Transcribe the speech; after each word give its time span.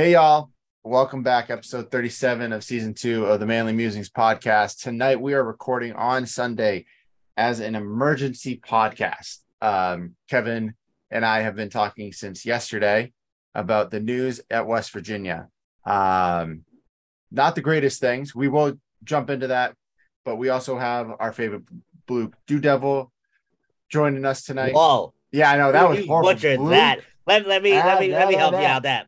Hey, 0.00 0.12
y'all. 0.12 0.50
Welcome 0.82 1.22
back. 1.22 1.50
Episode 1.50 1.90
37 1.90 2.54
of 2.54 2.64
season 2.64 2.94
two 2.94 3.26
of 3.26 3.38
the 3.38 3.44
Manly 3.44 3.74
Musings 3.74 4.08
podcast. 4.08 4.80
Tonight, 4.80 5.20
we 5.20 5.34
are 5.34 5.44
recording 5.44 5.92
on 5.92 6.24
Sunday 6.24 6.86
as 7.36 7.60
an 7.60 7.74
emergency 7.74 8.58
podcast. 8.66 9.40
Um, 9.60 10.14
Kevin 10.26 10.72
and 11.10 11.22
I 11.22 11.42
have 11.42 11.54
been 11.54 11.68
talking 11.68 12.14
since 12.14 12.46
yesterday 12.46 13.12
about 13.54 13.90
the 13.90 14.00
news 14.00 14.40
at 14.48 14.66
West 14.66 14.90
Virginia. 14.92 15.48
Um, 15.84 16.64
not 17.30 17.54
the 17.54 17.60
greatest 17.60 18.00
things. 18.00 18.34
We 18.34 18.48
will 18.48 18.80
jump 19.04 19.28
into 19.28 19.48
that, 19.48 19.74
but 20.24 20.36
we 20.36 20.48
also 20.48 20.78
have 20.78 21.10
our 21.20 21.34
favorite 21.34 21.64
blue 22.06 22.32
Dew 22.46 22.58
Devil 22.58 23.12
joining 23.90 24.24
us 24.24 24.44
tonight. 24.44 24.72
Whoa. 24.72 25.12
Yeah, 25.30 25.50
I 25.50 25.58
know 25.58 25.72
that 25.72 25.90
was 25.90 25.98
You 25.98 26.06
horrible. 26.06 26.32
butchered 26.32 26.56
Blue- 26.56 26.70
that. 26.70 27.00
Let, 27.26 27.46
let 27.46 27.62
me 27.62 27.76
Ah, 27.76 27.84
let 27.84 28.00
me 28.00 28.08
let 28.10 28.28
me 28.28 28.34
help 28.34 28.52
blah, 28.52 28.60
you 28.60 28.66
out 28.66 28.84
that. 28.84 29.06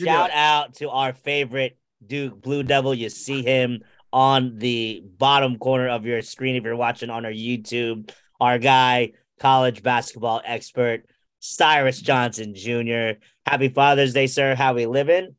You 0.00 0.06
Shout 0.06 0.30
do 0.30 0.36
out 0.36 0.74
to 0.76 0.88
our 0.90 1.12
favorite 1.12 1.76
Duke 2.04 2.40
Blue 2.40 2.62
Devil. 2.62 2.94
You 2.94 3.10
see 3.10 3.42
him 3.42 3.80
on 4.12 4.56
the 4.58 5.04
bottom 5.18 5.58
corner 5.58 5.88
of 5.88 6.06
your 6.06 6.22
screen 6.22 6.56
if 6.56 6.64
you're 6.64 6.76
watching 6.76 7.10
on 7.10 7.24
our 7.24 7.32
YouTube. 7.32 8.10
Our 8.40 8.58
guy, 8.58 9.12
college 9.38 9.82
basketball 9.82 10.40
expert, 10.44 11.04
Cyrus 11.40 12.00
Johnson 12.00 12.54
Jr. 12.54 13.20
Happy 13.46 13.68
Father's 13.68 14.14
Day, 14.14 14.26
sir. 14.26 14.54
How 14.54 14.74
we 14.74 14.86
living? 14.86 15.36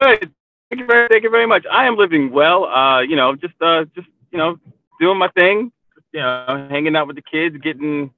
Good. 0.00 0.32
Thank 0.70 0.80
you 0.80 0.86
very, 0.86 1.08
thank 1.08 1.24
you 1.24 1.30
very 1.30 1.46
much. 1.46 1.64
I 1.70 1.86
am 1.86 1.96
living 1.96 2.30
well. 2.30 2.66
Uh, 2.66 3.00
you 3.00 3.16
know, 3.16 3.34
just 3.34 3.54
uh, 3.60 3.84
just 3.94 4.08
you 4.30 4.38
know, 4.38 4.58
doing 5.00 5.18
my 5.18 5.28
thing. 5.28 5.72
You 6.12 6.20
know, 6.20 6.68
hanging 6.70 6.94
out 6.94 7.06
with 7.06 7.16
the 7.16 7.22
kids, 7.22 7.56
getting 7.62 8.10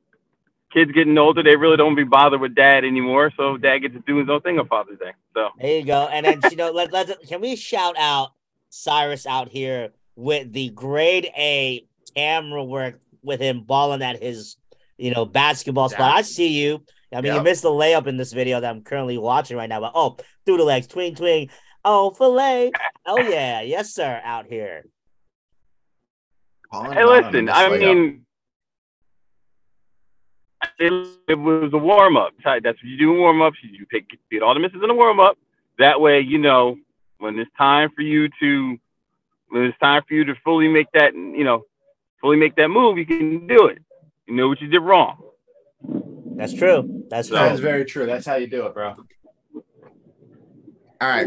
kids 0.72 0.92
getting 0.92 1.16
older. 1.18 1.42
They 1.42 1.56
really 1.56 1.76
don't 1.76 1.94
be 1.94 2.04
bothered 2.04 2.40
with 2.40 2.54
dad 2.54 2.84
anymore. 2.84 3.32
So 3.36 3.56
dad 3.56 3.78
gets 3.78 3.94
to 3.94 4.00
do 4.00 4.18
his 4.18 4.28
own 4.28 4.40
thing 4.40 4.58
on 4.58 4.68
Father's 4.68 4.98
Day. 4.98 5.12
So 5.34 5.48
There 5.60 5.78
you 5.78 5.84
go. 5.84 6.08
And 6.10 6.26
then 6.26 6.40
you 6.50 6.56
know, 6.56 6.70
let 6.74 6.92
let 6.92 7.10
can 7.28 7.40
we 7.40 7.56
shout 7.56 7.96
out 7.98 8.30
Cyrus 8.70 9.26
out 9.26 9.48
here 9.48 9.90
with 10.16 10.52
the 10.52 10.70
grade 10.70 11.26
A 11.36 11.86
camera 12.14 12.64
work 12.64 13.00
with 13.22 13.40
him 13.40 13.62
balling 13.62 14.02
at 14.02 14.22
his 14.22 14.56
you 14.96 15.12
know 15.12 15.24
basketball 15.24 15.88
spot. 15.88 16.16
I 16.16 16.22
see 16.22 16.48
you. 16.60 16.84
I 17.12 17.20
mean, 17.22 17.34
you 17.34 17.42
missed 17.42 17.62
the 17.62 17.70
layup 17.70 18.06
in 18.06 18.16
this 18.16 18.32
video 18.32 18.60
that 18.60 18.70
I'm 18.70 18.82
currently 18.82 19.18
watching 19.18 19.56
right 19.56 19.68
now. 19.68 19.80
But 19.80 19.92
oh, 19.94 20.16
through 20.46 20.58
the 20.58 20.64
legs, 20.64 20.86
twing 20.86 21.16
twing. 21.16 21.50
Oh, 21.84 22.10
fillet. 22.10 22.72
Oh 23.06 23.18
yeah, 23.18 23.62
yes 23.62 23.94
sir. 23.94 24.20
Out 24.22 24.46
here. 24.46 24.84
Hey, 26.92 27.02
him 27.02 27.08
out 27.08 27.24
on 27.24 27.32
listen. 27.32 27.48
I 27.48 27.68
layup. 27.70 27.80
mean, 27.80 28.26
it, 30.80 30.92
it 31.28 31.34
was 31.34 31.70
a 31.72 31.78
warm 31.78 32.16
up. 32.16 32.32
That's 32.44 32.64
what 32.64 32.84
you 32.84 32.98
do 32.98 33.12
in 33.12 33.18
warm 33.18 33.42
ups. 33.42 33.58
You 33.62 33.86
pick 33.86 34.06
get 34.30 34.42
all 34.42 34.54
the 34.54 34.60
misses 34.60 34.80
in 34.82 34.88
the 34.88 34.94
warm 34.94 35.20
up. 35.20 35.38
That 35.78 36.00
way, 36.00 36.20
you 36.20 36.38
know 36.38 36.76
when 37.18 37.38
it's 37.38 37.50
time 37.56 37.90
for 37.94 38.02
you 38.02 38.28
to 38.40 38.78
when 39.50 39.64
it's 39.64 39.78
time 39.78 40.02
for 40.08 40.14
you 40.14 40.24
to 40.24 40.34
fully 40.44 40.68
make 40.68 40.86
that 40.94 41.14
you 41.14 41.44
know 41.44 41.64
fully 42.20 42.36
make 42.36 42.56
that 42.56 42.68
move, 42.68 42.98
you 42.98 43.06
can 43.06 43.46
do 43.46 43.66
it. 43.66 43.78
You 44.26 44.34
know 44.34 44.48
what 44.48 44.60
you 44.60 44.68
did 44.68 44.80
wrong. 44.80 45.22
That's 46.36 46.54
true. 46.54 47.04
That's 47.10 47.28
true. 47.28 47.36
That 47.36 47.52
is 47.52 47.60
very 47.60 47.84
true. 47.84 48.06
That's 48.06 48.26
how 48.26 48.36
you 48.36 48.46
do 48.46 48.66
it, 48.66 48.74
bro. 48.74 48.96
All 51.00 51.08
right. 51.08 51.26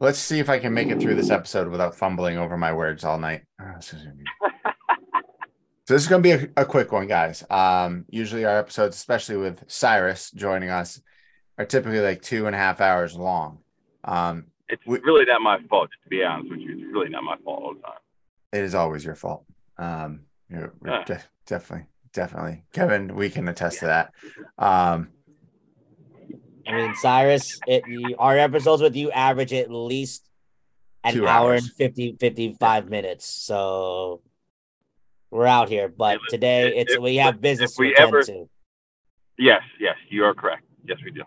Let's 0.00 0.18
see 0.18 0.40
if 0.40 0.48
I 0.48 0.58
can 0.58 0.74
make 0.74 0.88
it 0.88 1.00
through 1.00 1.14
this 1.14 1.30
episode 1.30 1.68
without 1.68 1.94
fumbling 1.94 2.36
over 2.36 2.56
my 2.56 2.72
words 2.72 3.04
all 3.04 3.18
night. 3.18 3.42
Oh, 3.60 3.72
this 3.76 3.92
is 3.92 4.02
gonna 4.02 4.14
be- 4.14 4.24
so 5.92 5.96
this 5.96 6.02
is 6.04 6.08
going 6.08 6.22
to 6.22 6.38
be 6.38 6.46
a, 6.56 6.62
a 6.62 6.64
quick 6.64 6.90
one, 6.90 7.06
guys. 7.06 7.44
Um, 7.50 8.06
usually 8.08 8.46
our 8.46 8.56
episodes, 8.58 8.96
especially 8.96 9.36
with 9.36 9.62
Cyrus 9.70 10.30
joining 10.30 10.70
us, 10.70 10.98
are 11.58 11.66
typically 11.66 12.00
like 12.00 12.22
two 12.22 12.46
and 12.46 12.54
a 12.56 12.58
half 12.58 12.80
hours 12.80 13.14
long. 13.14 13.58
Um, 14.04 14.46
It's 14.70 14.82
We- 14.86 15.00
really 15.00 15.26
not 15.26 15.42
my 15.42 15.58
fault. 15.68 15.90
To 16.04 16.08
be 16.08 16.24
honest 16.24 16.50
with 16.50 16.60
you, 16.60 16.72
it's 16.78 16.94
really 16.94 17.10
not 17.10 17.22
my 17.24 17.36
fault 17.44 17.62
all 17.62 17.74
the 17.74 17.80
time. 17.82 17.98
it 18.54 18.62
is 18.62 18.74
always 18.74 19.04
your 19.04 19.14
fault. 19.16 19.44
Um, 19.76 20.22
you're, 20.48 20.72
you're 20.82 20.94
Ah. 20.94 21.04
de- 21.04 21.22
definitely, 21.46 21.88
definitely, 22.14 22.64
Kevin. 22.72 23.14
We 23.14 23.28
can 23.28 23.46
attest 23.48 23.80
to 23.80 23.86
that. 23.86 24.12
Um, 24.58 25.10
I 26.66 26.72
mean, 26.72 26.94
Cyrus, 26.94 27.60
it 27.66 27.84
you, 27.86 28.16
our 28.18 28.38
episodes 28.38 28.80
with 28.80 28.96
you 28.96 29.10
average 29.10 29.52
at 29.52 29.70
least 29.70 30.26
an 31.04 31.22
hour 31.26 31.52
and 31.52 31.64
50, 31.66 32.16
55 32.18 32.88
minutes. 32.88 33.26
So 33.26 34.22
we're 35.32 35.46
out 35.46 35.68
here. 35.68 35.88
But 35.88 36.16
If- 36.16 36.22
today 36.28 36.72
it's 36.76 36.92
if- 36.94 37.00
we 37.00 37.16
have 37.16 37.40
business 37.40 37.72
if 37.72 37.76
to 37.76 37.80
we 37.82 37.94
attend 37.94 38.08
ever- 38.08 38.22
to. 38.24 38.48
Yes, 39.38 39.62
yes, 39.80 39.96
you 40.10 40.24
are 40.24 40.34
correct. 40.34 40.62
Yes, 40.86 40.98
we 41.04 41.10
do. 41.10 41.22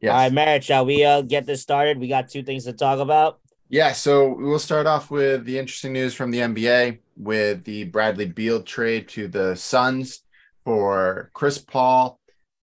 yes. 0.00 0.12
All 0.12 0.18
right, 0.18 0.32
Merritt, 0.32 0.62
shall 0.62 0.84
we 0.84 1.04
uh, 1.04 1.22
get 1.22 1.46
this 1.46 1.62
started? 1.62 1.98
We 1.98 2.06
got 2.06 2.28
two 2.28 2.42
things 2.42 2.64
to 2.64 2.72
talk 2.72 2.98
about. 3.00 3.40
Yeah, 3.70 3.92
so 3.92 4.34
we'll 4.34 4.58
start 4.58 4.86
off 4.86 5.10
with 5.10 5.44
the 5.44 5.58
interesting 5.58 5.92
news 5.92 6.14
from 6.14 6.30
the 6.30 6.38
NBA 6.40 6.98
with 7.16 7.64
the 7.64 7.84
Bradley 7.84 8.26
Beal 8.26 8.62
trade 8.62 9.08
to 9.10 9.26
the 9.28 9.56
Suns 9.56 10.22
for 10.64 11.30
Chris 11.34 11.58
Paul. 11.58 12.20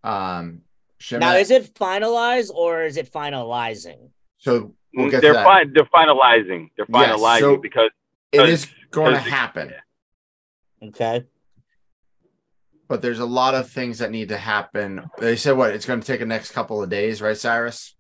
Um, 0.04 0.62
Shemet- 1.00 1.20
Now, 1.20 1.36
is 1.36 1.52
it 1.52 1.74
finalized 1.76 2.52
or 2.54 2.84
is 2.84 2.98
it 2.98 3.12
finalizing? 3.12 4.10
so 4.38 4.74
we'll 4.94 5.10
get 5.10 5.22
they're 5.22 5.34
that. 5.34 5.62
fin- 5.64 5.74
They're 5.74 5.86
finalizing. 5.86 6.70
They're 6.76 6.86
Yes, 6.90 7.20
finalizing 7.20 7.40
so- 7.40 7.58
because 7.58 7.90
It 8.32 8.50
is 8.50 8.68
going 8.92 9.14
to 9.14 9.20
because- 9.20 9.32
happen, 9.32 9.74
Okay. 10.84 11.26
but 12.88 13.02
there's 13.02 13.20
a 13.20 13.26
lot 13.26 13.56
of 13.56 13.70
things 13.70 14.00
that 14.00 14.12
need 14.12 14.30
to 14.30 14.38
happen. 14.38 15.10
They 15.20 15.36
said 15.36 15.58
what 15.58 15.72
it's 15.74 15.86
going 15.86 16.00
to 16.02 16.06
take 16.06 16.20
the 16.20 16.26
next 16.26 16.52
couple 16.52 16.84
of 16.84 16.90
days, 16.90 17.22
right, 17.22 17.38
Cyrus? 17.38 17.96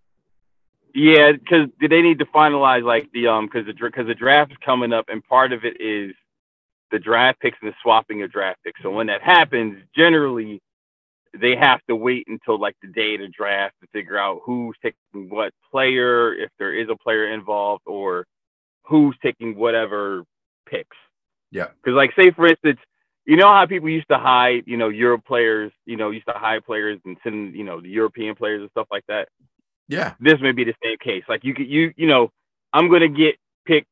Yeah, 0.93 1.31
because 1.31 1.69
they 1.81 2.01
need 2.01 2.19
to 2.19 2.25
finalize 2.25 2.83
like 2.83 3.09
the 3.13 3.27
um 3.27 3.47
because 3.47 3.65
the 3.65 3.73
because 3.73 4.07
the 4.07 4.13
draft 4.15 4.51
is 4.51 4.57
coming 4.63 4.93
up 4.93 5.05
and 5.09 5.23
part 5.23 5.51
of 5.51 5.65
it 5.65 5.81
is 5.81 6.13
the 6.91 6.99
draft 6.99 7.39
picks 7.39 7.57
and 7.61 7.71
the 7.71 7.75
swapping 7.81 8.21
of 8.21 8.31
draft 8.31 8.59
picks. 8.63 8.81
So 8.83 8.91
when 8.91 9.07
that 9.07 9.21
happens, 9.23 9.81
generally 9.95 10.61
they 11.39 11.55
have 11.55 11.81
to 11.89 11.95
wait 11.95 12.27
until 12.27 12.59
like 12.59 12.75
the 12.83 12.89
day 12.89 13.15
of 13.15 13.21
the 13.21 13.27
draft 13.27 13.73
to 13.81 13.87
figure 13.91 14.19
out 14.19 14.41
who's 14.45 14.75
taking 14.83 15.29
what 15.29 15.51
player, 15.71 16.33
if 16.35 16.51
there 16.59 16.73
is 16.75 16.89
a 16.89 16.95
player 16.95 17.33
involved, 17.33 17.83
or 17.87 18.27
who's 18.83 19.15
taking 19.23 19.55
whatever 19.55 20.23
picks. 20.69 20.97
Yeah. 21.53 21.69
Because 21.83 21.95
like 21.97 22.13
say 22.17 22.31
for 22.31 22.47
instance, 22.47 22.81
you 23.25 23.37
know 23.37 23.47
how 23.49 23.65
people 23.67 23.89
used 23.89 24.09
to 24.09 24.19
hide, 24.19 24.65
you 24.67 24.77
know, 24.77 24.89
Euro 24.89 25.19
players, 25.19 25.71
you 25.85 25.97
know, 25.97 26.11
used 26.11 26.27
to 26.27 26.33
hide 26.33 26.65
players 26.65 26.99
and 27.05 27.17
send, 27.23 27.55
you 27.55 27.65
know, 27.65 27.81
the 27.81 27.89
European 27.89 28.35
players 28.35 28.61
and 28.61 28.71
stuff 28.71 28.87
like 28.91 29.05
that 29.09 29.29
Yeah, 29.89 30.15
this 30.21 30.41
may 30.41 30.53
be 30.53 30.65
the 30.65 30.75
same 30.83 30.97
case. 30.99 31.23
Like 31.29 31.45
you 31.45 31.55
could 31.55 31.69
you 31.69 31.93
you 31.97 32.07
know, 32.07 32.31
I'm 32.73 32.91
gonna 32.91 33.09
get 33.09 33.37
pick 33.67 33.87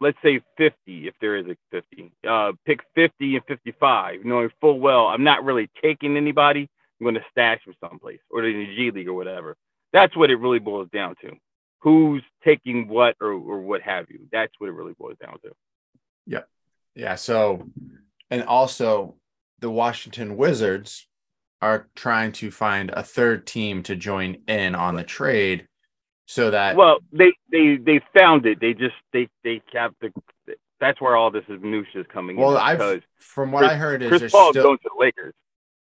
let's 0.00 0.18
say 0.24 0.40
50 0.58 0.74
if 1.08 1.14
there 1.20 1.36
is 1.36 1.46
a 1.48 1.56
50. 1.72 2.12
Uh 2.28 2.52
pick 2.66 2.80
50 2.96 3.36
and 3.36 3.46
55, 3.46 4.24
knowing 4.26 4.50
full 4.60 4.80
well 4.80 5.08
I'm 5.08 5.24
not 5.24 5.44
really 5.44 5.70
taking 5.82 6.16
anybody. 6.18 6.68
I'm 7.00 7.06
gonna 7.06 7.24
stash 7.32 7.64
them 7.66 7.74
someplace 7.80 8.20
or 8.30 8.44
in 8.44 8.58
the 8.60 8.76
G 8.76 8.92
League 8.92 9.08
or 9.08 9.14
whatever. 9.14 9.56
That's 9.94 10.16
what 10.16 10.30
it 10.30 10.36
really 10.36 10.60
boils 10.60 10.90
down 10.92 11.16
to. 11.22 11.32
Who's 11.80 12.24
taking 12.44 12.88
what 12.88 13.16
or, 13.20 13.32
or 13.32 13.60
what 13.60 13.82
have 13.82 14.10
you. 14.10 14.20
That's 14.32 14.52
what 14.58 14.68
it 14.68 14.72
really 14.74 14.94
boils 14.94 15.18
down 15.22 15.38
to. 15.44 15.52
yeah. 16.26 16.42
So, 17.16 17.68
and 18.30 18.42
also 18.44 19.16
the 19.60 19.70
Washington 19.70 20.36
Wizards 20.36 21.06
are 21.60 21.88
trying 21.94 22.32
to 22.32 22.50
find 22.50 22.90
a 22.90 23.02
third 23.02 23.46
team 23.46 23.82
to 23.84 23.94
join 23.96 24.38
in 24.48 24.74
on 24.74 24.96
the 24.96 25.04
trade, 25.04 25.68
so 26.26 26.50
that 26.50 26.76
Well, 26.76 26.98
they 27.12 27.32
they 27.50 27.76
they 27.76 28.00
found 28.18 28.46
it. 28.46 28.60
They 28.60 28.74
just 28.74 28.94
they 29.12 29.28
they 29.44 29.62
have 29.72 29.92
the 30.00 30.12
that's 30.80 31.00
where 31.00 31.14
all 31.16 31.30
this 31.30 31.44
is 31.48 31.60
minutia 31.62 32.00
is 32.00 32.06
coming 32.12 32.36
well. 32.36 32.56
I've 32.56 33.02
from 33.18 33.52
what 33.52 33.60
Chris- 33.60 33.70
I 33.72 33.74
heard 33.76 34.02
is 34.02 34.08
Chris 34.08 34.32
Paul's 34.32 34.50
still 34.50 34.62
going 34.64 34.78
to 34.78 34.90
the 34.92 35.00
Lakers, 35.00 35.34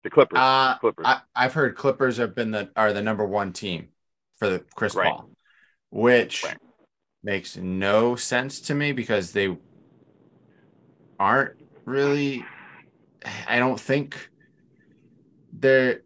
the 0.02 0.10
Clippers, 0.10 0.38
Uh, 0.40 0.76
Clippers. 0.78 1.06
I, 1.06 1.20
I've 1.36 1.54
heard 1.54 1.76
Clippers 1.76 2.16
have 2.16 2.34
been 2.34 2.50
the 2.50 2.70
are 2.74 2.92
the 2.92 3.02
number 3.02 3.24
one 3.24 3.52
team 3.52 3.88
for 4.38 4.48
the 4.48 4.64
Chris 4.74 4.96
Right. 4.96 5.06
Paul, 5.12 5.30
which 5.90 6.42
Right. 6.44 6.58
makes 7.22 7.56
no 7.56 8.16
sense 8.16 8.60
to 8.62 8.74
me 8.74 8.90
because 8.90 9.32
they 9.32 9.56
aren't 11.18 11.56
really. 11.84 12.44
I 13.46 13.58
don't 13.58 13.80
think 13.80 14.30
they're. 15.52 16.02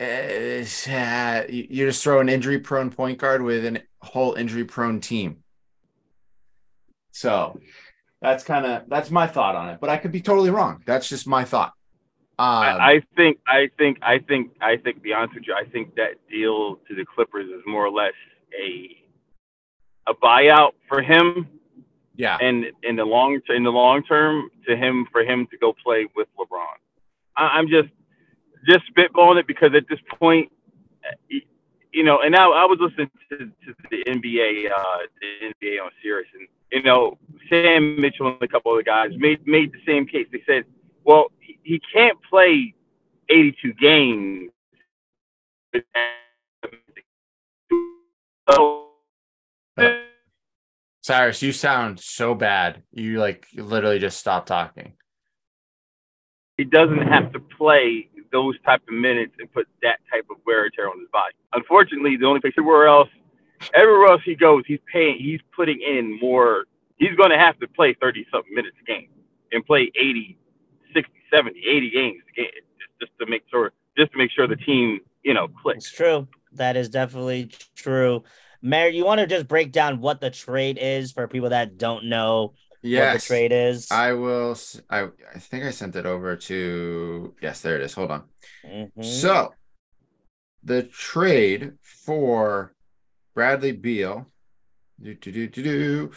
Uh, 0.00 1.44
you 1.48 1.86
just 1.86 2.02
throw 2.02 2.20
an 2.20 2.28
injury 2.28 2.58
prone 2.58 2.90
point 2.90 3.18
guard 3.18 3.42
with 3.42 3.64
a 3.64 3.82
whole 4.02 4.34
injury 4.34 4.64
prone 4.64 5.00
team. 5.00 5.44
So 7.12 7.60
that's 8.20 8.42
kind 8.42 8.66
of 8.66 8.82
that's 8.88 9.10
my 9.10 9.26
thought 9.26 9.54
on 9.54 9.68
it, 9.70 9.78
but 9.80 9.90
I 9.90 9.96
could 9.96 10.12
be 10.12 10.20
totally 10.20 10.50
wrong. 10.50 10.82
That's 10.86 11.08
just 11.08 11.26
my 11.26 11.44
thought. 11.44 11.72
Um, 12.36 12.48
I, 12.48 12.94
I 12.94 13.02
think, 13.16 13.38
I 13.46 13.70
think, 13.78 13.98
I 14.02 14.18
think, 14.18 14.50
I 14.60 14.76
think. 14.76 15.02
Be 15.02 15.12
honest 15.12 15.34
with 15.34 15.44
you, 15.46 15.54
I 15.54 15.68
think 15.70 15.94
that 15.94 16.14
deal 16.28 16.76
to 16.88 16.94
the 16.96 17.04
Clippers 17.04 17.46
is 17.46 17.62
more 17.64 17.86
or 17.86 17.92
less 17.92 18.14
a 18.60 18.96
a 20.10 20.14
buyout 20.14 20.72
for 20.88 21.00
him, 21.00 21.48
yeah, 22.16 22.38
and 22.40 22.66
in 22.82 22.96
the 22.96 23.04
long 23.04 23.40
in 23.48 23.64
the 23.64 23.70
long 23.70 24.02
term, 24.04 24.50
to 24.66 24.76
him 24.76 25.06
for 25.10 25.22
him 25.22 25.46
to 25.50 25.58
go 25.58 25.74
play 25.84 26.06
with 26.14 26.28
LeBron. 26.38 26.76
I, 27.36 27.58
I'm 27.58 27.68
just 27.68 27.88
just 28.68 28.84
spitballing 28.94 29.40
it 29.40 29.46
because 29.46 29.72
at 29.74 29.84
this 29.88 29.98
point, 30.18 30.50
you 31.92 32.02
know, 32.02 32.20
and 32.20 32.34
I, 32.34 32.44
I 32.44 32.64
was 32.64 32.78
listening 32.80 33.10
to, 33.30 33.38
to 33.38 33.74
the 33.90 34.04
NBA, 34.06 34.70
uh, 34.70 34.98
the 35.20 35.68
NBA 35.68 35.82
on 35.82 35.90
Sirius, 36.02 36.28
and 36.34 36.48
you 36.72 36.82
know, 36.82 37.18
Sam 37.48 38.00
Mitchell 38.00 38.28
and 38.28 38.42
a 38.42 38.48
couple 38.48 38.72
other 38.72 38.82
guys 38.82 39.10
made 39.16 39.46
made 39.46 39.72
the 39.72 39.78
same 39.86 40.06
case. 40.06 40.26
They 40.32 40.42
said, 40.46 40.64
well, 41.04 41.26
he, 41.40 41.58
he 41.62 41.80
can't 41.92 42.18
play 42.28 42.74
82 43.28 43.72
games. 43.74 44.50
So, 48.50 48.83
Cyrus, 51.04 51.42
you 51.42 51.52
sound 51.52 52.00
so 52.00 52.34
bad. 52.34 52.82
You 52.90 53.20
like 53.20 53.46
literally 53.54 53.98
just 53.98 54.18
stopped 54.18 54.48
talking. 54.48 54.94
he 56.56 56.64
doesn't 56.64 57.02
have 57.02 57.30
to 57.34 57.40
play 57.40 58.08
those 58.32 58.54
type 58.64 58.80
of 58.88 58.94
minutes 58.94 59.34
and 59.38 59.52
put 59.52 59.68
that 59.82 59.98
type 60.10 60.24
of 60.30 60.38
wear 60.46 60.64
and 60.64 60.72
tear 60.72 60.88
on 60.88 60.98
his 60.98 61.08
body. 61.12 61.34
Unfortunately, 61.52 62.16
the 62.16 62.24
only 62.24 62.40
place 62.40 62.54
everywhere 62.56 62.86
else, 62.86 63.10
everywhere 63.74 64.08
else 64.12 64.22
he 64.24 64.34
goes, 64.34 64.62
he's 64.66 64.78
paying, 64.90 65.18
he's 65.18 65.40
putting 65.54 65.78
in 65.82 66.18
more. 66.22 66.64
He's 66.96 67.14
going 67.16 67.30
to 67.30 67.38
have 67.38 67.58
to 67.60 67.68
play 67.68 67.94
30 68.00 68.26
something 68.32 68.54
minutes 68.54 68.76
a 68.80 68.84
game 68.86 69.08
and 69.52 69.62
play 69.66 69.92
80, 69.94 70.38
60, 70.94 71.12
70, 71.34 71.60
80 71.68 71.90
games 71.90 72.22
a 72.32 72.40
game 72.40 72.46
just, 72.78 73.00
just 73.10 73.12
to 73.20 73.26
make 73.26 73.42
sure, 73.50 73.72
just 73.98 74.10
to 74.12 74.18
make 74.18 74.30
sure 74.30 74.46
the 74.46 74.56
team, 74.56 75.00
you 75.22 75.34
know, 75.34 75.44
It's 75.44 75.60
clicks. 75.60 75.90
true. 75.92 76.28
That 76.52 76.76
is 76.76 76.88
definitely 76.88 77.50
true. 77.76 78.22
Mary, 78.64 78.96
you 78.96 79.04
want 79.04 79.20
to 79.20 79.26
just 79.26 79.46
break 79.46 79.72
down 79.72 80.00
what 80.00 80.22
the 80.22 80.30
trade 80.30 80.78
is 80.80 81.12
for 81.12 81.28
people 81.28 81.50
that 81.50 81.76
don't 81.76 82.06
know 82.06 82.54
what 82.80 83.12
the 83.12 83.20
trade 83.20 83.52
is? 83.52 83.90
I 83.90 84.14
will. 84.14 84.56
I 84.88 85.08
I 85.34 85.38
think 85.38 85.64
I 85.64 85.70
sent 85.70 85.96
it 85.96 86.06
over 86.06 86.34
to. 86.34 87.34
Yes, 87.42 87.60
there 87.60 87.76
it 87.76 87.82
is. 87.82 87.92
Hold 87.92 88.10
on. 88.10 88.24
Mhm. 88.66 89.04
So, 89.04 89.52
the 90.62 90.84
trade 90.84 91.72
for 91.82 92.74
Bradley 93.34 93.72
Beal, 93.72 94.30
do, 95.00 95.14
do, 95.14 95.30
do, 95.30 95.46
do, 95.46 95.62
do. 95.62 96.10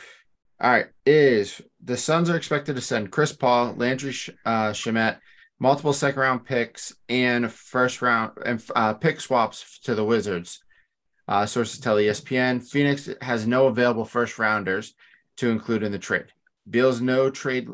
all 0.61 0.71
right, 0.71 0.88
is 1.05 1.61
the 1.83 1.97
Suns 1.97 2.29
are 2.29 2.38
expected 2.38 2.77
to 2.77 2.81
send 2.81 3.11
Chris 3.11 3.33
Paul, 3.33 3.73
Landry 3.75 4.15
uh, 4.45 4.71
Shamet, 4.71 5.19
multiple 5.59 5.91
second 5.91 6.21
round 6.21 6.45
picks, 6.45 6.95
and 7.09 7.51
first 7.51 8.01
round 8.01 8.31
and 8.45 8.63
uh, 8.73 8.94
pick 8.94 9.19
swaps 9.19 9.79
to 9.79 9.95
the 9.95 10.05
Wizards. 10.05 10.63
Uh, 11.27 11.45
sources 11.45 11.79
tell 11.79 11.97
ESPN 11.97 12.63
Phoenix 12.63 13.09
has 13.21 13.45
no 13.45 13.68
available 13.68 14.06
first 14.06 14.39
rounders 14.39 14.94
to 15.38 15.50
include 15.50 15.83
in 15.83 15.91
the 15.91 16.00
trade. 16.00 16.27
Beal's 16.69 17.01
no 17.01 17.29
trade 17.29 17.68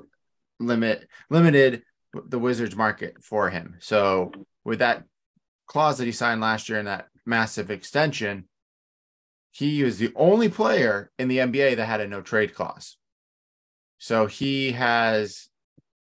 limit 0.60 1.08
limited 1.30 1.84
the 2.28 2.40
Wizards 2.40 2.76
market 2.76 3.24
for 3.24 3.50
him. 3.50 3.76
So 3.80 4.32
with 4.64 4.80
that 4.80 5.04
clause 5.68 5.98
that 5.98 6.06
he 6.06 6.12
signed 6.12 6.42
last 6.42 6.70
year 6.70 6.80
and 6.80 6.88
that 6.88 7.08
massive 7.26 7.72
extension, 7.72 8.48
he 9.52 9.84
was 9.84 9.98
the 9.98 10.12
only 10.16 10.50
player 10.50 11.12
in 11.18 11.28
the 11.28 11.38
NBA 11.38 11.78
that 11.78 11.86
had 11.86 12.02
a 12.02 12.08
no 12.08 12.22
trade 12.22 12.54
clause. 12.54 12.98
So 14.00 14.26
he 14.26 14.74
has 14.74 15.48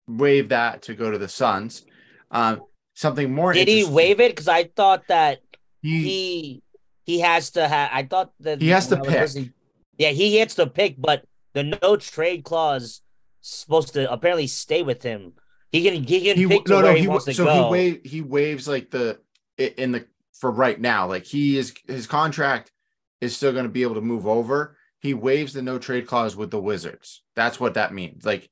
waived 0.06 0.50
that 0.50 0.82
to 0.82 0.94
go 0.94 1.10
to 1.10 1.18
the 1.18 1.28
Suns. 1.28 1.84
Um, 2.30 2.62
something 2.94 3.32
more 3.32 3.52
Did 3.52 3.68
he 3.68 3.84
waive 3.84 4.20
it? 4.20 4.32
Because 4.32 4.48
I 4.48 4.64
thought 4.64 5.06
that 5.08 5.40
He, 5.82 6.02
he 6.02 6.62
he 7.04 7.20
has 7.20 7.50
to 7.50 7.66
have. 7.66 7.90
I 7.92 8.04
thought 8.04 8.32
that 8.40 8.60
He 8.60 8.68
has 8.68 8.88
to 8.88 8.96
when 8.96 9.16
I 9.16 9.22
was 9.22 9.34
pick. 9.34 9.50
Yeah, 9.98 10.10
he 10.10 10.32
gets 10.32 10.54
to 10.56 10.66
pick, 10.66 10.96
but 10.98 11.24
the 11.52 11.78
no 11.82 11.96
trade 11.96 12.44
clause 12.44 13.02
supposed 13.40 13.94
to 13.94 14.10
apparently 14.10 14.46
stay 14.46 14.82
with 14.82 15.02
him. 15.02 15.34
He 15.70 15.82
can 15.82 16.02
he 16.04 16.20
can 16.22 16.36
he 16.36 16.46
pick 16.46 16.68
no 16.68 16.80
no 16.80 16.94
he, 16.94 17.02
he 17.02 17.08
wants 17.08 17.24
to 17.26 17.34
so 17.34 17.44
go. 17.44 17.72
he 17.72 18.00
he 18.04 18.20
waives 18.20 18.68
like 18.68 18.90
the 18.90 19.18
in 19.58 19.92
the 19.92 20.06
for 20.32 20.50
right 20.50 20.80
now 20.80 21.06
like 21.06 21.24
he 21.24 21.56
is 21.56 21.72
his 21.86 22.06
contract 22.06 22.72
is 23.20 23.36
still 23.36 23.52
going 23.52 23.64
to 23.64 23.70
be 23.70 23.82
able 23.82 23.94
to 23.94 24.00
move 24.00 24.26
over 24.26 24.76
he 25.00 25.14
waives 25.14 25.52
the 25.52 25.62
no 25.62 25.78
trade 25.78 26.06
clause 26.06 26.36
with 26.36 26.50
the 26.50 26.60
wizards 26.60 27.22
that's 27.36 27.60
what 27.60 27.74
that 27.74 27.94
means 27.94 28.24
like 28.24 28.50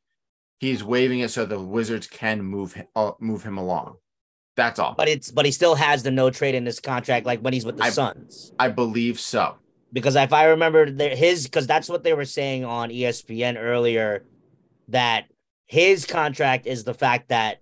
he's 0.61 0.85
waiving 0.85 1.21
it 1.21 1.31
so 1.31 1.45
the 1.45 1.59
wizards 1.59 2.07
can 2.07 2.43
move 2.43 2.75
him 2.75 2.87
uh, 2.95 3.13
move 3.19 3.43
him 3.43 3.59
along 3.59 3.97
that's 4.57 4.79
all 4.79 4.95
but 4.97 5.09
it's 5.09 5.31
but 5.31 5.45
he 5.47 5.53
still 5.53 5.75
has 5.75 6.03
the 6.03 6.11
no 6.11 6.31
trade 6.31 6.55
in 6.55 6.67
his 6.67 6.81
contract, 6.81 7.25
like 7.27 7.41
when 7.41 7.53
he's 7.53 7.65
with 7.65 7.77
the 7.77 7.85
I- 7.85 7.91
Suns. 7.91 8.53
i 8.59 8.69
believe 8.69 9.19
so 9.21 9.57
Because 9.93 10.15
if 10.17 10.33
I 10.33 10.45
remember 10.47 10.87
his, 10.87 11.45
because 11.45 11.67
that's 11.67 11.89
what 11.89 12.05
they 12.05 12.13
were 12.15 12.25
saying 12.25 12.65
on 12.65 12.91
ESPN 12.91 13.57
earlier, 13.59 14.25
that 14.89 15.25
his 15.67 16.07
contract 16.07 16.67
is 16.67 16.85
the 16.85 16.95
fact 16.95 17.29
that 17.31 17.61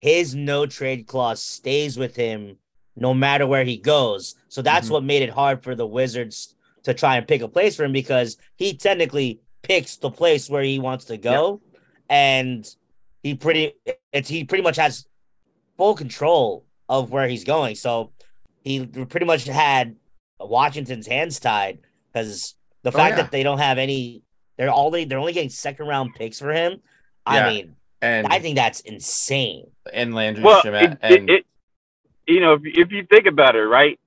his 0.00 0.34
no 0.34 0.66
trade 0.66 1.06
clause 1.08 1.42
stays 1.42 1.98
with 1.98 2.14
him 2.16 2.58
no 2.96 3.12
matter 3.12 3.46
where 3.46 3.64
he 3.64 3.76
goes. 3.78 4.34
So 4.48 4.62
that's 4.62 4.88
Mhm. 4.88 4.92
what 4.92 5.04
made 5.04 5.22
it 5.22 5.30
hard 5.30 5.62
for 5.64 5.74
the 5.74 5.86
Wizards 5.86 6.54
to 6.84 6.94
try 6.94 7.16
and 7.16 7.26
pick 7.26 7.42
a 7.42 7.48
place 7.48 7.74
for 7.76 7.84
him 7.84 7.92
because 7.92 8.36
he 8.56 8.74
technically 8.74 9.40
picks 9.62 9.96
the 9.96 10.10
place 10.10 10.48
where 10.48 10.62
he 10.62 10.78
wants 10.78 11.06
to 11.06 11.16
go, 11.16 11.60
and 12.08 12.64
he 13.24 13.34
pretty 13.34 13.72
it's 14.12 14.28
he 14.28 14.44
pretty 14.44 14.62
much 14.62 14.76
has 14.76 15.04
full 15.76 15.94
control 15.94 16.64
of 16.88 17.10
where 17.10 17.28
he's 17.28 17.44
going. 17.44 17.74
So 17.74 18.12
he 18.62 18.86
pretty 18.86 19.26
much 19.26 19.44
had 19.44 19.96
Washington's 20.40 21.06
hands 21.06 21.38
tied 21.40 21.78
because 22.12 22.54
the 22.82 22.90
Oh, 22.90 22.92
fact 22.92 23.16
yeah. 23.16 23.22
that 23.22 23.30
they 23.30 23.42
don't 23.42 23.58
have 23.58 23.78
any, 23.78 24.22
they're 24.56 24.72
only 24.72 25.04
they're 25.04 25.18
only 25.18 25.32
getting 25.32 25.50
second 25.50 25.86
round 25.86 26.14
picks 26.14 26.38
for 26.38 26.52
him. 26.52 26.80
Yeah. 27.26 27.46
I 27.46 27.52
mean, 27.52 27.76
and 28.02 28.26
I 28.28 28.38
think 28.38 28.56
that's 28.56 28.80
insane. 28.80 29.66
and 29.92 30.14
landry 30.14 30.44
Well, 30.44 30.62
Shamet 30.62 30.92
it, 30.92 30.98
and 31.02 31.30
it, 31.30 31.34
it, 31.34 31.46
you 32.34 32.40
know, 32.40 32.54
if, 32.54 32.62
if 32.64 32.92
you 32.92 33.06
think 33.10 33.26
about 33.26 33.56
it, 33.56 33.64
right? 33.64 33.98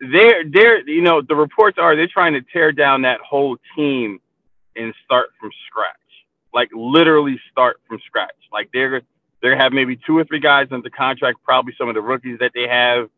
They're, 0.00 0.44
they're, 0.50 0.86
you 0.88 1.00
know, 1.02 1.22
the 1.22 1.34
reports 1.36 1.78
are 1.78 1.96
they're 1.96 2.08
trying 2.08 2.34
to 2.34 2.42
tear 2.52 2.72
down 2.72 3.02
that 3.02 3.20
whole 3.20 3.56
team 3.76 4.20
and 4.76 4.92
start 5.04 5.30
from 5.40 5.50
scratch, 5.68 5.94
like 6.52 6.68
literally 6.74 7.40
start 7.50 7.80
from 7.88 7.98
scratch. 8.06 8.32
Like 8.52 8.70
they're, 8.72 9.02
they're 9.44 9.52
gonna 9.52 9.62
have 9.62 9.74
maybe 9.74 9.98
two 10.06 10.16
or 10.16 10.24
three 10.24 10.40
guys 10.40 10.68
under 10.70 10.88
contract, 10.88 11.36
probably 11.44 11.74
some 11.76 11.86
of 11.90 11.94
the 11.94 12.00
rookies 12.00 12.38
that 12.38 12.52
they 12.54 12.66
have, 12.66 13.10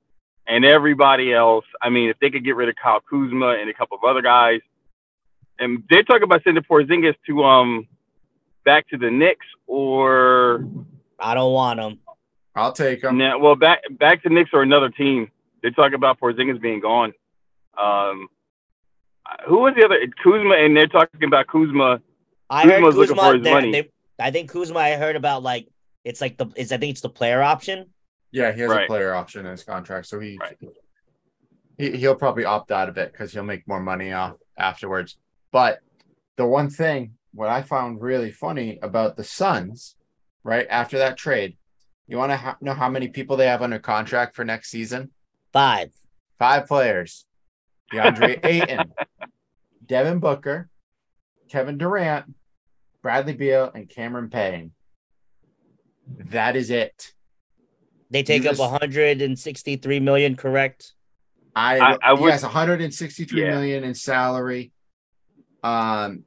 and 0.49 0.65
everybody 0.65 1.33
else. 1.33 1.65
I 1.81 1.89
mean, 1.89 2.11
if 2.11 2.19
they 2.19 2.31
could 2.31 2.45
get 2.45 2.57
rid 2.57 2.69
of 2.69 2.75
Kyle 2.75 2.99
Kuzma 3.09 3.51
and 3.61 3.71
a 3.71 3.73
couple 3.75 3.97
of 3.97 4.03
other 4.03 4.23
guys, 4.23 4.59
and 5.61 5.85
they're 5.89 6.03
talking 6.03 6.25
about 6.25 6.43
sending 6.43 6.65
Porzingis 6.65 7.15
to 7.29 7.45
um 7.45 7.87
back 8.65 8.89
to 8.89 8.99
the 8.99 9.09
Knicks 9.09 9.47
or 9.69 10.65
I 11.21 11.35
don't 11.35 11.53
want 11.53 11.79
him. 11.79 12.01
i'll 12.57 12.73
take 12.73 13.05
him 13.05 13.19
now, 13.19 13.39
well, 13.39 13.55
back 13.55 13.83
back 13.93 14.25
to 14.25 14.29
Knicks 14.29 14.51
or 14.53 14.63
another 14.63 14.89
team. 14.91 15.31
They 15.63 15.71
talk 15.71 15.93
about 15.93 16.19
Porzingis 16.19 16.61
being 16.61 16.81
gone. 16.81 17.13
Um, 17.81 18.27
who 19.47 19.59
was 19.59 19.75
the 19.77 19.85
other 19.85 19.99
Kuzma? 20.25 20.57
And 20.57 20.77
they're 20.77 20.89
talking 20.89 21.23
about 21.23 21.47
Kuzma. 21.47 22.01
I 22.51 22.65
heard 22.65 22.83
Kuzma's 22.83 22.97
looking 22.97 23.17
for 23.17 23.35
his 23.37 23.45
money. 23.45 23.71
they- 23.71 23.91
I 24.19 24.31
think 24.33 24.51
Kuzma. 24.51 24.79
I 24.81 24.97
heard 24.97 25.15
about 25.15 25.43
like 25.45 25.69
it's 26.07 26.21
like 26.21 26.37
the 26.39 26.47
is 26.57 26.73
I 26.73 26.79
think 26.79 26.93
it's 26.93 27.01
the 27.01 27.09
player 27.21 27.43
option. 27.43 27.87
yeah 28.33 28.53
he 28.53 28.61
has 28.63 28.71
a 28.71 28.87
player 28.87 29.15
option 29.15 29.45
in 29.47 29.51
his 29.53 29.65
contract 29.65 30.07
so 30.07 30.19
he, 30.21 30.39
Right. 30.41 30.57
he 31.79 31.97
he'll 31.97 32.15
probably 32.15 32.45
opt 32.45 32.71
out 32.73 32.89
of 32.89 32.97
it 32.99 33.13
because 33.13 33.33
he'll 33.33 33.43
make 33.53 33.67
more 33.69 33.81
money 33.81 34.13
off 34.13 34.37
afterwards 34.57 35.19
but 35.53 35.81
the 36.37 36.47
one 36.47 36.71
thing 36.71 37.15
what 37.33 37.49
I 37.51 37.61
found 37.63 38.01
really 38.01 38.31
funny 38.31 38.79
about 38.81 39.17
the 39.17 39.25
Suns, 39.25 39.95
right 40.43 40.67
after 40.71 40.97
that 40.99 41.19
trade, 41.19 41.59
you 42.09 42.17
want 42.17 42.33
to 42.33 42.37
ha- 42.39 42.57
know 42.63 42.73
how 42.73 42.89
many 42.89 43.09
people 43.09 43.37
they 43.37 43.47
have 43.47 43.61
under 43.61 43.79
contract 43.79 44.35
for 44.35 44.43
next 44.43 44.71
season? 44.71 45.11
Five. 45.53 45.91
Five 46.39 46.67
players: 46.67 47.27
DeAndre 47.93 48.41
Ayton, 48.45 48.91
Devin 49.85 50.19
Booker, 50.19 50.71
Kevin 51.51 51.77
Durant, 51.77 52.35
Bradley 53.03 53.35
Beal, 53.35 53.71
and 53.75 53.89
Cameron 53.89 54.31
Payne. 54.31 54.73
That 56.07 56.57
is 56.57 56.71
it. 56.71 57.13
They 58.11 58.23
take 58.23 58.43
You 58.45 58.51
up 58.51 58.57
just- 58.57 58.61
163 58.71 60.01
million, 60.01 60.37
correct? 60.37 60.93
I, 61.55 61.79
I- 61.81 61.99
I 62.03 62.13
would- 62.13 62.29
yes, 62.29 62.43
163 62.43 63.43
Yeah. 63.43 63.51
million 63.51 63.85
in 63.85 63.95
salary. 63.95 64.73
Um, 65.63 66.25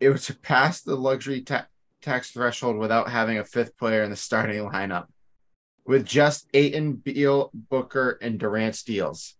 it 0.00 0.08
would 0.08 0.20
surpass 0.20 0.82
the 0.82 0.96
luxury 0.96 1.42
ta- 1.42 1.68
tax 2.02 2.30
threshold 2.30 2.76
without 2.76 3.08
having 3.10 3.38
a 3.38 3.44
fifth 3.44 3.76
player 3.78 4.02
in 4.02 4.10
the 4.10 4.16
starting 4.16 4.58
lineup, 4.64 5.06
with 5.84 6.04
just 6.04 6.48
Ayton, 6.54 6.94
Beal, 6.94 7.50
Booker, 7.54 8.18
and 8.20 8.38
Durant 8.40 8.74
steals. 8.74 9.34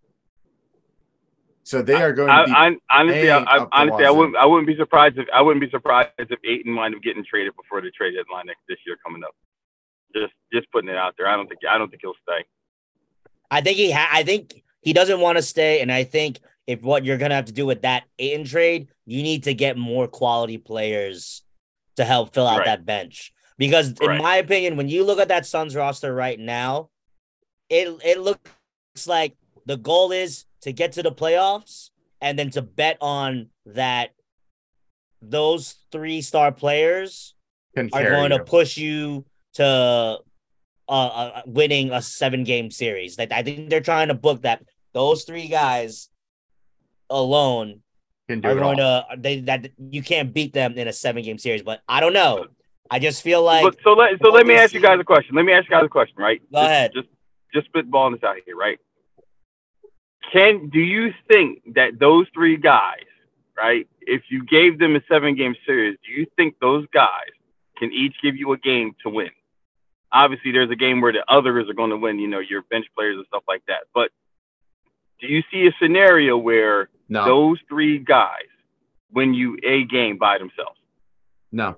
So 1.65 1.83
they 1.83 1.95
are 2.01 2.13
going 2.13 2.29
to 2.29 2.45
be. 2.47 2.53
I, 2.53 2.77
honestly, 2.89 3.29
I, 3.31 3.39
I, 3.39 3.67
honestly, 3.73 4.05
I 4.05 4.11
wouldn't. 4.11 4.37
I 4.37 4.47
wouldn't 4.47 4.69
be 4.69 4.77
surprised 4.77 5.19
if 5.19 5.27
I 5.35 5.43
wouldn't 5.43 5.61
be 5.61 5.69
surprised 5.71 6.11
if 6.19 6.39
Ayton 6.45 6.77
wind 6.77 6.95
up 6.95 7.03
getting 7.03 7.25
traded 7.29 7.55
before 7.57 7.81
the 7.81 7.91
trade 7.91 8.13
deadline 8.15 8.47
next 8.47 8.61
this 8.69 8.79
year 8.87 8.97
coming 9.05 9.25
up. 9.25 9.35
Just 10.15 10.33
just 10.53 10.71
putting 10.73 10.89
it 10.91 10.97
out 10.97 11.15
there. 11.19 11.27
I 11.29 11.37
don't 11.37 11.49
think. 11.49 11.61
I 11.69 11.79
don't 11.79 11.89
think 11.91 12.03
he'll 12.03 12.15
stay. 12.23 12.45
I 13.51 13.61
think 13.61 13.77
he 13.77 13.91
ha- 13.91 14.11
I 14.13 14.23
think 14.23 14.63
he 14.83 14.93
doesn't 14.93 15.21
want 15.21 15.39
to 15.39 15.43
stay, 15.43 15.81
and 15.81 15.91
I 15.93 16.05
think 16.05 16.39
if 16.67 16.83
what 16.83 17.05
you're 17.05 17.19
gonna 17.19 17.35
have 17.35 17.45
to 17.47 17.53
do 17.53 17.67
with 17.67 17.83
that 17.83 18.05
Ayton 18.19 18.45
trade, 18.47 18.89
you 19.05 19.23
need 19.23 19.45
to 19.45 19.55
get 19.55 19.77
more 19.77 20.09
quality 20.09 20.59
players 20.59 21.43
to 21.97 22.05
help 22.05 22.35
fill 22.35 22.47
out 22.47 22.59
Right. 22.59 22.67
that 22.67 22.85
bench. 22.87 23.33
Because 23.59 23.93
in 24.01 24.07
Right. 24.09 24.21
my 24.23 24.37
opinion, 24.37 24.77
when 24.77 24.89
you 24.89 25.03
look 25.05 25.19
at 25.19 25.29
that 25.29 25.47
Suns 25.47 25.75
roster 25.75 26.15
right 26.15 26.39
now, 26.39 26.91
it 27.71 27.89
it 28.05 28.21
looks 28.21 29.07
like 29.07 29.37
the 29.65 29.77
goal 29.77 30.13
is 30.13 30.45
to 30.63 30.73
get 30.73 30.93
to 30.93 31.03
the 31.03 31.13
playoffs 31.13 31.91
and 32.21 32.39
then 32.39 32.51
to 32.51 32.63
bet 32.63 32.99
on 33.01 33.51
that 33.67 34.11
those 35.23 35.77
three 35.91 36.21
star 36.23 36.53
players 36.53 37.35
Can 37.75 37.87
are 37.87 38.03
carry 38.03 38.11
going 38.17 38.31
to 38.31 38.45
push 38.45 38.77
you 38.77 39.25
to 39.57 40.19
uh, 40.89 40.91
uh 40.91 41.43
winning 41.47 41.91
a 41.91 42.01
seven 42.01 42.45
game 42.45 42.71
series. 42.71 43.19
Like 43.19 43.33
I 43.33 43.43
think 43.43 43.71
they're 43.71 43.81
trying 43.81 44.09
to 44.09 44.15
book 44.15 44.43
that 44.43 44.63
those 44.93 45.25
three 45.25 45.49
guys 45.49 46.09
alone 47.11 47.81
Can 48.29 48.41
do 48.41 48.49
are 48.49 48.55
going 48.55 48.81
all. 48.81 49.05
to 49.11 49.17
they 49.17 49.41
that 49.41 49.71
you 49.79 50.03
can't 50.03 50.33
beat 50.33 50.53
them 50.53 50.75
in 50.79 50.89
a 50.89 50.93
seven 50.93 51.23
game 51.23 51.39
series. 51.39 51.63
But 51.63 51.81
I 51.89 52.01
don't 52.01 52.13
know. 52.13 52.47
I 52.91 52.99
just 52.99 53.23
feel 53.23 53.43
like 53.43 53.65
But- 53.65 53.77
so 53.83 53.93
let 53.93 54.13
so 54.23 54.31
let 54.31 54.47
me 54.47 54.55
ask 54.55 54.73
you 54.73 54.81
guys 54.81 54.99
a 55.01 55.05
question. 55.05 55.35
Let 55.35 55.45
me 55.45 55.53
ask 55.53 55.69
you 55.69 55.77
guys 55.77 55.85
a 55.85 55.89
question, 55.89 56.17
right? 56.19 56.41
Go 56.53 56.61
just, 56.61 56.71
ahead. 56.71 56.91
Just 56.95 57.09
just 57.53 57.73
spitballing 57.73 58.13
this 58.15 58.25
out 58.25 58.37
here, 58.45 58.57
right? 58.57 58.79
Can 60.33 60.69
do 60.69 60.81
you 60.81 61.13
think 61.29 61.75
that 61.75 61.99
those 61.99 62.27
three 62.35 62.57
guys, 62.57 63.07
right? 63.57 63.89
If 64.01 64.23
you 64.31 64.45
gave 64.45 64.79
them 64.79 64.97
a 64.97 65.01
seven 65.09 65.35
game 65.37 65.55
series, 65.67 65.99
do 66.07 66.13
you 66.13 66.27
think 66.37 66.57
those 66.61 66.87
guys 66.93 67.31
can 67.79 67.93
each 67.93 68.15
give 68.23 68.37
you 68.37 68.53
a 68.53 68.59
game 68.59 68.95
to 69.03 69.11
win? 69.11 69.31
Obviously, 70.13 70.53
there's 70.53 70.71
a 70.71 70.77
game 70.77 71.01
where 71.01 71.13
the 71.13 71.25
others 71.29 71.69
are 71.69 71.75
going 71.75 71.91
to 71.91 71.97
win, 71.97 72.19
you 72.19 72.29
know, 72.29 72.39
your 72.39 72.63
bench 72.63 72.87
players 72.97 73.17
and 73.17 73.27
stuff 73.27 73.43
like 73.49 73.63
that. 73.67 73.81
But 73.93 74.11
do 75.21 75.27
you 75.27 75.43
see 75.53 75.67
a 75.67 75.73
scenario 75.83 76.37
where 76.37 76.89
No, 77.09 77.25
those 77.25 77.59
three 77.69 77.99
guys 77.99 78.47
win 79.13 79.35
you 79.35 79.59
a 79.65 79.85
game 79.85 80.19
by 80.19 80.39
themselves? 80.39 80.79
no. 81.53 81.77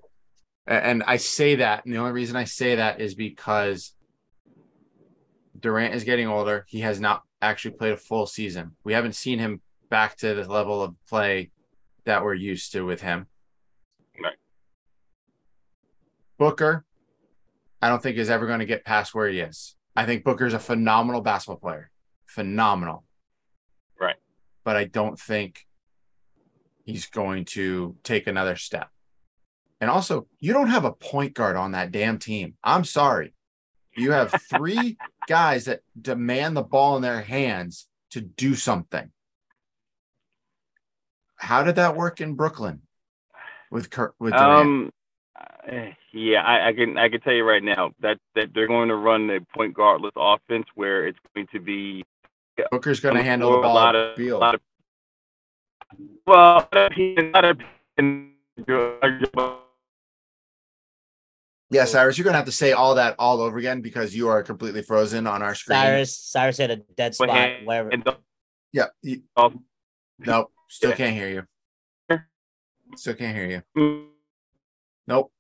And 0.67 1.03
I 1.07 1.17
say 1.17 1.55
that, 1.57 1.87
and 1.87 1.95
the 1.95 1.99
only 1.99 2.13
reason 2.13 2.37
I 2.37 2.45
say 2.45 2.75
that 2.75 3.01
is 3.01 3.15
because 3.15 3.95
Durant 5.59 5.95
is 5.95 6.05
getting 6.05 6.29
older. 6.29 6.67
He 6.69 6.81
has 6.81 7.01
not 7.01 7.23
actually 7.41 7.71
played 7.71 7.93
a 7.95 7.97
full 7.97 8.27
season. 8.27 8.77
We 8.85 8.93
haven't 8.93 9.15
seen 9.15 9.39
him 9.39 9.63
back 9.89 10.19
to 10.19 10.35
the 10.35 10.47
level 10.47 10.83
of 10.83 10.95
play 11.09 11.53
that 12.05 12.23
we're 12.23 12.35
used 12.35 12.73
to 12.73 12.83
with 12.83 13.01
him. 13.01 13.29
Right. 14.23 14.37
Booker, 16.39 16.85
I 17.81 17.89
don't 17.89 18.03
think 18.03 18.17
is 18.17 18.31
ever 18.31 18.47
going 18.47 18.59
to 18.61 18.67
get 18.67 18.85
past 18.85 19.15
where 19.15 19.29
he 19.29 19.41
is. 19.41 19.77
I 19.95 20.07
think 20.07 20.25
Booker's 20.25 20.55
a 20.55 20.59
phenomenal 20.59 21.21
basketball 21.21 21.59
player. 21.59 21.91
Phenomenal. 22.27 23.05
Right. 24.01 24.17
But 24.65 24.77
I 24.77 24.85
don't 24.85 25.19
think 25.19 25.67
he's 26.85 27.07
going 27.07 27.45
to 27.45 27.97
take 28.03 28.27
another 28.27 28.57
step. 28.57 28.89
And 29.81 29.91
also, 29.91 30.27
you 30.41 30.53
don't 30.53 30.69
have 30.69 30.85
a 30.85 30.93
point 30.93 31.35
guard 31.35 31.57
on 31.57 31.73
that 31.73 31.93
damn 31.93 32.19
team. 32.19 32.55
I'm 32.65 32.85
sorry. 32.85 33.35
You 33.97 34.13
have 34.13 34.35
three 34.51 34.97
guys 35.29 35.67
that 35.67 35.81
demand 36.01 36.57
the 36.57 36.63
ball 36.63 36.97
in 36.97 37.03
their 37.03 37.21
hands 37.23 37.87
to 38.11 38.21
do 38.21 38.55
something. 38.55 39.11
How 41.37 41.63
did 41.63 41.77
that 41.77 41.97
work 41.97 42.21
in 42.21 42.35
Brooklyn 42.35 42.83
with 43.71 43.91
Kurt, 43.91 44.15
with 44.19 44.33
Durant? 44.33 44.67
Um, 44.67 44.91
eh, 45.67 45.93
yeah, 46.13 46.43
I, 46.43 46.69
I 46.69 46.73
can 46.73 46.97
I 46.99 47.09
can 47.09 47.21
tell 47.21 47.33
you 47.33 47.45
right 47.45 47.63
now 47.63 47.93
that 48.01 48.19
that 48.35 48.49
they're 48.55 48.67
going 48.67 48.89
to 48.89 48.97
run 48.97 49.31
a 49.31 49.41
point 49.57 49.75
guardless 49.75 50.13
offense 50.17 50.67
where 50.75 51.07
it's 51.07 51.19
going 51.35 51.47
to 51.53 51.61
be 51.61 52.05
Booker's 52.71 53.01
going 53.01 53.15
to 53.17 53.23
handle 53.23 53.51
the 53.53 53.59
a 53.59 53.69
lot 53.69 53.95
of, 53.95 54.17
the 54.17 54.25
field. 54.25 54.41
lot 54.41 54.55
of 54.57 54.61
well, 56.27 56.69
a 56.73 57.31
lot 57.35 57.45
of 57.45 57.57
Yeah, 61.71 61.85
Cyrus, 61.85 62.17
you're 62.17 62.25
going 62.25 62.33
to 62.33 62.39
have 62.39 62.47
to 62.47 62.53
say 62.53 62.73
all 62.73 62.95
that 62.95 63.15
all 63.19 63.41
over 63.41 63.59
again 63.59 63.81
because 63.83 64.15
you 64.17 64.29
are 64.29 64.43
completely 64.43 64.83
frozen 64.83 65.27
on 65.27 65.43
our 65.43 65.55
screen. 65.55 65.79
Cyrus 65.79 66.17
Cyrus 66.17 66.57
had 66.59 66.71
a 66.71 66.77
dead 66.77 67.15
spot. 67.15 67.31
and- 67.31 67.67
Whatever. 67.67 67.91
and 67.91 68.05
Yeah. 68.73 68.87
You, 69.03 69.23
um, 69.37 69.65
nope. 70.19 70.51
Still 70.69 70.91
Yeah. 70.91 70.97
can't 70.97 71.15
hear 71.15 71.29
you. 72.09 72.23
Still 72.97 73.15
can't 73.15 73.37
hear 73.37 73.63
you. 73.77 74.09
Nope. 75.09 75.33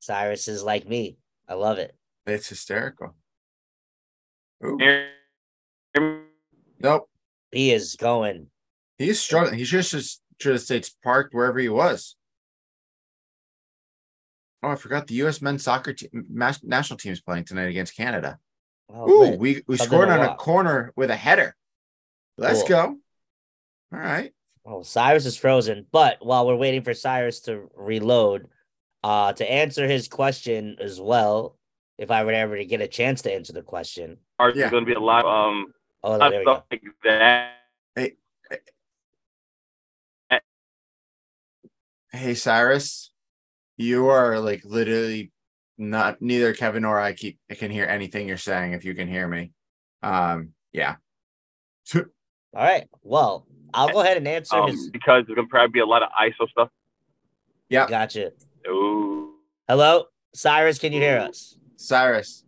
Cyrus 0.00 0.48
is 0.48 0.64
like 0.64 0.86
me. 0.88 1.16
I 1.48 1.54
love 1.54 1.78
it. 1.78 1.94
It's 2.26 2.48
hysterical. 2.48 3.14
Ooh. 4.64 4.78
Nope. 6.80 7.08
He 7.52 7.70
is 7.72 7.94
going. 7.94 8.48
He's 8.98 9.20
struggling. 9.20 9.58
He 9.58 9.64
should 9.64 9.82
just 9.82 10.20
should 10.40 10.52
have 10.52 10.60
stayed 10.60 10.88
parked 11.04 11.32
wherever 11.32 11.58
he 11.60 11.68
was. 11.68 12.16
Oh, 14.64 14.70
I 14.70 14.76
forgot 14.76 15.06
the 15.06 15.14
U.S. 15.16 15.40
men's 15.40 15.62
soccer 15.62 15.92
team, 15.92 16.24
national 16.30 16.96
team 16.98 17.12
is 17.12 17.20
playing 17.20 17.44
tonight 17.44 17.68
against 17.68 17.96
Canada. 17.96 18.38
Oh, 18.92 19.08
Ooh, 19.08 19.20
lit. 19.20 19.38
we, 19.38 19.62
we 19.66 19.76
Something 19.76 19.86
scored 19.86 20.08
to 20.08 20.14
on 20.14 20.20
a 20.20 20.34
corner 20.36 20.92
with 20.96 21.10
a 21.10 21.16
header. 21.16 21.56
Let's 22.38 22.60
Cool. 22.60 22.68
go. 22.68 22.82
All 23.92 23.98
right. 23.98 24.32
Oh, 24.64 24.82
Cyrus 24.82 25.26
is 25.26 25.36
frozen. 25.36 25.86
But 25.90 26.18
while 26.24 26.46
we're 26.46 26.56
waiting 26.56 26.82
for 26.82 26.94
Cyrus 26.94 27.40
to 27.40 27.68
reload, 27.76 28.48
uh, 29.02 29.32
to 29.32 29.50
answer 29.50 29.86
his 29.88 30.06
question 30.08 30.76
as 30.80 31.00
well, 31.00 31.56
if 31.98 32.10
I 32.10 32.24
were 32.24 32.32
ever 32.32 32.56
to 32.56 32.64
get 32.64 32.80
a 32.80 32.88
chance 32.88 33.22
to 33.22 33.32
answer 33.32 33.52
the 33.52 33.62
question. 33.62 34.18
There's 34.38 34.56
Yeah. 34.56 34.70
going 34.70 34.84
to 34.84 34.88
be 34.88 34.94
a 34.94 35.00
lot 35.00 35.24
of 35.24 35.30
um 35.30 35.74
Oh, 36.04 36.18
there 36.18 36.26
of 36.28 36.38
we 36.40 36.44
go. 36.44 36.54
stuff 36.54 36.64
like 36.70 36.82
that. 37.04 37.52
Hey, 42.14 42.34
Cyrus, 42.34 43.10
you 43.78 44.08
are 44.08 44.38
like 44.38 44.60
literally 44.64 45.32
not 45.78 46.20
neither 46.20 46.52
Kevin 46.52 46.82
nor 46.82 47.00
I 47.00 47.14
keep 47.14 47.38
can 47.48 47.70
hear 47.70 47.86
anything 47.86 48.28
you're 48.28 48.36
saying 48.36 48.72
if 48.74 48.84
you 48.84 48.94
can 48.94 49.08
hear 49.08 49.26
me. 49.26 49.52
Um, 50.02 50.50
yeah. 50.72 50.96
All 51.94 52.02
right. 52.54 52.86
Well, 53.02 53.46
I'll 53.74 53.88
go 53.88 54.00
ahead 54.00 54.16
and 54.16 54.28
answer 54.28 54.56
Um, 54.56 54.68
his. 54.70 54.90
because 54.90 55.24
there's 55.26 55.36
going 55.36 55.46
to 55.48 55.50
probably 55.50 55.72
be 55.72 55.80
a 55.80 55.86
lot 55.86 56.02
of 56.02 56.08
ISO 56.20 56.48
stuff. 56.50 56.68
Yeah. 57.68 57.86
Gotcha. 57.88 58.32
Ooh. 58.68 59.34
Hello, 59.68 60.04
Cyrus. 60.34 60.78
Can 60.78 60.92
you 60.92 61.00
hear 61.00 61.18
us? 61.18 61.56
Cyrus. 61.76 62.44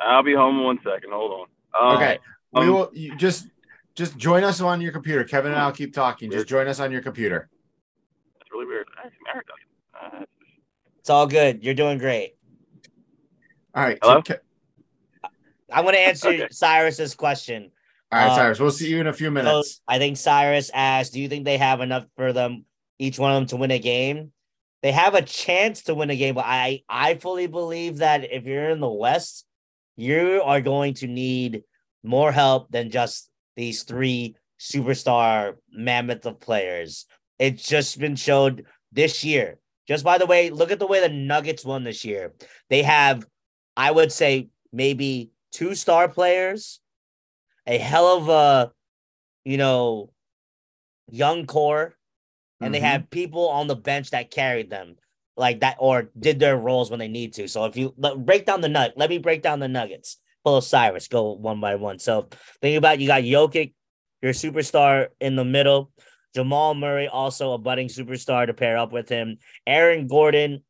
I'll 0.00 0.22
be 0.24 0.34
home 0.34 0.58
in 0.58 0.64
one 0.64 0.78
second. 0.84 1.12
Hold 1.12 1.46
on. 1.74 1.90
Um, 1.90 1.96
Okay. 1.96 2.18
we 2.52 2.62
um, 2.62 2.72
will 2.72 2.90
you 2.92 3.16
just 3.16 3.46
just 3.94 4.16
join 4.16 4.42
us 4.42 4.60
on 4.60 4.80
your 4.80 4.90
computer. 4.90 5.22
Kevin 5.22 5.52
and 5.52 5.60
I'll 5.60 5.70
keep 5.72 5.92
talking. 5.94 6.30
Just 6.30 6.48
join 6.48 6.66
us 6.66 6.80
on 6.80 6.90
your 6.90 7.02
computer. 7.02 7.48
That's 8.38 8.50
really 8.50 8.66
weird. 8.66 8.88
That's 9.02 9.14
America. 9.20 9.52
Uh, 9.94 10.24
It's 10.98 11.10
all 11.10 11.26
good. 11.26 11.62
You're 11.62 11.74
doing 11.74 11.98
great. 11.98 12.34
All 13.74 13.82
right. 13.82 13.98
Hello? 14.02 14.22
So, 14.26 14.34
Ke- 14.34 14.40
I'm 15.72 15.84
going 15.84 15.94
to 15.94 16.00
answer 16.00 16.28
Okay. 16.28 16.48
Cyrus's 16.50 17.14
question. 17.14 17.70
All 18.12 18.18
right, 18.18 18.28
Um, 18.30 18.36
Cyrus. 18.36 18.60
We'll 18.60 18.70
see 18.70 18.90
you 18.90 19.00
in 19.00 19.06
a 19.06 19.12
few 19.12 19.28
So 19.28 19.30
minutes. 19.32 19.80
I 19.88 19.98
think 19.98 20.16
Cyrus 20.16 20.70
asked, 20.74 21.12
"Do 21.12 21.20
you 21.20 21.28
think 21.28 21.44
they 21.44 21.58
have 21.58 21.80
enough 21.80 22.06
for 22.16 22.32
them, 22.32 22.66
each 22.98 23.18
one 23.18 23.32
of 23.32 23.36
them, 23.36 23.46
to 23.48 23.56
win 23.56 23.70
a 23.70 23.78
game?" 23.78 24.32
They 24.82 24.92
have 24.92 25.14
a 25.14 25.22
chance 25.22 25.82
to 25.84 25.94
win 25.94 26.10
a 26.10 26.16
game, 26.16 26.34
but 26.34 26.44
I 26.44 26.82
I 26.88 27.14
fully 27.14 27.46
believe 27.46 27.98
that 27.98 28.30
if 28.32 28.44
you're 28.44 28.70
in 28.70 28.80
the 28.80 28.88
West, 28.88 29.46
you 29.96 30.42
are 30.44 30.60
going 30.60 30.94
to 30.94 31.06
need 31.06 31.62
more 32.02 32.32
help 32.32 32.70
than 32.70 32.90
just 32.90 33.30
these 33.56 33.84
three 33.84 34.34
superstar 34.60 35.56
mammoth 35.70 36.26
of 36.26 36.40
players. 36.40 37.06
It's 37.38 37.66
just 37.66 37.98
been 37.98 38.16
showed 38.16 38.66
this 38.92 39.24
year. 39.24 39.58
Just 39.88 40.04
by 40.04 40.18
the 40.18 40.26
way, 40.26 40.50
look 40.50 40.70
at 40.70 40.78
the 40.78 40.86
way 40.86 41.00
the 41.00 41.08
Nuggets 41.08 41.64
won 41.64 41.82
this 41.84 42.04
year. 42.04 42.32
They 42.70 42.82
have, 42.82 43.24
I 43.76 43.90
would 43.90 44.12
say, 44.12 44.48
maybe 44.72 45.30
two 45.50 45.74
star 45.74 46.08
players, 46.08 46.80
a 47.66 47.78
hell 47.78 48.06
of 48.06 48.28
a, 48.28 48.72
you 49.44 49.56
know, 49.56 50.12
young 51.10 51.46
core, 51.46 51.96
and 52.60 52.72
they 52.72 52.78
Mhm. 52.80 52.82
have 52.82 53.10
people 53.10 53.48
on 53.48 53.66
the 53.66 53.76
bench 53.76 54.10
that 54.10 54.30
carried 54.30 54.70
them 54.70 54.96
like 55.36 55.60
that 55.60 55.76
or 55.78 56.10
did 56.18 56.38
their 56.38 56.56
roles 56.56 56.90
when 56.90 56.98
they 57.00 57.08
need 57.08 57.32
to. 57.34 57.48
So 57.48 57.64
if 57.64 57.76
you 57.76 57.94
let, 57.96 58.18
break 58.24 58.46
down 58.46 58.60
the 58.60 58.68
nut, 58.68 58.94
let 58.96 59.10
me 59.10 59.18
break 59.18 59.42
down 59.42 59.60
the 59.60 59.68
Nuggets. 59.68 60.18
Pull 60.44 60.60
Cyrus, 60.60 61.08
go 61.08 61.32
one 61.32 61.60
by 61.60 61.76
one. 61.76 61.98
So 61.98 62.28
think 62.60 62.76
about 62.76 62.98
you 63.00 63.06
got 63.06 63.22
Jokic, 63.22 63.74
your 64.20 64.32
superstar 64.32 65.08
in 65.20 65.36
the 65.36 65.44
middle. 65.44 65.92
Jamal 66.34 66.74
Murray, 66.74 67.08
also 67.08 67.52
a 67.52 67.58
budding 67.58 67.88
superstar 67.88 68.46
to 68.46 68.54
pair 68.54 68.78
up 68.78 68.90
with 68.92 69.08
him. 69.08 69.38
Aaron 69.66 70.06
Gordon, 70.06 70.64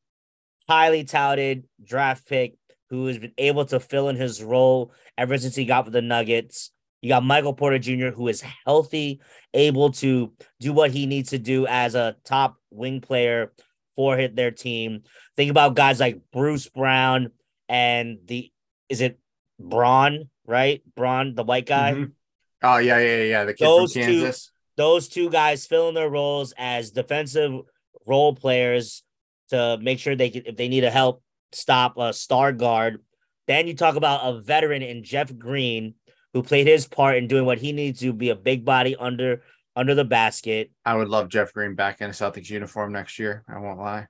highly 0.68 1.04
touted 1.04 1.64
draft 1.82 2.26
pick 2.26 2.54
who 2.90 3.06
has 3.06 3.18
been 3.18 3.32
able 3.38 3.64
to 3.66 3.80
fill 3.80 4.08
in 4.08 4.16
his 4.16 4.42
role 4.42 4.92
ever 5.16 5.38
since 5.38 5.54
he 5.54 5.64
got 5.64 5.84
with 5.84 5.94
the 5.94 6.02
Nuggets. 6.02 6.70
You 7.02 7.08
got 7.08 7.24
Michael 7.24 7.52
Porter 7.52 7.80
Jr., 7.80 8.08
who 8.08 8.28
is 8.28 8.42
healthy, 8.64 9.20
able 9.52 9.90
to 9.92 10.32
do 10.60 10.72
what 10.72 10.92
he 10.92 11.06
needs 11.06 11.30
to 11.30 11.38
do 11.38 11.66
as 11.66 11.96
a 11.96 12.16
top 12.24 12.56
wing 12.70 13.00
player 13.00 13.52
for 13.96 14.16
hit 14.16 14.36
their 14.36 14.52
team. 14.52 15.02
Think 15.36 15.50
about 15.50 15.74
guys 15.74 15.98
like 16.00 16.20
Bruce 16.32 16.68
Brown 16.68 17.32
and 17.68 18.18
the 18.26 18.50
is 18.88 19.00
it 19.00 19.18
Braun, 19.58 20.30
right? 20.46 20.80
Braun, 20.96 21.34
the 21.34 21.42
white 21.44 21.66
guy. 21.66 21.92
Mhm. 21.92 22.12
Oh 22.62 22.78
yeah, 22.78 22.98
yeah, 22.98 23.16
yeah, 23.16 23.24
yeah. 23.24 23.44
The 23.44 23.54
kid 23.54 23.64
Those 23.66 23.92
from 23.92 24.02
two- 24.02 24.08
Kansas. 24.22 24.52
Those 24.76 25.08
two 25.08 25.28
guys 25.28 25.66
filling 25.66 25.94
their 25.94 26.08
roles 26.08 26.54
as 26.56 26.92
defensive 26.92 27.52
role 28.06 28.34
players 28.34 29.02
to 29.50 29.76
make 29.82 29.98
sure 29.98 30.16
they 30.16 30.30
can, 30.30 30.44
if 30.46 30.56
they 30.56 30.68
need 30.68 30.80
to 30.80 30.90
help 30.90 31.22
stop 31.52 31.98
a 31.98 32.12
star 32.12 32.52
guard. 32.52 33.02
Then 33.46 33.66
you 33.66 33.74
talk 33.74 33.96
about 33.96 34.20
a 34.24 34.40
veteran 34.40 34.80
in 34.82 35.04
Jeff 35.04 35.36
Green, 35.36 35.94
who 36.32 36.42
played 36.42 36.66
his 36.66 36.86
part 36.86 37.16
in 37.16 37.26
doing 37.28 37.44
what 37.44 37.58
he 37.58 37.72
needs 37.72 38.00
to 38.00 38.12
be 38.12 38.30
a 38.30 38.36
big 38.36 38.64
body 38.64 38.96
under 38.96 39.42
under 39.74 39.94
the 39.94 40.04
basket. 40.04 40.70
I 40.84 40.94
would 40.96 41.08
love 41.08 41.28
Jeff 41.28 41.52
Green 41.52 41.74
back 41.74 42.00
in 42.00 42.10
a 42.10 42.12
Celtics 42.12 42.50
uniform 42.50 42.92
next 42.92 43.18
year. 43.18 43.42
I 43.48 43.58
won't 43.58 43.78
lie. 43.78 44.06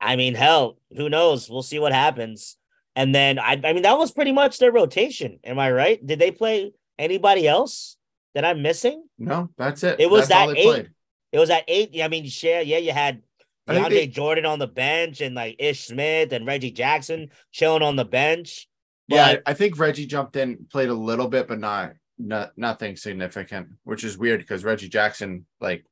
I 0.00 0.16
mean, 0.16 0.34
hell, 0.34 0.78
who 0.96 1.08
knows? 1.08 1.48
We'll 1.48 1.62
see 1.62 1.78
what 1.78 1.92
happens. 1.92 2.56
And 2.96 3.14
then 3.14 3.38
I, 3.38 3.60
I 3.64 3.72
mean, 3.72 3.82
that 3.84 3.96
was 3.98 4.10
pretty 4.10 4.32
much 4.32 4.58
their 4.58 4.72
rotation. 4.72 5.38
Am 5.44 5.58
I 5.58 5.70
right? 5.70 6.04
Did 6.04 6.18
they 6.18 6.30
play 6.32 6.72
anybody 6.98 7.46
else 7.46 7.96
that 8.34 8.44
I'm 8.44 8.62
missing? 8.62 9.04
No, 9.18 9.50
that's 9.56 9.84
it. 9.84 10.00
It 10.00 10.10
was 10.10 10.28
That's 10.28 10.50
that 10.50 10.58
eight. 10.58 10.64
played. 10.64 10.90
It 11.30 11.38
was 11.38 11.48
that 11.48 11.64
eight. 11.68 11.90
I 12.02 12.08
mean, 12.08 12.26
share. 12.26 12.62
Yeah, 12.62 12.78
you 12.78 12.92
had 12.92 13.22
DeAndre 13.68 13.88
they- 13.90 14.06
Jordan 14.08 14.44
on 14.44 14.58
the 14.58 14.66
bench 14.66 15.20
and 15.20 15.34
like 15.36 15.56
Ish 15.60 15.86
Smith 15.86 16.32
and 16.32 16.46
Reggie 16.46 16.72
Jackson 16.72 17.30
chilling 17.52 17.82
on 17.82 17.94
the 17.96 18.04
bench. 18.04 18.68
Yeah, 19.08 19.26
I 19.26 19.50
I 19.50 19.54
think 19.54 19.78
Reggie 19.78 20.06
jumped 20.06 20.36
in, 20.36 20.66
played 20.70 20.88
a 20.88 20.94
little 20.94 21.28
bit, 21.28 21.48
but 21.48 21.58
not 21.58 21.92
not 22.18 22.52
nothing 22.56 22.96
significant, 22.96 23.68
which 23.84 24.04
is 24.04 24.16
weird 24.16 24.40
because 24.40 24.64
Reggie 24.64 24.88
Jackson 24.88 25.46
like 25.60 25.84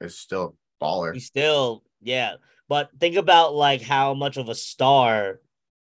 is 0.00 0.18
still 0.18 0.56
a 0.80 0.84
baller. 0.84 1.14
He's 1.14 1.26
still, 1.26 1.82
yeah. 2.00 2.34
But 2.68 2.90
think 3.00 3.16
about 3.16 3.54
like 3.54 3.82
how 3.82 4.14
much 4.14 4.36
of 4.36 4.48
a 4.48 4.54
star, 4.54 5.40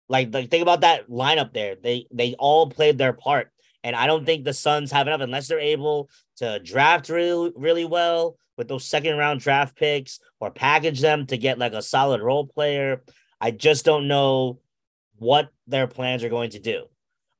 like 0.08 0.32
like 0.32 0.50
think 0.50 0.62
about 0.62 0.82
that 0.82 1.08
lineup 1.08 1.52
there. 1.52 1.76
They 1.82 2.06
they 2.12 2.34
all 2.38 2.68
played 2.70 2.98
their 2.98 3.12
part, 3.12 3.50
and 3.82 3.96
I 3.96 4.06
don't 4.06 4.24
think 4.24 4.44
the 4.44 4.52
Suns 4.52 4.92
have 4.92 5.06
enough 5.06 5.20
unless 5.20 5.48
they're 5.48 5.58
able 5.58 6.10
to 6.36 6.60
draft 6.60 7.08
really 7.08 7.52
really 7.56 7.84
well 7.84 8.36
with 8.56 8.68
those 8.68 8.86
second 8.86 9.16
round 9.16 9.40
draft 9.40 9.76
picks 9.76 10.20
or 10.40 10.50
package 10.50 11.00
them 11.00 11.26
to 11.26 11.36
get 11.36 11.58
like 11.58 11.72
a 11.72 11.82
solid 11.82 12.20
role 12.20 12.46
player. 12.46 13.02
I 13.40 13.50
just 13.50 13.84
don't 13.84 14.08
know 14.08 14.60
what 15.18 15.50
their 15.66 15.86
plans 15.86 16.24
are 16.24 16.28
going 16.28 16.50
to 16.50 16.58
do. 16.58 16.86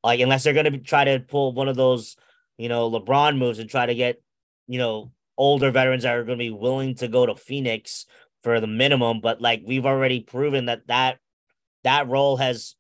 Like 0.03 0.21
unless 0.21 0.45
they're 0.45 0.53
going 0.53 0.73
to 0.73 0.79
try 0.79 1.05
to 1.05 1.21
pull 1.21 1.53
one 1.53 1.69
of 1.69 1.77
those, 1.77 2.17
you 2.59 2.69
know, 2.69 2.91
LeBron 2.91 3.39
moves 3.39 3.59
and 3.59 3.69
try 3.69 3.87
to 3.87 3.95
get, 3.95 4.21
you 4.67 4.79
know, 4.79 5.13
older 5.37 5.71
veterans 5.71 6.05
that 6.05 6.15
are 6.15 6.25
going 6.25 6.39
to 6.39 6.45
be 6.45 6.51
willing 6.51 6.95
to 6.97 7.09
go 7.09 7.27
to 7.27 7.35
Phoenix 7.35 8.07
for 8.43 8.61
the 8.61 8.67
minimum. 8.67 9.21
But 9.21 9.41
like 9.41 9.63
we've 9.65 9.87
already 9.87 10.21
proven 10.21 10.67
that 10.67 10.87
that 10.87 11.19
that 11.85 12.09
role 12.09 12.37
has 12.37 12.75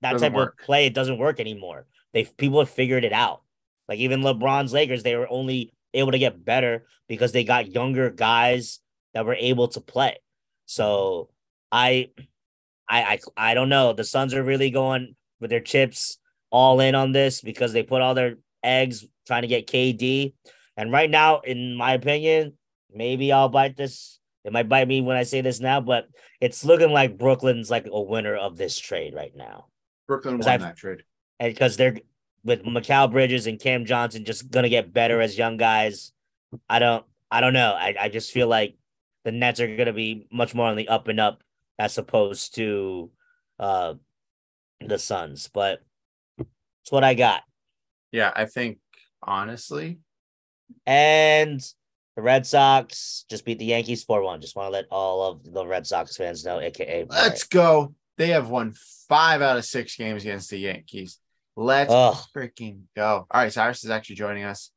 that 0.00 0.12
Doesn't 0.12 0.32
type 0.32 0.36
work. 0.36 0.60
of 0.60 0.64
play 0.64 0.86
it 0.86 0.94
doesn't 0.94 1.18
work 1.18 1.40
anymore. 1.40 1.86
They 2.12 2.24
people 2.24 2.60
have 2.60 2.70
figured 2.70 3.04
it 3.04 3.12
out. 3.12 3.42
Like 3.88 3.98
even 3.98 4.20
LeBron's 4.20 4.72
Lakers, 4.72 5.02
they 5.02 5.16
were 5.16 5.30
only 5.30 5.72
able 5.94 6.12
to 6.12 6.18
get 6.18 6.44
better 6.44 6.86
because 7.08 7.32
they 7.32 7.44
got 7.44 7.72
younger 7.72 8.10
guys 8.10 8.80
that 9.14 9.24
were 9.24 9.34
able 9.34 9.68
to 9.68 9.80
play. 9.80 10.18
So 10.66 11.30
I 11.72 12.10
I 12.88 13.02
I 13.36 13.50
I 13.50 13.54
don't 13.54 13.68
know. 13.68 13.92
The 13.92 14.04
Suns 14.04 14.34
are 14.34 14.42
really 14.42 14.70
going 14.70 15.14
with 15.40 15.50
their 15.50 15.60
chips 15.60 16.18
all 16.50 16.80
in 16.80 16.94
on 16.94 17.12
this 17.12 17.40
because 17.40 17.72
they 17.72 17.82
put 17.82 18.02
all 18.02 18.14
their 18.14 18.36
eggs 18.62 19.06
trying 19.26 19.42
to 19.42 19.48
get 19.48 19.66
KD. 19.66 20.34
And 20.76 20.92
right 20.92 21.10
now, 21.10 21.40
in 21.40 21.74
my 21.74 21.92
opinion, 21.92 22.54
maybe 22.92 23.32
I'll 23.32 23.48
bite 23.48 23.76
this. 23.76 24.18
It 24.44 24.52
might 24.52 24.68
bite 24.68 24.88
me 24.88 25.00
when 25.02 25.16
I 25.16 25.24
say 25.24 25.40
this 25.40 25.60
now, 25.60 25.80
but 25.80 26.08
it's 26.40 26.64
looking 26.64 26.90
like 26.90 27.18
Brooklyn's 27.18 27.70
like 27.70 27.86
a 27.90 28.00
winner 28.00 28.36
of 28.36 28.56
this 28.56 28.78
trade 28.78 29.14
right 29.14 29.34
now. 29.34 29.66
Brooklyn 30.06 30.38
won 30.38 30.48
I've- 30.48 30.62
that 30.64 30.76
trade. 30.76 31.02
And 31.40 31.52
because 31.52 31.76
they're 31.76 31.98
with 32.44 32.64
Mikal 32.64 33.10
Bridges 33.10 33.46
and 33.46 33.60
Cam 33.60 33.84
Johnson 33.84 34.24
just 34.24 34.50
gonna 34.50 34.68
get 34.68 34.92
better 34.92 35.20
as 35.20 35.36
young 35.36 35.56
guys. 35.56 36.12
I 36.68 36.78
don't 36.78 37.04
I 37.30 37.40
don't 37.40 37.52
know. 37.52 37.72
I, 37.72 37.94
I 38.00 38.08
just 38.08 38.32
feel 38.32 38.48
like 38.48 38.76
the 39.24 39.32
Nets 39.32 39.60
are 39.60 39.76
gonna 39.76 39.92
be 39.92 40.26
much 40.32 40.54
more 40.54 40.66
on 40.66 40.76
the 40.76 40.88
up 40.88 41.08
and 41.08 41.20
up 41.20 41.42
as 41.78 41.98
opposed 41.98 42.54
to 42.56 43.10
uh 43.58 43.94
the 44.80 44.98
Suns. 44.98 45.48
But 45.52 45.80
that's 46.38 46.90
what 46.90 47.04
I 47.04 47.14
got. 47.14 47.42
Yeah, 48.12 48.32
I 48.34 48.46
think 48.46 48.78
honestly, 49.22 49.98
And 50.86 51.60
the 52.16 52.22
Red 52.22 52.46
Sox 52.46 53.24
just 53.30 53.44
beat 53.44 53.58
the 53.58 53.66
Yankees 53.66 54.04
4 54.04 54.22
1. 54.22 54.40
Just 54.40 54.56
want 54.56 54.66
to 54.68 54.72
let 54.72 54.86
all 54.90 55.30
of 55.30 55.52
the 55.52 55.66
Red 55.66 55.86
Sox 55.86 56.16
fans 56.16 56.44
know, 56.44 56.60
aka 56.60 57.06
let's 57.08 57.44
go. 57.44 57.94
They 58.16 58.28
have 58.28 58.48
won 58.48 58.74
five 59.08 59.42
out 59.42 59.56
of 59.56 59.64
six 59.64 59.96
games 59.96 60.22
against 60.22 60.50
the 60.50 60.58
Yankees. 60.58 61.18
Let's 61.56 61.92
Ugh. 61.92 62.16
freaking 62.34 62.82
go. 62.96 63.26
All 63.30 63.40
right, 63.40 63.52
Cyrus 63.52 63.84
is 63.84 63.90
actually 63.90 64.16
joining 64.16 64.44
us 64.44 64.70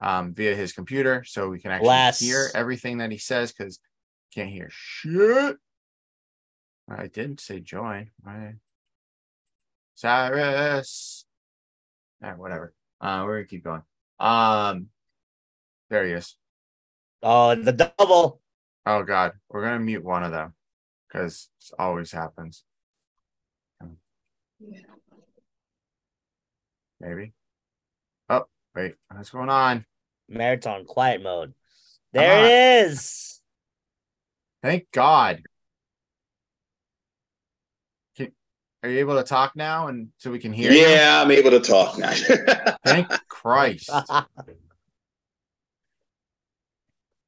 um 0.00 0.32
via 0.32 0.54
his 0.54 0.72
computer, 0.72 1.24
so 1.24 1.48
we 1.48 1.58
can 1.58 1.70
actually 1.70 2.26
hear 2.26 2.48
everything 2.54 2.98
that 2.98 3.10
he 3.10 3.18
says 3.18 3.52
because 3.52 3.78
can't 4.34 4.48
hear 4.50 4.68
shit. 4.70 5.56
I 6.90 7.06
didn't 7.06 7.40
say 7.40 7.60
join. 7.60 8.10
Right. 8.24 8.54
Cyrus. 9.94 11.24
All 12.22 12.30
right, 12.30 12.38
whatever. 12.38 12.74
Uh, 13.00 13.22
we're 13.24 13.38
gonna 13.38 13.46
keep 13.46 13.64
going. 13.64 13.82
Um, 14.18 14.88
there 15.88 16.04
he 16.04 16.12
is. 16.12 16.36
Oh, 17.22 17.54
the 17.54 17.72
double. 17.72 18.40
Oh 18.84 19.02
God, 19.04 19.32
we're 19.48 19.62
gonna 19.62 19.78
mute 19.78 20.04
one 20.04 20.24
of 20.24 20.32
them 20.32 20.54
because 21.08 21.48
this 21.58 21.72
always 21.78 22.12
happens. 22.12 22.64
Maybe. 27.00 27.32
Oh 28.28 28.44
wait, 28.74 28.94
what's 29.10 29.30
going 29.30 29.48
on? 29.48 29.86
Marathon 30.28 30.84
quiet 30.84 31.22
mode. 31.22 31.54
There 32.12 32.44
it 32.44 32.86
is. 32.86 33.40
Thank 34.62 34.90
God. 34.92 35.42
Can, 38.16 38.32
are 38.82 38.88
you 38.88 38.98
able 38.98 39.16
to 39.16 39.24
talk 39.24 39.56
now, 39.56 39.88
and 39.88 40.08
so 40.18 40.30
we 40.30 40.38
can 40.38 40.52
hear 40.52 40.72
you? 40.72 40.80
Yeah, 40.80 41.22
I'm 41.22 41.30
able 41.30 41.50
to 41.50 41.60
talk 41.60 41.98
now. 41.98 42.12
Thank 42.84 43.08
Christ. 43.28 43.90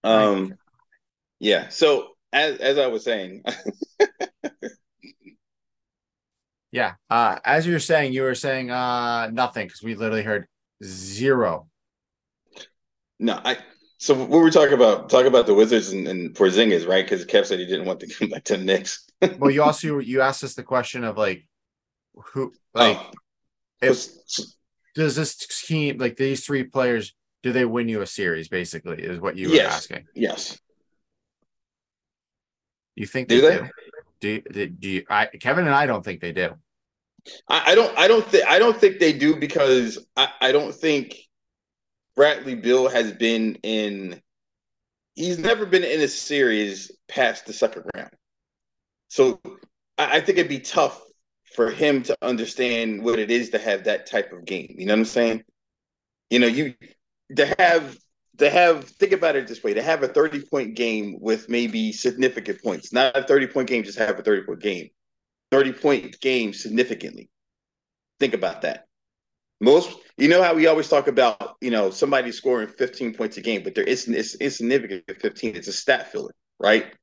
um, 0.05 0.55
yeah. 1.41 1.69
So 1.69 2.09
as 2.33 2.59
as 2.59 2.79
I 2.79 2.87
was 2.87 3.05
saying, 3.05 3.43
Yeah. 6.73 6.95
Uh, 7.11 7.39
as 7.45 7.67
you 7.67 7.75
were 7.75 7.79
saying, 7.79 8.15
you 8.15 8.23
were 8.23 8.35
saying 8.35 8.71
uh 8.71 9.29
nothing 9.29 9.67
because 9.67 9.83
we 9.83 9.95
literally 9.95 10.23
heard 10.23 10.49
zero. 10.83 11.69
no, 13.21 13.41
I. 13.45 13.59
So 13.99 14.15
what 14.15 14.31
we're 14.31 14.51
talking 14.51 14.75
about, 14.75 15.11
talk 15.11 15.27
about 15.27 15.47
the 15.47 15.55
Wizards 15.55 15.93
and, 15.93 16.09
and 16.09 16.35
Porzingis, 16.35 16.89
right? 16.89 17.05
Because 17.05 17.25
Kev 17.25 17.47
said 17.47 17.61
he 17.61 17.67
didn't 17.67 17.87
want 17.87 18.01
to 18.01 18.13
come 18.13 18.31
back 18.31 18.43
to 18.45 18.57
the 18.57 18.65
Knicks. 18.65 19.07
Well, 19.39 19.51
you 19.51 19.63
also 19.63 19.99
you 19.99 20.21
asked 20.21 20.45
us 20.45 20.55
the 20.55 20.63
question 20.63 21.05
of 21.05 21.17
like 21.17 21.47
who 22.15 22.53
oh. 22.75 22.79
like 22.79 22.99
Oh. 22.99 23.11
if 23.89 24.07
does 24.95 25.17
this 25.17 25.37
team 25.67 25.99
like 25.99 26.17
these 26.17 26.45
three 26.47 26.65
players 26.65 27.15
do 27.43 27.51
they 27.53 27.65
win 27.65 27.89
you 27.89 28.03
a 28.03 28.07
series 28.07 28.49
basically 28.49 29.03
is 29.03 29.19
what 29.19 29.37
you 29.37 29.49
were 29.49 29.55
Yes. 29.57 29.75
asking 29.75 30.05
yes, 30.15 30.59
you 32.95 33.07
think 33.07 33.29
Do 33.29 33.41
they, 33.41 33.57
they? 33.59 33.71
do 34.21 34.41
do 34.41 34.53
do 34.53 34.67
do 34.69 34.89
you 34.89 35.05
I 35.11 35.27
Kevin 35.27 35.67
and 35.67 35.75
I 35.75 35.87
don't 35.87 36.05
think 36.05 36.21
they 36.21 36.33
do 36.33 36.55
I, 37.49 37.73
I 37.73 37.75
don't. 37.77 37.97
I 37.97 38.09
don't 38.09 38.27
think. 38.27 38.45
I 38.49 38.59
don't 38.59 38.77
think 38.77 38.99
they 38.99 39.13
do 39.13 39.37
because 39.37 40.05
I, 40.17 40.29
I 40.41 40.51
don't 40.51 40.75
think 40.75 41.17
Bradley 42.17 42.57
Beal 42.57 42.89
has 42.89 43.13
been 43.13 43.55
in. 43.63 44.21
He's 45.15 45.39
never 45.39 45.65
been 45.65 45.85
in 45.85 46.01
a 46.01 46.09
series 46.09 46.91
past 47.09 47.47
the 47.47 47.53
second 47.53 47.85
round, 47.95 48.11
so 49.13 49.39
I, 49.99 50.17
I 50.17 50.21
think 50.21 50.39
it'd 50.39 50.49
be 50.49 50.61
tough 50.61 50.99
for 51.55 51.71
him 51.71 52.03
to 52.05 52.17
understand 52.23 53.05
what 53.05 53.19
it 53.19 53.31
is 53.31 53.51
to 53.51 53.59
have 53.59 53.85
that 53.85 54.07
type 54.07 54.33
of 54.33 54.47
game. 54.47 54.75
You 54.79 54.87
know 54.87 54.95
what 54.95 55.01
I'm 55.01 55.05
saying? 55.05 55.45
You 56.31 56.39
know, 56.39 56.47
you 56.47 56.73
to 57.37 57.55
have 57.59 57.95
to 58.39 58.49
have 58.49 58.85
think 58.85 59.13
about 59.13 59.37
it 59.37 59.47
this 59.47 59.63
way: 59.63 59.75
to 59.75 59.83
have 59.83 60.03
a 60.03 60.09
30 60.09 60.47
point 60.47 60.77
game 60.77 61.19
with 61.21 61.51
maybe 61.51 61.93
significant 61.93 62.63
points, 62.63 62.91
not 62.91 63.15
a 63.15 63.23
30 63.23 63.49
point 63.49 63.69
game, 63.69 63.85
just 63.85 63.99
have 63.99 64.19
a 64.19 64.23
30 64.23 64.47
point 64.47 64.61
game. 64.63 64.89
30 65.51 65.73
point 65.75 66.21
game 66.23 66.55
significantly. 66.55 67.29
Think 68.19 68.33
about 68.33 68.63
that. 68.63 68.87
Most, 69.61 69.95
you 70.17 70.29
know 70.29 70.43
how 70.43 70.55
we 70.55 70.69
always 70.69 70.89
talk 70.89 71.07
about, 71.07 71.57
you 71.61 71.71
know, 71.71 71.91
somebody 71.91 72.33
scoring 72.33 72.69
15 72.69 73.13
points 73.13 73.37
a 73.37 73.43
game, 73.43 73.63
but 73.63 73.75
there 73.75 73.85
isn't, 73.85 74.15
it's 74.15 74.35
insignificant 74.37 75.05
15. 75.21 75.55
It's 75.55 75.69
a 75.69 75.73
stat 75.73 76.11
filler, 76.11 76.35
right? 76.59 76.95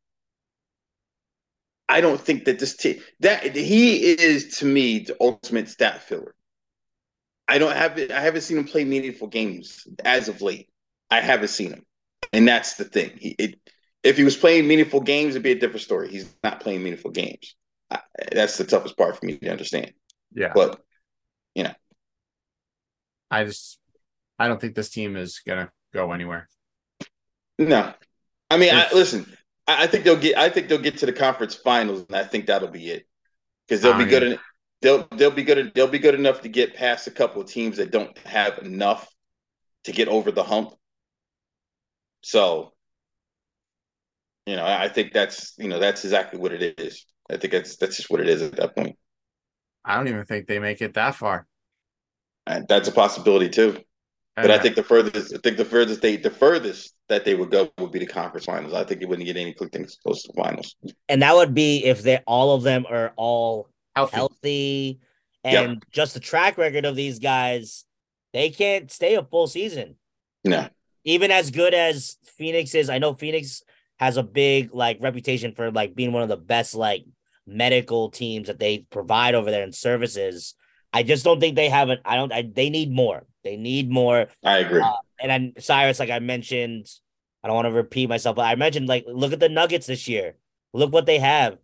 I 1.90 2.02
don't 2.02 2.22
think 2.22 2.46
that 2.46 2.60
this 2.60 2.76
team, 2.76 3.02
that 3.20 3.56
he 3.56 3.98
is 3.98 4.60
to 4.60 4.66
me 4.66 5.00
the 5.00 5.18
ultimate 5.20 5.68
stat 5.68 6.04
filler. 6.04 6.36
I 7.48 7.58
don't 7.58 7.76
have 7.76 7.98
it, 7.98 8.12
I 8.12 8.22
haven't 8.22 8.42
seen 8.42 8.58
him 8.58 8.66
play 8.66 8.86
meaningful 8.86 9.28
games 9.28 9.88
as 10.06 10.30
of 10.30 10.42
late. 10.42 10.70
I 11.10 11.20
haven't 11.20 11.48
seen 11.48 11.72
him. 11.72 11.84
And 12.32 12.48
that's 12.48 12.76
the 12.76 12.84
thing. 12.86 13.18
He, 13.18 13.30
it, 13.40 13.60
if 14.04 14.18
he 14.18 14.24
was 14.24 14.38
playing 14.38 14.68
meaningful 14.68 15.02
games, 15.02 15.32
it'd 15.32 15.44
be 15.44 15.52
a 15.52 15.60
different 15.60 15.82
story. 15.82 16.10
He's 16.10 16.32
not 16.44 16.60
playing 16.60 16.84
meaningful 16.84 17.12
games. 17.12 17.56
I, 17.90 18.02
that's 18.32 18.58
the 18.58 18.66
toughest 18.66 18.96
part 18.96 19.18
for 19.18 19.26
me 19.26 19.38
to 19.38 19.50
understand. 19.50 19.92
yeah 20.34 20.52
But 20.54 20.80
you 21.56 21.64
know, 21.64 21.74
I 23.32 23.46
just 23.46 23.80
I 24.38 24.48
don't 24.48 24.62
think 24.62 24.76
this 24.76 24.92
team 24.92 25.18
is 25.18 25.42
gonna 25.46 25.72
go 25.92 26.12
anywhere 26.12 26.48
no, 27.60 27.94
I 28.50 28.58
mean, 28.58 28.74
I, 28.74 28.88
listen, 28.94 29.26
I, 29.70 29.88
think 29.88 30.04
they'll 30.04 30.18
get. 30.18 30.38
I 30.38 30.50
think 30.50 30.68
they'll 30.68 30.78
get 30.78 30.98
to 31.00 31.06
the 31.06 31.14
conference 31.14 31.56
finals, 31.56 32.06
and 32.08 32.16
I 32.16 32.24
think 32.24 32.48
that'll 32.48 32.70
be 32.70 32.90
it 32.90 33.08
because 33.68 33.82
they'll 33.82 33.94
I 33.94 33.98
be 33.98 34.04
oh, 34.06 34.08
don't 34.08 34.20
good 34.20 34.24
in. 34.24 34.40
they'll 34.82 35.08
they'll 35.16 35.32
be 35.32 35.44
good. 35.44 35.72
They'll 35.74 35.88
be 35.88 36.00
good 36.00 36.16
enough 36.16 36.42
to 36.42 36.50
get 36.50 36.76
past 36.76 37.08
a 37.08 37.12
couple 37.12 37.42
of 37.42 37.48
teams 37.48 37.78
that 37.78 37.92
don't 37.92 38.18
have 38.20 38.60
enough 38.60 39.08
to 39.86 39.92
get 39.92 40.08
over 40.08 40.32
the 40.32 40.44
hump. 40.44 40.74
So, 42.22 42.74
you 44.46 44.56
know, 44.56 44.66
I 44.66 44.90
think 44.90 45.14
that's 45.14 45.54
you 45.58 45.68
know 45.68 45.80
that's 45.80 46.04
exactly 46.04 46.40
what 46.40 46.52
it 46.52 46.80
is. 46.80 47.06
I 47.30 47.38
think 47.38 47.54
that's 47.54 47.78
that's 47.78 47.98
just 47.98 48.10
what 48.10 48.22
it 48.22 48.30
is 48.30 48.42
at 48.42 48.56
that 48.58 48.76
point. 48.76 48.98
I 49.86 49.96
don't 49.96 50.08
even 50.08 50.26
think 50.26 50.48
they 50.48 50.60
make 50.60 50.82
it 50.82 50.94
that 50.96 51.16
far. 51.16 51.48
And 52.46 52.68
that's 52.68 52.88
a 52.88 52.92
possibility 52.92 53.50
too. 53.50 53.84
But 54.42 54.52
I 54.52 54.56
uh-huh. 54.56 54.64
think 54.64 54.76
the 54.76 54.84
furthest, 54.84 55.34
I 55.34 55.38
think 55.38 55.58
the 55.58 55.66
furthest 55.66 56.02
they, 56.02 56.18
the 56.18 56.30
furthest 56.30 56.96
that 57.08 57.26
they 57.26 57.36
would 57.36 57.52
go 57.52 57.72
would 57.78 57.92
be 57.92 58.00
the 58.00 58.06
conference 58.06 58.46
finals. 58.46 58.74
I 58.74 58.84
think 58.84 59.02
it 59.02 59.10
wouldn't 59.10 59.26
get 59.26 59.38
any 59.38 59.54
things 59.54 59.98
close 60.04 60.24
to 60.24 60.32
the 60.34 60.42
finals. 60.42 60.76
And 61.08 61.22
that 61.22 61.36
would 61.36 61.54
be 61.54 61.84
if 61.86 62.04
they 62.04 62.18
all 62.26 62.54
of 62.54 62.64
them 62.64 62.86
are 62.90 63.14
all 63.16 63.70
healthy. 63.96 64.16
healthy, 64.16 65.00
and 65.44 65.70
Yep. 65.70 65.84
just 65.92 66.14
the 66.14 66.20
track 66.20 66.58
record 66.58 66.86
of 66.86 66.96
these 66.96 67.20
guys, 67.20 67.86
they 68.34 68.50
can't 68.50 68.92
stay 68.92 69.16
a 69.16 69.24
full 69.24 69.48
season. 69.48 69.96
No, 70.44 70.68
Even 71.04 71.32
as 71.32 71.52
good 71.52 71.74
as 71.74 72.18
Phoenix 72.38 72.74
is, 72.76 72.90
I 72.90 73.00
know 73.00 73.14
Phoenix 73.14 73.64
has 74.00 74.16
a 74.18 74.24
big 74.24 74.74
like 74.74 74.98
reputation 75.02 75.54
for 75.54 75.72
like 75.72 75.96
being 75.96 76.14
one 76.14 76.24
of 76.24 76.30
the 76.30 76.38
best 76.38 76.76
like 76.76 77.04
medical 77.46 78.10
teams 78.10 78.48
that 78.48 78.60
they 78.60 78.86
provide 78.90 79.36
over 79.36 79.52
there 79.52 79.64
and 79.64 79.76
services. 79.76 80.56
I 80.94 81.04
just 81.04 81.24
don't 81.24 81.40
think 81.40 81.56
they 81.56 81.70
have 81.70 81.90
it. 81.90 82.00
I 82.06 82.16
don't. 82.16 82.32
I, 82.32 82.44
they 82.44 82.70
need 82.70 82.92
more. 82.92 83.26
They 83.44 83.58
need 83.58 83.90
more. 83.90 84.28
I 84.44 84.60
agree. 84.60 84.82
Uh, 84.82 84.94
and 85.22 85.30
then 85.30 85.54
Cyrus, 85.60 86.00
like 86.00 86.10
I 86.10 86.20
mentioned, 86.20 86.88
I 87.44 87.48
don't 87.48 87.56
want 87.56 87.68
to 87.68 87.74
repeat 87.74 88.10
myself, 88.10 88.36
but 88.36 88.46
I 88.46 88.56
mentioned 88.56 88.88
like 88.88 89.06
look 89.08 89.34
at 89.34 89.40
the 89.40 89.50
Nuggets 89.50 89.88
this 89.88 90.08
year. 90.08 90.36
Look 90.74 90.92
what 90.92 91.06
they 91.06 91.20
have. 91.20 91.58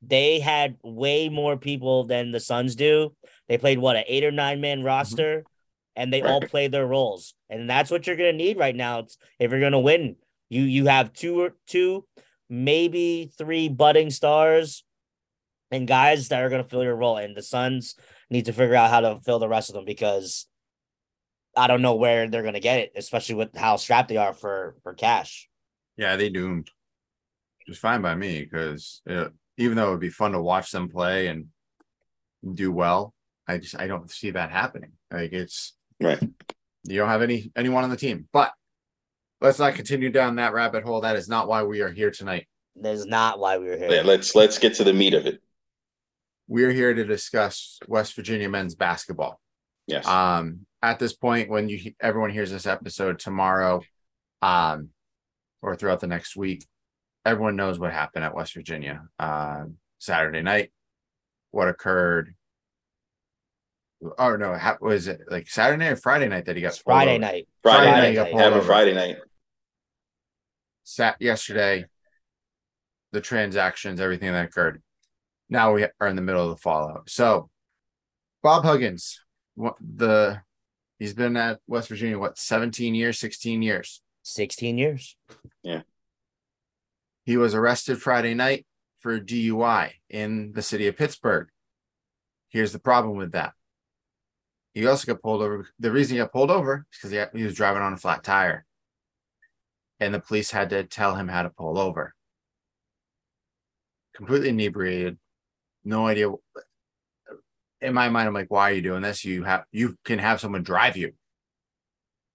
They 0.00 0.40
had 0.40 0.76
way 0.82 1.28
more 1.28 1.56
people 1.56 2.04
than 2.04 2.30
the 2.30 2.40
Suns 2.40 2.76
do. 2.76 3.14
They 3.48 3.58
played 3.58 3.78
what 3.78 3.96
an 3.96 4.04
eight 4.06 4.24
or 4.24 4.30
nine 4.30 4.60
man 4.60 4.82
roster, 4.82 5.44
and 5.96 6.12
they 6.12 6.22
all 6.22 6.40
played 6.40 6.72
their 6.72 6.86
roles. 6.86 7.34
And 7.50 7.68
that's 7.68 7.90
what 7.90 8.06
you're 8.06 8.16
gonna 8.16 8.32
need 8.32 8.58
right 8.58 8.76
now. 8.76 9.00
It's, 9.00 9.18
if 9.38 9.50
you're 9.50 9.60
gonna 9.60 9.80
win, 9.80 10.16
you 10.48 10.62
you 10.62 10.86
have 10.86 11.12
two 11.12 11.40
or 11.40 11.54
two, 11.66 12.06
maybe 12.48 13.30
three 13.36 13.68
budding 13.68 14.10
stars, 14.10 14.84
and 15.70 15.88
guys 15.88 16.28
that 16.28 16.42
are 16.42 16.48
gonna 16.48 16.64
fill 16.64 16.84
your 16.84 16.96
role. 16.96 17.16
And 17.16 17.36
the 17.36 17.42
Suns 17.42 17.94
need 18.30 18.46
to 18.46 18.52
figure 18.52 18.76
out 18.76 18.90
how 18.90 19.00
to 19.00 19.20
fill 19.24 19.38
the 19.38 19.48
rest 19.48 19.68
of 19.68 19.74
them 19.74 19.84
because 19.84 20.46
I 21.58 21.66
don't 21.66 21.82
know 21.82 21.96
where 21.96 22.28
they're 22.28 22.42
gonna 22.42 22.60
get 22.60 22.80
it, 22.80 22.92
especially 22.96 23.34
with 23.34 23.56
how 23.56 23.76
strapped 23.76 24.08
they 24.08 24.16
are 24.16 24.32
for 24.32 24.76
for 24.82 24.94
cash. 24.94 25.48
Yeah, 25.96 26.16
they 26.16 26.28
doomed. 26.28 26.70
Which 27.58 27.76
is 27.76 27.78
fine 27.78 28.00
by 28.00 28.14
me 28.14 28.44
because 28.44 29.02
even 29.56 29.76
though 29.76 29.88
it 29.88 29.90
would 29.90 30.00
be 30.00 30.08
fun 30.08 30.32
to 30.32 30.40
watch 30.40 30.70
them 30.70 30.88
play 30.88 31.26
and 31.26 31.46
do 32.54 32.72
well, 32.72 33.12
I 33.46 33.58
just 33.58 33.78
I 33.78 33.88
don't 33.88 34.10
see 34.10 34.30
that 34.30 34.50
happening. 34.50 34.92
Like 35.10 35.32
it's 35.32 35.74
right. 36.00 36.20
you 36.84 36.96
don't 36.96 37.08
have 37.08 37.22
any 37.22 37.50
anyone 37.56 37.84
on 37.84 37.90
the 37.90 37.96
team. 37.96 38.28
But 38.32 38.52
let's 39.40 39.58
not 39.58 39.74
continue 39.74 40.10
down 40.10 40.36
that 40.36 40.52
rabbit 40.52 40.84
hole. 40.84 41.00
That 41.00 41.16
is 41.16 41.28
not 41.28 41.48
why 41.48 41.64
we 41.64 41.80
are 41.80 41.90
here 41.90 42.10
tonight. 42.10 42.46
That 42.76 42.94
is 42.94 43.06
not 43.06 43.40
why 43.40 43.58
we 43.58 43.68
are 43.68 43.76
here. 43.76 43.90
Yeah, 43.90 44.02
let's 44.02 44.34
let's 44.34 44.58
get 44.58 44.74
to 44.74 44.84
the 44.84 44.92
meat 44.92 45.14
of 45.14 45.26
it. 45.26 45.42
We're 46.46 46.72
here 46.72 46.94
to 46.94 47.04
discuss 47.04 47.78
West 47.88 48.14
Virginia 48.14 48.48
men's 48.48 48.74
basketball. 48.74 49.40
Yes. 49.86 50.06
Um, 50.06 50.66
at 50.82 50.98
this 50.98 51.12
point, 51.12 51.50
when 51.50 51.68
you 51.68 51.92
everyone 52.00 52.30
hears 52.30 52.50
this 52.50 52.66
episode 52.66 53.18
tomorrow, 53.18 53.82
um, 54.42 54.90
or 55.62 55.76
throughout 55.76 56.00
the 56.00 56.06
next 56.06 56.36
week, 56.36 56.66
everyone 57.24 57.56
knows 57.56 57.78
what 57.78 57.92
happened 57.92 58.24
at 58.24 58.34
West 58.34 58.54
Virginia 58.54 59.02
um, 59.18 59.76
Saturday 59.98 60.42
night. 60.42 60.72
What 61.50 61.68
occurred? 61.68 62.34
Oh 64.18 64.36
no, 64.36 64.56
ha- 64.56 64.78
was 64.80 65.08
it 65.08 65.20
like 65.28 65.48
Saturday 65.48 65.88
or 65.88 65.96
Friday 65.96 66.28
night 66.28 66.44
that 66.44 66.56
he 66.56 66.62
got 66.62 66.72
pulled 66.72 66.82
Friday 66.84 67.12
over? 67.12 67.20
night. 67.20 67.48
Friday, 67.62 67.78
Friday 67.78 67.90
night. 67.90 68.02
night 68.02 68.14
got 68.14 68.52
pulled 68.52 68.66
Friday 68.66 68.94
night. 68.94 69.16
Sat 70.84 71.16
yesterday. 71.20 71.86
The 73.10 73.20
transactions, 73.22 74.00
everything 74.00 74.32
that 74.32 74.44
occurred. 74.44 74.82
Now 75.48 75.72
we 75.72 75.86
are 75.98 76.08
in 76.08 76.14
the 76.14 76.22
middle 76.22 76.44
of 76.44 76.50
the 76.50 76.60
fallout. 76.60 77.08
So, 77.08 77.48
Bob 78.42 78.64
Huggins, 78.64 79.18
what 79.54 79.76
the 79.80 80.42
he's 80.98 81.14
been 81.14 81.36
at 81.36 81.60
West 81.66 81.88
Virginia 81.88 82.18
what 82.18 82.38
17 82.38 82.94
years, 82.94 83.18
16 83.18 83.62
years. 83.62 84.02
16 84.22 84.78
years. 84.78 85.16
Yeah. 85.62 85.82
He 87.24 87.36
was 87.36 87.54
arrested 87.54 88.00
Friday 88.00 88.34
night 88.34 88.66
for 88.98 89.20
DUI 89.20 89.92
in 90.10 90.52
the 90.52 90.62
city 90.62 90.86
of 90.86 90.96
Pittsburgh. 90.96 91.48
Here's 92.48 92.72
the 92.72 92.78
problem 92.78 93.16
with 93.16 93.32
that. 93.32 93.52
He 94.74 94.86
also 94.86 95.12
got 95.12 95.22
pulled 95.22 95.42
over. 95.42 95.66
The 95.78 95.90
reason 95.90 96.16
he 96.16 96.22
got 96.22 96.32
pulled 96.32 96.50
over 96.50 96.86
is 96.92 96.98
because 96.98 97.10
he, 97.10 97.16
had- 97.16 97.30
he 97.34 97.42
was 97.44 97.54
driving 97.54 97.82
on 97.82 97.92
a 97.92 97.96
flat 97.98 98.22
tire. 98.24 98.64
And 100.00 100.14
the 100.14 100.20
police 100.20 100.50
had 100.50 100.70
to 100.70 100.84
tell 100.84 101.16
him 101.16 101.28
how 101.28 101.42
to 101.42 101.50
pull 101.50 101.78
over. 101.78 102.14
Completely 104.14 104.50
inebriated. 104.50 105.18
No 105.84 106.06
idea. 106.06 106.30
In 107.80 107.94
my 107.94 108.08
mind, 108.08 108.26
I'm 108.28 108.34
like, 108.34 108.50
why 108.50 108.70
are 108.70 108.74
you 108.74 108.82
doing 108.82 109.02
this? 109.02 109.24
You 109.24 109.44
have 109.44 109.64
you 109.70 109.96
can 110.04 110.18
have 110.18 110.40
someone 110.40 110.62
drive 110.62 110.96
you. 110.96 111.12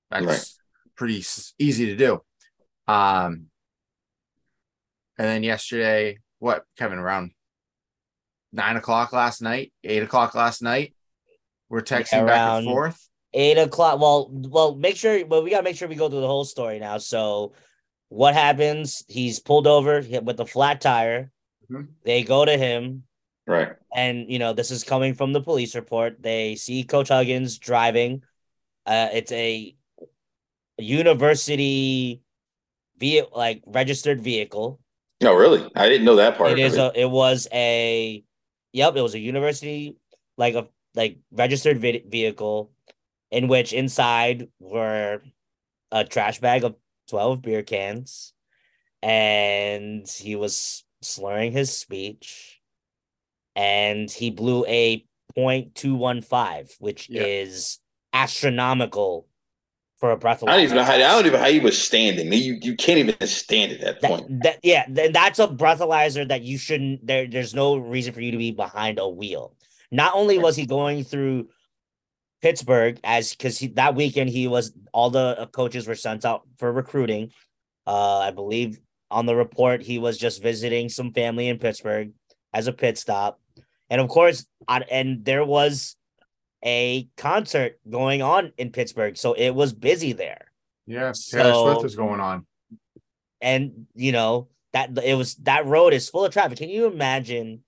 That's 0.09 0.25
Right. 0.25 0.45
pretty 0.95 1.23
easy 1.59 1.87
to 1.87 1.95
do. 1.95 2.21
Um, 2.87 3.47
and 5.17 5.27
then 5.27 5.43
yesterday, 5.43 6.19
what, 6.39 6.63
Kevin, 6.77 6.97
around 6.99 7.31
nine 8.51 8.77
o'clock 8.77 9.11
last 9.13 9.41
night, 9.41 9.73
eight 9.83 10.03
o'clock 10.03 10.33
last 10.35 10.61
night, 10.61 10.93
we're 11.69 11.81
texting 11.81 12.25
back 12.25 12.57
and 12.59 12.65
forth. 12.65 13.09
Eight 13.33 13.57
o'clock. 13.57 13.99
Well, 13.99 14.29
well, 14.31 14.75
make 14.75 14.95
sure. 14.95 15.25
Well, 15.25 15.43
we 15.43 15.49
gotta 15.49 15.63
make 15.63 15.75
sure 15.75 15.87
we 15.87 15.95
go 15.95 16.09
through 16.09 16.21
the 16.21 16.27
whole 16.27 16.45
story 16.45 16.79
now. 16.79 16.99
So, 16.99 17.53
what 18.09 18.33
happens? 18.35 19.03
He's 19.07 19.39
pulled 19.39 19.65
over 19.65 20.03
with 20.21 20.39
a 20.39 20.45
flat 20.45 20.81
tire. 20.81 21.31
Mhm. 21.69 21.87
They 22.03 22.23
go 22.23 22.45
to 22.45 22.55
him, 22.55 23.03
Right. 23.45 23.73
and 23.93 24.31
you 24.31 24.39
know 24.39 24.53
this 24.53 24.71
is 24.71 24.83
coming 24.83 25.13
from 25.13 25.33
the 25.33 25.41
police 25.41 25.75
report. 25.75 26.21
They 26.21 26.55
see 26.55 26.83
Coach 26.83 27.09
Huggins 27.09 27.57
driving. 27.57 28.23
Uh, 28.85 29.09
it's 29.13 29.31
a 29.31 29.75
university 30.77 32.21
vehicle, 32.97 33.37
like 33.37 33.63
registered 33.65 34.21
vehicle. 34.21 34.79
No, 35.21 35.33
really. 35.33 35.69
I 35.75 35.89
didn't 35.89 36.05
know 36.05 36.17
that 36.17 36.37
part. 36.37 36.51
It 36.51 36.59
is 36.59 36.75
it. 36.75 36.79
a. 36.79 37.01
It 37.01 37.09
was 37.09 37.47
a. 37.51 38.23
Yep, 38.73 38.95
it 38.95 39.01
was 39.01 39.13
a 39.13 39.19
university, 39.19 39.97
like 40.37 40.55
a 40.55 40.67
like 40.95 41.17
registered 41.31 41.79
vehicle, 41.79 42.71
in 43.31 43.47
which 43.47 43.73
inside 43.73 44.47
were 44.59 45.21
a 45.91 46.03
trash 46.03 46.39
bag 46.39 46.63
of 46.63 46.75
twelve 47.07 47.41
beer 47.41 47.63
cans, 47.63 48.33
and 49.01 50.07
he 50.09 50.35
was 50.35 50.83
slurring 51.01 51.51
his 51.51 51.77
speech, 51.77 52.59
and 53.55 54.09
he 54.09 54.31
blew 54.31 54.65
a 54.65 55.05
point 55.35 55.75
two 55.75 55.95
one 55.95 56.21
five, 56.21 56.75
which 56.79 57.09
Yeah. 57.09 57.23
is 57.23 57.79
astronomical 58.13 59.27
for 59.97 60.11
a 60.11 60.17
breathalyzer. 60.17 60.49
I 60.49 60.55
don't 60.57 60.63
even 60.65 60.77
know 60.77 60.83
how. 60.83 60.93
I 60.93 60.97
don't 60.97 61.25
even 61.25 61.33
know 61.33 61.45
how 61.45 61.51
he 61.51 61.59
was 61.59 61.81
standing. 61.81 62.31
You 62.33 62.57
you 62.61 62.75
can't 62.75 62.99
even 62.99 63.15
stand 63.27 63.71
at 63.73 63.81
that 63.81 64.01
That, 64.01 64.07
point. 64.09 64.43
that 64.43 64.59
yeah, 64.63 64.85
then 64.89 65.13
that's 65.13 65.39
a 65.39 65.47
breathalyzer 65.47 66.27
that 66.27 66.41
you 66.43 66.57
shouldn't 66.57 67.05
there 67.05 67.27
there's 67.27 67.53
no 67.53 67.77
reason 67.77 68.13
for 68.13 68.21
you 68.21 68.31
to 68.31 68.37
be 68.37 68.51
behind 68.51 68.99
a 68.99 69.07
wheel. 69.07 69.55
Not 69.91 70.13
only 70.15 70.39
was 70.39 70.55
he 70.55 70.65
going 70.65 71.03
through 71.03 71.49
Pittsburgh 72.41 72.99
as 73.03 73.31
because 73.33 73.59
that 73.75 73.95
weekend 73.95 74.29
he 74.29 74.47
was 74.47 74.73
all 74.91 75.09
the 75.09 75.35
uh, 75.39 75.45
coaches 75.45 75.87
were 75.87 75.95
sent 75.95 76.25
out 76.25 76.41
for 76.57 76.71
recruiting. 76.71 77.31
Uh 77.87 78.17
I 78.19 78.31
believe 78.31 78.79
on 79.09 79.25
the 79.25 79.35
report 79.35 79.81
he 79.81 79.99
was 79.99 80.17
just 80.17 80.41
visiting 80.41 80.89
some 80.89 81.13
family 81.13 81.47
in 81.47 81.59
Pittsburgh 81.59 82.11
as 82.53 82.67
a 82.67 82.73
pit 82.73 82.97
stop. 82.97 83.39
And 83.93 84.01
of 84.01 84.07
course, 84.09 84.47
on, 84.67 84.81
and 84.89 85.23
there 85.23 85.45
was 85.45 85.95
a 86.65 87.07
concert 87.15 87.79
going 87.87 88.23
on 88.23 88.51
in 88.57 88.71
Pittsburgh, 88.71 89.15
so 89.15 89.33
it 89.33 89.51
was 89.51 89.71
busy 89.71 90.13
there 90.13 90.47
Yeah, 90.87 91.11
Taylor 91.31 91.53
So- 91.53 91.65
Swift 91.65 91.83
was 91.83 91.95
going 91.95 92.19
on. 92.19 92.47
and 93.39 93.85
you 93.93 94.11
know 94.11 94.47
that 94.71 94.97
it 95.03 95.13
was 95.13 95.35
that 95.43 95.67
road 95.67 95.93
is 95.93 96.09
full 96.09 96.25
of 96.25 96.33
traffic. 96.33 96.57
Can 96.57 96.69
you 96.69 96.87
imagine 96.87 97.63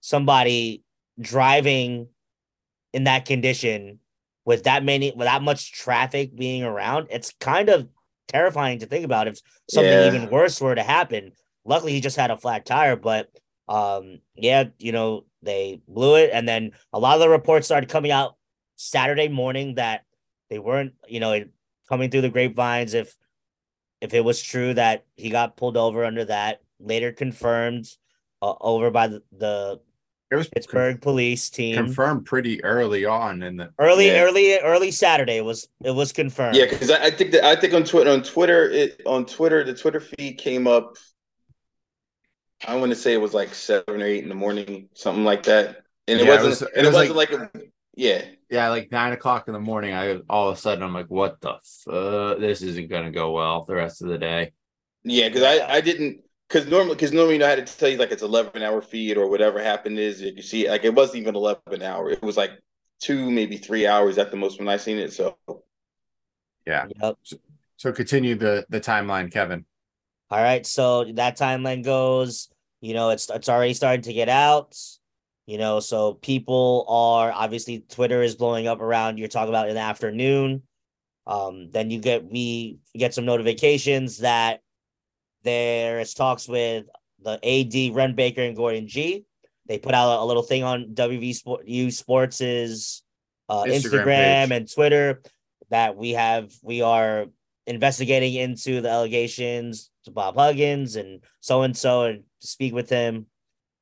somebody 0.00 0.82
driving 1.20 2.08
in 2.92 3.04
that 3.04 3.24
condition 3.24 4.00
with 4.44 4.64
that 4.64 4.82
many 4.84 5.12
with 5.12 5.26
that 5.26 5.42
much 5.42 5.70
traffic 5.72 6.34
being 6.34 6.64
around? 6.64 7.06
It's 7.10 7.32
kind 7.38 7.68
of 7.68 7.86
terrifying 8.26 8.80
to 8.80 8.86
think 8.86 9.04
about 9.04 9.28
if 9.28 9.38
something 9.70 9.92
Yeah. 9.92 10.08
even 10.08 10.30
worse 10.30 10.60
were 10.60 10.74
to 10.74 10.82
happen. 10.82 11.30
Luckily, 11.64 11.92
he 11.92 12.00
just 12.00 12.16
had 12.16 12.32
a 12.32 12.36
flat 12.38 12.66
tire, 12.66 12.96
but 12.96 13.28
um, 13.68 14.20
yeah, 14.34 14.64
you 14.78 14.92
know 14.92 15.24
they 15.42 15.80
blew 15.86 16.16
it, 16.16 16.30
and 16.32 16.48
then 16.48 16.72
a 16.92 16.98
lot 16.98 17.14
of 17.14 17.20
the 17.20 17.28
reports 17.28 17.66
started 17.66 17.88
coming 17.88 18.10
out 18.10 18.36
Saturday 18.76 19.28
morning 19.28 19.74
that 19.76 20.04
they 20.50 20.58
weren't, 20.58 20.94
you 21.06 21.20
know, 21.20 21.44
coming 21.88 22.10
through 22.10 22.22
the 22.22 22.28
grapevines 22.30 22.94
if 22.94 23.14
if 24.00 24.14
it 24.14 24.24
was 24.24 24.40
true 24.40 24.74
that 24.74 25.04
he 25.16 25.28
got 25.30 25.56
pulled 25.56 25.76
over 25.76 26.04
under 26.04 26.24
that 26.24 26.60
later 26.80 27.10
confirmed 27.12 27.86
uh, 28.40 28.54
over 28.60 28.90
by 28.92 29.08
the, 29.08 29.22
the 29.32 29.80
It 30.30 30.36
was 30.36 30.48
Pittsburgh 30.48 31.00
police 31.00 31.50
team. 31.50 31.74
confirmed 31.74 32.24
pretty 32.24 32.62
early 32.62 33.04
on 33.04 33.42
in 33.42 33.56
the 33.56 33.70
Early, 33.78 34.06
Yeah. 34.06 34.22
early, 34.22 34.58
early 34.60 34.90
Saturday 34.92 35.40
was 35.40 35.68
it 35.84 35.90
was 35.90 36.12
confirmed. 36.12 36.54
Yeah, 36.56 36.66
because 36.66 36.90
I, 36.90 37.06
I 37.06 37.10
think 37.10 37.32
that 37.32 37.44
I 37.44 37.56
think 37.56 37.74
on 37.74 37.82
Twitter 37.84 38.10
on 38.10 38.22
Twitter 38.22 38.70
it 38.70 39.02
on 39.04 39.26
Twitter 39.26 39.64
the 39.64 39.74
Twitter 39.74 40.00
feed 40.00 40.38
came 40.38 40.66
up. 40.68 40.96
I 42.66 42.76
want 42.76 42.90
to 42.90 42.96
say 42.96 43.12
it 43.12 43.20
was 43.20 43.34
like 43.34 43.54
seven 43.54 44.02
or 44.02 44.04
eight 44.04 44.22
in 44.22 44.28
the 44.28 44.34
morning, 44.34 44.88
something 44.94 45.24
like 45.24 45.44
that, 45.44 45.82
and 46.08 46.20
it 46.20 46.24
Yeah, 46.24 46.42
wasn't. 46.42 46.50
was- 46.50 46.62
it 46.62 46.70
and 46.74 46.84
it 46.84 46.88
was 46.88 46.96
wasn't 46.96 47.16
like, 47.16 47.32
a, 47.32 47.50
yeah, 47.94 48.24
yeah, 48.50 48.68
like 48.70 48.90
nine 48.90 49.12
o'clock 49.12 49.46
in 49.48 49.54
the 49.54 49.60
morning. 49.60 49.94
I 49.94 50.16
all 50.28 50.48
of 50.48 50.56
a 50.56 50.60
sudden 50.60 50.82
I'm 50.82 50.94
like, 50.94 51.10
what 51.10 51.40
the 51.40 51.54
fuck? 51.84 52.38
This 52.40 52.62
isn't 52.62 52.88
gonna 52.90 53.10
go 53.10 53.32
well 53.32 53.64
the 53.64 53.74
rest 53.74 54.02
of 54.02 54.08
the 54.08 54.18
day. 54.18 54.52
yeah, 55.04 55.28
because 55.28 55.42
I 55.42 55.74
I 55.74 55.80
didn't 55.80 56.22
because 56.48 56.66
normally 56.66 56.94
because 56.94 57.12
normally 57.12 57.34
you 57.34 57.38
know 57.40 57.46
I 57.46 57.50
had 57.50 57.66
to 57.66 57.78
tell 57.78 57.88
you 57.88 57.98
like 57.98 58.10
it's 58.10 58.22
eleven 58.22 58.62
hour 58.62 58.82
feed 58.82 59.16
or 59.16 59.28
whatever 59.28 59.62
happened 59.62 59.98
is 59.98 60.20
you 60.20 60.42
see 60.42 60.68
like 60.68 60.84
it 60.84 60.94
wasn't 60.94 61.18
even 61.18 61.36
eleven 61.36 61.82
hour. 61.82 62.10
It 62.10 62.22
was 62.22 62.36
like 62.36 62.52
two 63.00 63.30
maybe 63.30 63.56
three 63.58 63.86
hours 63.86 64.18
at 64.18 64.30
the 64.30 64.36
most 64.36 64.58
when 64.58 64.68
I 64.68 64.76
seen 64.78 64.98
it. 64.98 65.12
So 65.12 65.36
Yep. 66.66 66.90
So 67.76 67.92
continue 67.92 68.34
the 68.34 68.66
the 68.68 68.80
timeline, 68.80 69.30
Kevin. 69.32 69.64
All 70.30 70.42
right, 70.42 70.66
so 70.66 71.04
that 71.04 71.38
timeline 71.38 71.82
goes. 71.82 72.48
You 72.80 72.94
know, 72.94 73.10
it's 73.10 73.30
it's 73.30 73.48
already 73.48 73.74
starting 73.74 74.02
to 74.02 74.12
get 74.12 74.28
out. 74.28 74.76
You 75.46 75.56
know, 75.56 75.80
so 75.80 76.14
people 76.14 76.84
are 76.88 77.32
obviously 77.32 77.80
Twitter 77.88 78.22
is 78.22 78.36
blowing 78.36 78.66
up 78.66 78.80
around. 78.80 79.18
You're 79.18 79.28
talking 79.28 79.48
about 79.48 79.68
in 79.68 79.74
the 79.74 79.80
afternoon. 79.80 80.62
Um, 81.26 81.70
then 81.70 81.90
you 81.90 82.00
get 82.00 82.24
we 82.24 82.78
get 82.96 83.14
some 83.14 83.24
notifications 83.24 84.18
that 84.18 84.60
there 85.44 86.00
is 86.00 86.14
talks 86.14 86.48
with 86.48 86.86
the 87.22 87.38
AD 87.42 87.94
Wren 87.94 88.14
Baker 88.14 88.42
and 88.42 88.56
Gordon 88.56 88.88
Gee 88.88 89.24
They 89.66 89.78
put 89.78 89.94
out 89.94 90.22
a, 90.22 90.24
little 90.24 90.42
thing 90.42 90.62
on 90.62 90.94
WV 90.94 91.34
Sport 91.34 91.66
U 91.66 91.90
Sports's 91.90 93.02
uh, 93.48 93.64
Instagram 93.64 93.90
Instagram 93.90 94.50
and 94.50 94.72
Twitter 94.72 95.22
that 95.70 95.96
we 95.96 96.10
have 96.10 96.52
we 96.62 96.82
are 96.82 97.26
investigating 97.66 98.34
into 98.34 98.80
the 98.80 98.88
allegations 98.88 99.90
to 100.08 100.14
Bob 100.14 100.36
Huggins 100.36 100.96
and 100.96 101.20
so 101.40 101.62
and 101.62 101.76
so 101.76 102.04
and 102.04 102.24
speak 102.40 102.74
with 102.74 102.88
him. 102.90 103.26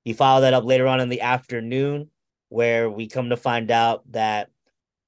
He 0.05 0.13
followed 0.13 0.43
that 0.43 0.55
up 0.55 0.65
later 0.65 0.87
on 0.87 1.01
in 1.01 1.09
the 1.09 1.23
afternoon, 1.23 2.11
where 2.49 2.89
we 2.91 3.09
come 3.09 3.31
to 3.31 3.37
find 3.37 3.71
out 3.71 4.03
that 4.13 4.51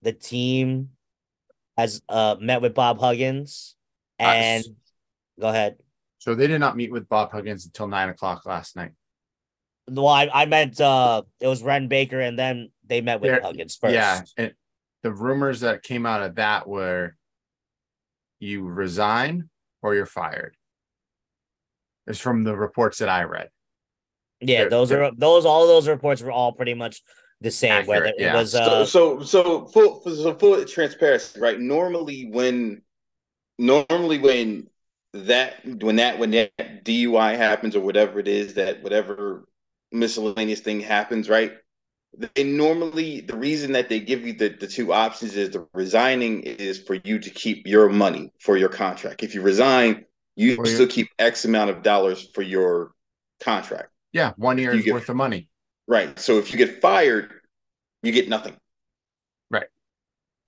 the 0.02 0.12
team 0.12 0.90
has 1.76 2.02
uh 2.08 2.36
met 2.40 2.62
with 2.62 2.74
Bob 2.74 2.98
Huggins 2.98 3.76
and 4.18 4.64
Us. 4.64 4.70
go 5.40 5.48
ahead. 5.48 5.76
So 6.18 6.34
they 6.34 6.48
did 6.48 6.58
not 6.60 6.76
meet 6.76 6.90
with 6.90 7.08
Bob 7.08 7.30
Huggins 7.30 7.66
until 7.66 7.86
nine 7.86 8.08
o'clock 8.08 8.44
last 8.46 8.74
night. 8.74 8.90
Well, 9.88 10.08
I, 10.08 10.28
I 10.32 10.46
meant 10.46 10.80
uh 10.80 11.22
it 11.40 11.46
was 11.46 11.62
Wren 11.62 11.88
Baker 11.88 12.20
and 12.20 12.38
then 12.38 12.70
they 12.86 13.00
met 13.00 13.20
with 13.20 13.30
There- 13.30 13.42
Huggins 13.42 13.76
first. 13.76 13.94
Yeah, 13.94 14.22
and 14.36 14.52
the 15.04 15.12
rumors 15.12 15.60
that 15.60 15.82
came 15.84 16.06
out 16.06 16.22
of 16.22 16.34
that 16.36 16.66
were 16.66 17.16
you 18.40 18.62
resign 18.64 19.48
or 19.82 19.94
you're 19.94 20.06
fired. 20.06 20.56
It's 22.08 22.18
from 22.18 22.44
the 22.44 22.56
reports 22.56 22.98
that 22.98 23.08
I 23.08 23.24
read. 23.24 23.48
Yeah, 24.40 24.62
They're- 24.62 24.70
those 24.70 24.88
they're- 24.88 25.02
are 25.04 25.12
those 25.16 25.44
all 25.44 25.66
those 25.66 25.86
reports 25.88 26.22
were 26.22 26.32
all 26.32 26.52
pretty 26.52 26.74
much 26.74 27.02
the 27.40 27.50
same. 27.50 27.86
whether 27.86 28.06
Accurate, 28.06 28.20
it 28.20 28.22
yeah. 28.24 28.34
was 28.34 28.52
so 28.52 28.58
uh 28.60 28.84
so 28.84 29.22
so 29.22 29.66
full 29.66 30.00
so 30.04 30.34
full 30.34 30.64
transparency, 30.64 31.38
right? 31.40 31.58
Normally 31.60 32.28
when 32.30 32.82
normally 33.58 34.18
when 34.18 34.68
that 35.12 35.64
when 35.64 35.96
that 35.96 36.18
when 36.18 36.30
that 36.32 36.84
DUI 36.84 37.36
happens 37.36 37.74
or 37.76 37.80
whatever 37.80 38.18
it 38.20 38.28
is 38.28 38.54
that 38.54 38.82
whatever 38.82 39.46
miscellaneous 39.92 40.60
thing 40.60 40.80
happens, 40.80 41.28
right? 41.28 41.52
They 42.34 42.44
normally 42.44 43.20
the 43.20 43.36
reason 43.36 43.72
that 43.72 43.88
they 43.88 44.00
give 44.00 44.26
you 44.26 44.32
the, 44.34 44.48
the 44.48 44.66
two 44.66 44.92
options 44.92 45.36
is 45.36 45.50
the 45.50 45.66
resigning 45.74 46.42
is 46.42 46.78
for 46.78 46.94
you 47.04 47.18
to 47.18 47.30
keep 47.30 47.66
your 47.66 47.88
money 47.88 48.32
for 48.40 48.56
your 48.56 48.68
contract. 48.70 49.22
If 49.22 49.34
you 49.34 49.42
resign, 49.42 50.04
you 50.38 50.56
Well, 50.56 50.66
still 50.66 50.86
keep 50.86 51.08
X 51.18 51.44
amount 51.44 51.70
of 51.70 51.82
dollars 51.82 52.28
for 52.32 52.42
your 52.42 52.92
contract. 53.40 53.90
Yeah, 54.12 54.32
one 54.36 54.56
You 54.56 54.64
year's 54.64 54.84
get- 54.84 54.94
worth 54.94 55.08
of 55.08 55.16
money. 55.16 55.48
Right. 55.86 56.18
So 56.18 56.38
if 56.38 56.52
you 56.52 56.58
get 56.58 56.80
fired, 56.80 57.32
you 58.02 58.12
get 58.12 58.28
nothing. 58.28 58.56
Right. 59.50 59.66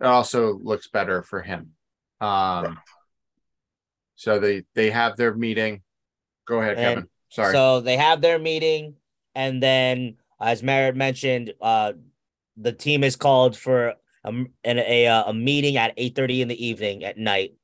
It 0.00 0.06
also 0.06 0.58
looks 0.58 0.88
better 0.88 1.22
for 1.22 1.40
him. 1.42 1.72
Um 2.20 2.78
so 4.14 4.38
they 4.38 4.64
they 4.74 4.90
have 4.90 5.16
their 5.16 5.34
meeting. 5.34 5.82
Go 6.46 6.60
ahead, 6.60 6.76
And 6.76 6.84
Kevin. 6.84 7.08
Sorry. 7.30 7.52
So 7.52 7.80
they 7.80 7.96
have 7.96 8.20
their 8.20 8.38
meeting, 8.38 8.96
and 9.34 9.62
then, 9.62 10.16
as 10.40 10.62
Merritt 10.62 10.96
mentioned, 10.96 11.54
uh, 11.62 11.92
the 12.56 12.72
team 12.72 13.02
is 13.04 13.16
called 13.16 13.56
for 13.56 13.94
a 14.24 14.28
an, 14.28 14.48
a 14.64 15.06
uh, 15.06 15.24
a 15.30 15.32
meeting 15.32 15.76
at 15.78 15.94
eight 15.96 16.14
thirty 16.16 16.42
in 16.42 16.48
the 16.48 16.66
evening 16.66 17.04
at 17.04 17.16
night, 17.18 17.54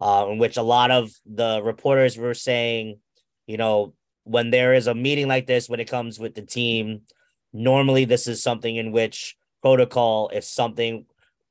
uh, 0.00 0.26
in 0.30 0.38
which 0.38 0.56
a 0.56 0.62
lot 0.62 0.90
of 0.90 1.10
the 1.26 1.60
reporters 1.62 2.16
were 2.16 2.34
saying, 2.34 2.98
you 3.46 3.56
know, 3.56 3.94
when 4.24 4.50
there 4.50 4.74
is 4.74 4.86
a 4.86 4.94
meeting 4.94 5.26
like 5.26 5.46
this, 5.46 5.68
when 5.68 5.80
it 5.80 5.90
comes 5.90 6.18
with 6.18 6.34
the 6.34 6.42
team, 6.42 7.02
normally 7.52 8.04
this 8.04 8.26
is 8.26 8.42
something 8.42 8.76
in 8.76 8.92
which 8.92 9.36
protocol, 9.62 10.30
if 10.32 10.44
something 10.44 11.06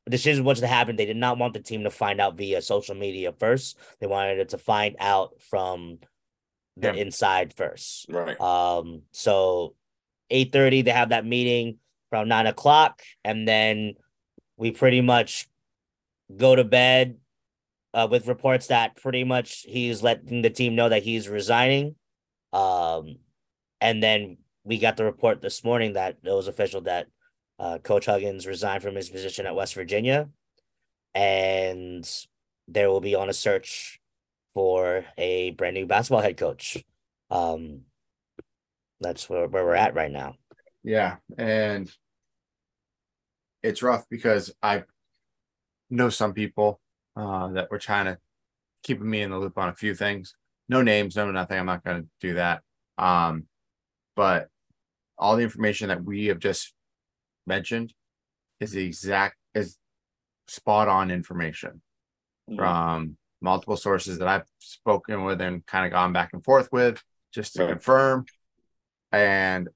decision 0.10 0.46
was 0.46 0.62
to 0.62 0.68
happen, 0.68 0.96
they 0.96 1.06
did 1.06 1.18
not 1.18 1.38
want 1.38 1.54
the 1.54 1.60
team 1.60 1.84
to 1.84 1.90
find 1.92 2.22
out 2.22 2.38
via 2.38 2.62
social 2.62 2.96
media 2.96 3.34
first. 3.34 3.78
They 4.00 4.08
wanted 4.08 4.40
it 4.40 4.50
to 4.50 4.58
find 4.58 4.96
out 5.00 5.42
from 5.42 6.00
the 6.78 6.94
Yeah. 6.94 7.02
inside 7.02 7.54
first. 7.54 8.06
Right. 8.08 8.40
Um, 8.40 9.02
so 9.12 9.76
eight 10.30 10.52
thirty, 10.52 10.84
they 10.84 10.92
have 10.92 11.10
that 11.10 11.26
meeting 11.26 11.80
around 12.14 12.30
nine 12.30 12.48
o'clock, 12.48 13.02
and 13.26 13.48
then 13.48 13.96
we 14.56 14.72
pretty 14.72 15.02
much 15.02 15.50
go 16.36 16.56
to 16.56 16.64
bed 16.64 17.18
uh, 17.98 18.08
with 18.10 18.28
reports 18.28 18.68
that 18.68 18.96
pretty 18.96 19.24
much 19.24 19.66
he's 19.68 20.04
letting 20.04 20.44
the 20.44 20.52
team 20.52 20.76
know 20.76 20.88
that 20.88 21.02
he's 21.02 21.28
resigning. 21.28 21.96
Um, 22.54 23.18
and 23.82 24.04
then 24.04 24.38
we 24.64 24.78
got 24.78 24.98
the 24.98 25.04
report 25.04 25.42
this 25.42 25.64
morning 25.64 25.94
that 25.94 26.18
it 26.24 26.32
was 26.32 26.48
official 26.48 26.82
that 26.82 27.08
uh, 27.58 27.80
Coach 27.80 28.06
Huggins 28.06 28.46
resigned 28.46 28.84
from 28.84 28.94
his 28.94 29.10
position 29.10 29.48
at 29.48 29.56
West 29.56 29.74
Virginia, 29.74 30.30
and 31.16 32.08
there 32.68 32.88
will 32.88 33.02
be 33.02 33.16
on 33.16 33.30
a 33.30 33.34
search 33.34 34.00
for 34.54 35.04
a 35.18 35.52
brand 35.52 35.74
new 35.74 35.88
basketball 35.88 36.22
head 36.22 36.38
coach. 36.38 36.78
Um, 37.32 37.82
that's 39.02 39.28
where, 39.28 39.48
where 39.48 39.66
we're 39.66 39.74
at 39.74 39.96
right 39.96 40.12
now. 40.12 40.36
Yeah, 40.84 41.16
and 41.36 41.92
it's 43.64 43.82
rough 43.82 44.06
because 44.08 44.54
I 44.62 44.84
know 45.90 46.10
some 46.10 46.34
people 46.34 46.80
uh, 47.18 47.48
that 47.50 47.72
were 47.72 47.80
trying 47.80 48.06
to 48.06 48.18
keep 48.84 49.02
me 49.02 49.22
in 49.22 49.32
the 49.32 49.38
loop 49.38 49.58
on 49.58 49.70
a 49.70 49.76
few 49.76 49.96
things. 49.96 50.36
No 50.70 50.82
names, 50.82 51.16
no 51.16 51.32
nothing. 51.32 51.58
I'm 51.60 51.66
not 51.66 51.84
going 51.84 52.04
to 52.04 52.08
do 52.22 52.34
that. 52.36 52.62
Um, 52.98 53.46
but 54.16 54.50
all 55.18 55.36
the 55.36 55.44
information 55.44 55.90
that 55.90 56.04
we 56.04 56.28
have 56.28 56.40
just 56.40 56.74
mentioned 57.46 57.94
is 58.60 58.72
the 58.72 58.86
exact 58.86 59.36
is 59.56 59.78
spot 60.48 60.88
on 60.88 61.12
information 61.12 61.82
from 62.58 63.18
multiple 63.42 63.78
sources 63.78 64.20
that 64.20 64.28
I've 64.28 64.46
spoken 64.60 65.24
with 65.24 65.42
and 65.42 65.66
kind 65.66 65.86
of 65.86 65.92
gone 65.92 66.14
back 66.14 66.30
and 66.34 66.44
forth 66.44 66.70
with 66.72 67.02
just 67.34 67.54
to 67.56 67.64
Right. 67.64 67.70
confirm. 67.72 68.26
And 69.12 69.70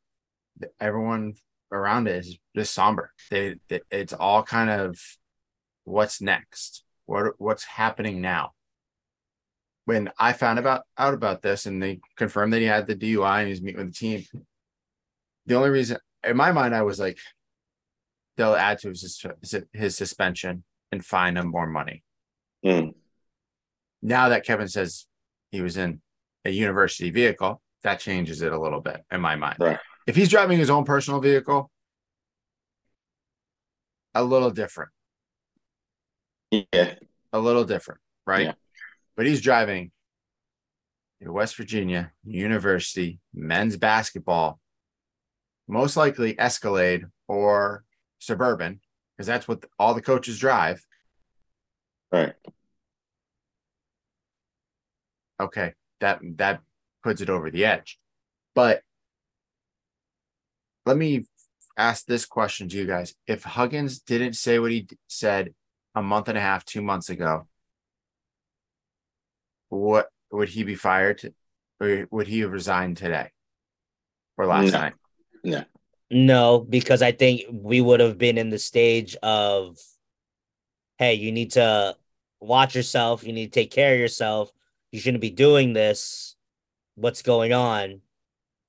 everyone 0.80 1.34
around 1.72 2.08
it 2.08 2.18
is 2.18 2.38
just 2.56 2.74
somber. 2.74 3.12
They, 3.30 3.56
they 3.70 3.82
it's 3.92 4.14
all 4.14 4.44
kind 4.44 4.70
of 4.70 5.00
what's 5.84 6.22
next. 6.22 6.84
What 7.12 7.34
what's 7.40 7.66
happening 7.66 8.22
now? 8.22 8.54
When 9.84 10.10
I 10.18 10.32
found 10.32 10.60
about 10.60 10.84
out 10.98 11.14
about 11.14 11.42
this 11.42 11.66
and 11.66 11.84
they 11.84 12.00
confirmed 12.16 12.54
that 12.54 12.60
he 12.60 12.66
had 12.66 12.88
the 12.88 12.96
DUI 12.96 13.40
and 13.40 13.50
he's 13.50 13.62
meeting 13.62 13.80
with 13.82 13.94
the 13.94 13.94
team, 13.94 14.24
the 15.46 15.56
only 15.56 15.70
reason 15.70 15.98
in 16.24 16.38
my 16.38 16.54
mind 16.54 16.74
I 16.74 16.84
was 16.84 17.00
like, 17.00 17.18
they'll 18.38 18.56
add 18.56 18.80
to 18.80 18.90
his 18.90 19.26
his 19.74 19.98
suspension 19.98 20.64
and 20.94 21.04
fine 21.04 21.36
him 21.36 21.48
more 21.48 21.68
money. 21.68 22.02
Mm. 22.66 22.94
Now 24.02 24.30
that 24.30 24.46
Kevin 24.46 24.70
says 24.70 25.06
he 25.52 25.62
was 25.62 25.76
in 25.76 26.02
a 26.46 26.50
university 26.50 27.12
vehicle, 27.12 27.62
that 27.84 28.00
changes 28.00 28.42
it 28.42 28.54
a 28.54 28.60
little 28.60 28.80
bit 28.80 29.02
in 29.12 29.20
my 29.20 29.36
mind. 29.36 29.58
Right. 29.60 29.80
If 30.08 30.16
he's 30.16 30.30
driving 30.30 30.58
his 30.58 30.70
own 30.70 30.86
personal 30.86 31.20
vehicle, 31.20 31.70
a 34.14 34.24
little 34.24 34.50
different, 34.50 34.92
Yeah. 36.52 36.96
a 37.32 37.40
little 37.40 37.64
different, 37.64 38.02
right? 38.28 38.48
Yeah. 38.48 38.54
But 39.16 39.26
he's 39.26 39.42
driving 39.42 39.92
West 41.22 41.56
Virginia 41.56 42.12
University 42.24 43.20
men's 43.34 43.78
basketball, 43.78 44.60
most 45.68 45.96
likely 45.96 46.38
Escalade 46.40 47.06
or 47.28 47.86
Suburban, 48.20 48.82
because 49.16 49.28
that's 49.28 49.48
what 49.48 49.66
all 49.80 49.94
the 49.94 50.02
coaches 50.02 50.38
drive. 50.40 50.84
Right. 52.12 52.34
okay 55.40 55.74
that 56.02 56.20
that 56.36 56.62
puts 57.04 57.22
it 57.22 57.30
over 57.30 57.50
the 57.50 57.64
edge 57.66 57.98
but 58.54 58.82
let 60.86 60.98
me 60.98 61.26
ask 61.78 62.06
this 62.06 62.26
question 62.26 62.68
to 62.70 62.78
you 62.78 62.86
guys. 62.86 63.14
If 63.28 63.44
Huggins 63.44 64.00
didn't 64.00 64.34
say 64.34 64.60
what 64.60 64.72
he 64.72 64.88
said 65.08 65.54
a 65.96 66.02
month 66.02 66.30
and 66.30 66.38
a 66.38 66.42
half, 66.42 66.66
two 66.66 66.82
months 66.82 67.10
ago, 67.10 67.48
what 69.70 70.10
would 70.32 70.50
he 70.50 70.64
be 70.64 70.76
fired 70.76 71.20
to, 71.20 71.34
or 71.80 72.08
would 72.12 72.28
he 72.28 72.40
have 72.40 72.52
resigned 72.52 72.98
today 72.98 73.32
or 74.38 74.46
last 74.46 74.74
No. 74.74 74.80
night? 74.80 74.94
No. 75.44 75.64
No, 76.10 76.60
because 76.60 77.02
I 77.02 77.14
think 77.14 77.44
we 77.52 77.80
would 77.80 78.02
have 78.02 78.18
been 78.18 78.38
in 78.38 78.50
the 78.50 78.60
stage 78.60 79.16
of, 79.24 79.78
hey, 80.98 81.14
you 81.14 81.32
need 81.32 81.52
to 81.52 81.96
watch 82.42 82.76
yourself. 82.76 83.24
You 83.24 83.32
need 83.32 83.46
to 83.54 83.60
take 83.60 83.72
care 83.72 83.94
of 83.94 84.00
yourself. 84.00 84.52
You 84.92 85.00
shouldn't 85.00 85.22
be 85.22 85.30
doing 85.30 85.72
this. 85.72 86.36
What's 86.96 87.22
going 87.22 87.54
on? 87.54 88.02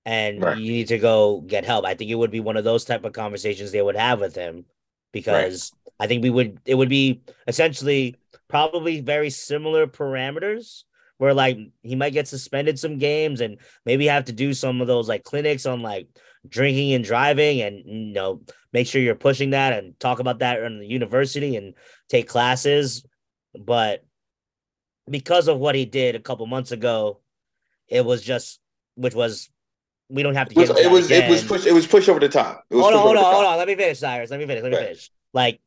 And 0.05 0.43
Right. 0.43 0.57
you 0.57 0.73
need 0.73 0.89
to 0.89 0.99
go 0.99 1.41
get 1.41 1.65
help. 1.65 1.85
I 1.85 1.95
think 1.95 2.11
it 2.11 2.17
would 2.17 2.31
be 2.31 2.41
one 2.41 2.57
of 2.57 2.65
those 2.65 2.85
type 2.85 3.05
of 3.05 3.13
conversations 3.13 3.73
they 3.73 3.83
would 3.83 3.97
have 3.97 4.21
with 4.21 4.37
him 4.37 4.65
because 5.13 5.73
I 6.01 6.07
think 6.07 6.23
we 6.23 6.31
would, 6.31 6.59
it 6.65 6.75
would 6.75 6.89
be 6.89 7.23
essentially 7.47 8.17
probably 8.49 9.01
very 9.01 9.31
similar 9.31 9.87
parameters 9.87 10.85
where 11.19 11.35
like 11.35 11.57
he 11.83 11.95
might 11.95 12.13
get 12.13 12.27
suspended 12.27 12.79
some 12.79 12.99
games 12.99 13.41
and 13.41 13.59
maybe 13.87 14.07
have 14.07 14.25
to 14.25 14.33
do 14.33 14.53
some 14.53 14.81
of 14.81 14.89
those 14.89 15.09
like 15.09 15.23
clinics 15.23 15.67
on 15.67 15.81
like 15.81 16.09
drinking 16.49 16.95
and 16.95 17.05
driving 17.05 17.61
and 17.61 17.85
you 17.87 18.13
know 18.13 18.41
make 18.73 18.87
sure 18.87 19.01
you're 19.01 19.15
pushing 19.15 19.51
that 19.51 19.73
and 19.73 19.99
talk 20.01 20.19
about 20.19 20.41
that 20.41 20.61
in 20.61 20.81
the 20.81 20.87
university 20.87 21.57
and 21.57 21.75
take 22.09 22.29
classes. 22.29 23.07
But 23.55 24.05
because 25.09 25.47
of 25.47 25.59
what 25.59 25.75
he 25.75 25.85
did 25.85 26.17
a 26.17 26.21
couple 26.21 26.47
months 26.47 26.73
ago 26.73 27.21
it 27.89 28.05
was 28.05 28.23
just 28.23 28.59
which 28.95 29.15
was 29.15 29.51
we 30.09 30.23
don't 30.23 30.35
have 30.35 30.49
to 30.49 30.55
It 30.55 30.59
was 30.59 30.69
get 30.71 30.85
it 30.85 30.91
was, 30.91 31.09
that 31.09 31.25
it 31.25 31.29
was 31.31 31.41
again. 31.41 31.49
push 31.49 31.67
it 31.67 31.73
was 31.73 31.87
push 31.87 32.09
over 32.09 32.21
the 32.21 32.29
top. 32.29 32.65
It 32.71 32.75
was 32.77 32.83
hold 32.85 32.95
on 32.95 33.01
hold 33.03 33.17
on 33.17 33.25
hold 33.25 33.45
on 33.47 33.59
let 33.59 33.69
me 33.69 33.75
finish 33.75 33.99
cyrus 33.99 34.31
let 34.31 34.41
me 34.41 34.47
finish 34.47 34.63
let 34.63 34.71
me 34.73 34.77
Right. 34.79 34.87
finish 34.87 35.11
like 35.33 35.61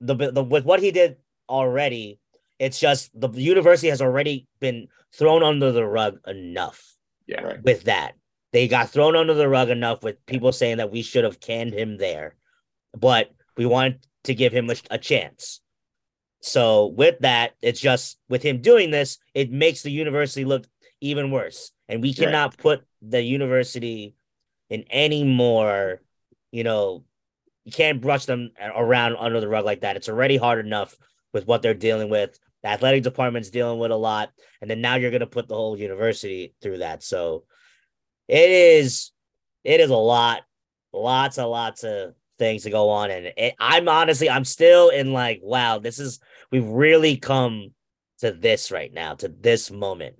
the 0.00 0.14
the 0.14 0.42
with 0.42 0.64
what 0.64 0.80
he 0.80 0.90
did 0.90 1.16
already 1.48 2.18
it's 2.58 2.78
just 2.78 3.10
the 3.18 3.28
university 3.28 3.88
has 3.88 4.00
already 4.00 4.46
been 4.60 4.88
thrown 5.12 5.42
under 5.42 5.72
the 5.72 5.84
rug 5.84 6.18
enough 6.26 6.94
Yeah. 7.26 7.42
Right. 7.42 7.62
with 7.62 7.84
that. 7.84 8.14
They 8.52 8.68
got 8.68 8.90
thrown 8.90 9.16
under 9.16 9.34
the 9.34 9.48
rug 9.48 9.68
enough 9.70 10.04
with 10.04 10.24
people 10.26 10.52
saying 10.52 10.76
that 10.76 10.92
we 10.92 11.02
should 11.02 11.24
have 11.24 11.40
canned 11.40 11.74
him 11.74 11.96
there, 11.96 12.36
but 12.96 13.32
we 13.56 13.66
want 13.66 14.06
to 14.24 14.34
give 14.34 14.52
him 14.52 14.70
a, 14.70 14.76
a 14.92 14.98
chance. 14.98 15.60
So 16.40 16.86
with 16.86 17.18
that, 17.20 17.54
it's 17.60 17.80
just 17.80 18.18
with 18.28 18.42
him 18.44 18.60
doing 18.60 18.92
this, 18.92 19.18
it 19.34 19.50
makes 19.50 19.82
the 19.82 19.90
university 19.90 20.44
look 20.44 20.66
even 21.00 21.32
worse, 21.32 21.72
and 21.88 22.00
we 22.00 22.10
Right. 22.10 22.18
cannot 22.18 22.56
put 22.56 22.84
the 23.06 23.22
university 23.22 24.14
in 24.70 24.84
any 24.90 25.24
more, 25.24 26.00
you 26.50 26.64
know, 26.64 27.04
you 27.64 27.72
can't 27.72 28.00
brush 28.00 28.26
them 28.26 28.52
around 28.60 29.16
under 29.16 29.40
the 29.40 29.48
rug 29.48 29.64
like 29.64 29.80
that. 29.80 29.96
It's 29.96 30.08
already 30.08 30.36
hard 30.36 30.64
enough 30.64 30.96
with 31.32 31.46
what 31.46 31.62
they're 31.62 31.74
dealing 31.74 32.10
with. 32.10 32.38
The 32.62 32.70
athletic 32.70 33.02
department's 33.02 33.50
dealing 33.50 33.78
with 33.78 33.90
a 33.90 33.96
lot, 33.96 34.30
and 34.60 34.70
then 34.70 34.80
now 34.80 34.94
you're 34.94 35.10
going 35.10 35.20
to 35.20 35.26
put 35.26 35.48
the 35.48 35.54
whole 35.54 35.78
university 35.78 36.54
through 36.62 36.78
that. 36.78 37.02
So 37.02 37.44
it 38.26 38.50
is, 38.50 39.12
it 39.64 39.80
is 39.80 39.90
a 39.90 39.96
lot, 39.96 40.42
lots 40.92 41.36
and 41.36 41.48
lots 41.48 41.84
of 41.84 42.14
things 42.38 42.62
to 42.62 42.70
go 42.70 42.88
on, 42.88 43.10
and 43.10 43.32
it, 43.36 43.54
I'm 43.58 43.88
honestly, 43.88 44.30
I'm 44.30 44.44
still 44.44 44.88
in 44.88 45.12
like, 45.12 45.40
wow, 45.42 45.78
this 45.78 45.98
is 45.98 46.20
we've 46.50 46.66
really 46.66 47.16
come 47.16 47.72
to 48.20 48.32
this 48.32 48.70
right 48.70 48.92
now, 48.92 49.14
to 49.16 49.28
this 49.28 49.70
moment. 49.70 50.16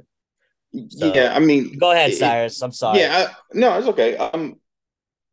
So- 0.89 1.15
yeah, 1.15 1.35
I 1.35 1.39
mean, 1.39 1.79
Go 1.79 1.93
ahead, 1.93 2.11
it- 2.11 2.17
Cyrus. 2.17 2.63
I'm 2.63 2.73
sorry. 2.73 3.01
Yeah, 3.01 3.29
I, 3.31 3.35
no, 3.53 3.79
it's 3.79 3.89
okay. 3.89 4.17
Um, 4.17 4.57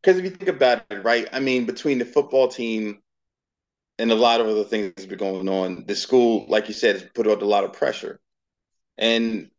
because 0.02 0.18
if 0.18 0.24
you 0.24 0.32
think 0.32 0.50
about 0.50 0.84
it, 0.90 1.04
right? 1.04 1.28
I 1.32 1.40
mean, 1.40 1.66
between 1.66 2.00
the 2.00 2.06
football 2.06 2.48
team 2.48 3.02
and 4.00 4.12
a 4.12 4.16
lot 4.16 4.42
of 4.42 4.48
other 4.48 4.64
things 4.64 4.94
that's 4.96 5.06
been 5.06 5.20
going 5.20 5.48
on, 5.48 5.86
the 5.86 5.96
school, 5.96 6.46
like 6.50 6.68
you 6.68 6.74
said, 6.74 6.96
has 6.96 7.04
put 7.14 7.28
out 7.28 7.44
a 7.44 7.46
lot 7.46 7.64
of 7.64 7.74
pressure, 7.74 8.20
and 8.98 9.50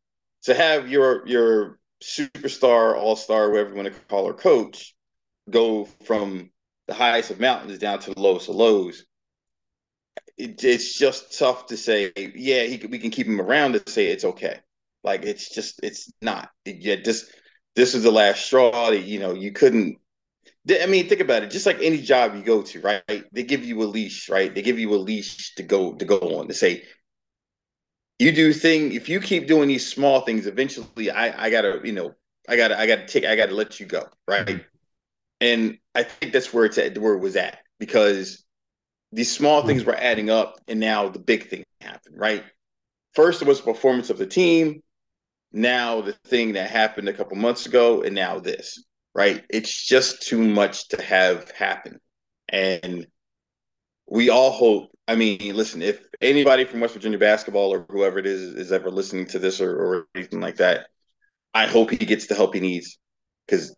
to 0.43 0.55
have 0.55 0.89
your 0.91 1.27
your 1.29 1.79
superstar, 2.03 2.97
all 2.97 3.15
star, 3.15 3.51
whatever 3.51 3.71
you 3.71 3.77
want 3.77 3.95
to 3.95 4.01
call 4.09 4.27
her, 4.27 4.33
coach, 4.35 4.95
go 5.49 5.85
from 6.05 6.51
the 6.89 6.95
highest 6.95 7.31
of 7.31 7.39
mountains 7.39 7.79
down 7.79 8.01
to 8.01 8.13
the 8.13 8.21
lowest 8.21 8.49
of 8.49 8.57
lows. 8.57 9.05
It, 10.37 10.65
it's 10.65 10.99
just 10.99 11.39
tough 11.39 11.67
to 11.67 11.77
say. 11.77 12.13
Yeah, 12.17 12.65
he, 12.65 12.85
we 12.87 12.99
can 12.99 13.11
keep 13.11 13.29
him 13.29 13.41
around 13.41 13.75
to 13.75 13.91
say 13.91 14.09
it's 14.09 14.25
okay. 14.25 14.59
Like 15.05 15.25
it's 15.25 15.55
just 15.55 15.81
it's 15.83 16.13
not. 16.21 16.51
Yeah, 16.65 16.97
just 16.97 17.27
this 17.75 17.95
is 17.95 18.03
the 18.03 18.11
last 18.11 18.45
straw. 18.45 18.91
That, 18.91 19.05
you 19.05 19.19
know, 19.19 19.35
you 19.35 19.53
couldn't. 19.53 19.99
I 20.71 20.87
mean, 20.87 21.09
think 21.09 21.21
about 21.21 21.43
it. 21.43 21.51
Just 21.51 21.67
like 21.67 21.79
any 21.83 22.01
job 22.01 22.37
you 22.37 22.43
go 22.43 22.63
to, 22.63 22.81
right? 22.81 23.25
They 23.33 23.43
give 23.43 23.65
you 23.65 23.83
a 23.83 23.85
leash, 23.85 24.29
right? 24.29 24.55
They 24.55 24.63
give 24.63 24.79
you 24.79 24.95
a 24.95 24.97
leash 24.97 25.55
to 25.57 25.63
go 25.63 25.95
to 25.95 26.05
go 26.05 26.19
on 26.19 26.49
to 26.49 26.55
say, 26.55 26.85
you 28.19 28.33
do 28.33 28.53
thing. 28.53 28.93
If 28.93 29.09
you 29.09 29.21
keep 29.21 29.47
doing 29.49 29.69
these 29.69 29.89
small 29.89 30.21
things, 30.21 30.47
eventually, 30.47 31.11
I 31.11 31.47
I 31.47 31.51
gotta, 31.51 31.81
you 31.85 31.93
know, 31.93 32.15
I 32.49 32.57
gotta 32.57 32.79
I 32.79 32.87
gotta 32.87 33.07
take 33.07 33.25
I 33.25 33.35
gotta 33.35 33.55
let 33.55 33.81
you 33.81 33.87
go, 33.87 34.05
right? 34.29 34.65
And 35.41 35.79
I 35.95 36.05
think 36.05 36.33
that's 36.33 36.55
where 36.55 36.65
it's 36.65 36.79
at, 36.79 36.97
where 36.97 37.15
it 37.15 37.21
was 37.21 37.35
at 37.35 37.59
because 37.81 38.45
these 39.11 39.31
small 39.31 39.63
hmm. 39.63 39.67
things 39.67 39.85
were 39.85 39.97
adding 39.97 40.31
up, 40.31 40.61
and 40.69 40.79
now 40.79 41.09
the 41.09 41.19
big 41.19 41.49
thing 41.49 41.65
happened, 41.81 42.17
right? 42.17 42.45
First, 43.15 43.43
it 43.43 43.49
was 43.49 43.61
performance 43.61 44.09
of 44.09 44.19
the 44.19 44.27
team. 44.27 44.83
Now 45.53 46.01
the 46.01 46.13
thing 46.13 46.55
that 46.55 46.71
happened 46.71 47.09
a 47.09 47.13
couple 47.13 47.37
months 47.37 47.67
ago, 47.67 48.03
and 48.03 48.15
now 48.15 48.39
this, 48.39 48.83
right? 49.15 49.45
It's 49.51 49.87
just 49.87 50.23
too 50.23 50.43
much 50.43 50.89
to 50.89 51.03
have 51.03 51.51
happen, 51.51 52.01
and 52.49 53.07
we 54.09 54.31
all 54.31 54.51
hope. 54.51 54.91
I 55.09 55.17
mean, 55.17 55.55
listen, 55.55 55.83
if 55.83 56.01
anybody 56.21 56.65
from 56.65 56.81
West 56.81 56.95
Virginia 56.95 57.19
basketball 57.19 57.73
or 57.73 57.85
whoever 57.89 58.19
it 58.19 58.27
is 58.27 58.41
is 58.55 58.73
ever 58.73 58.91
listening 58.91 59.27
to 59.27 59.39
this 59.39 59.61
or, 59.61 59.71
or 59.71 60.07
anything 60.15 60.41
like 60.41 60.57
that, 60.57 60.87
I 61.53 61.67
hope 61.67 61.91
he 61.91 61.97
gets 61.97 62.27
the 62.27 62.35
help 62.35 62.55
he 62.55 62.61
needs 62.61 62.99
because 63.47 63.75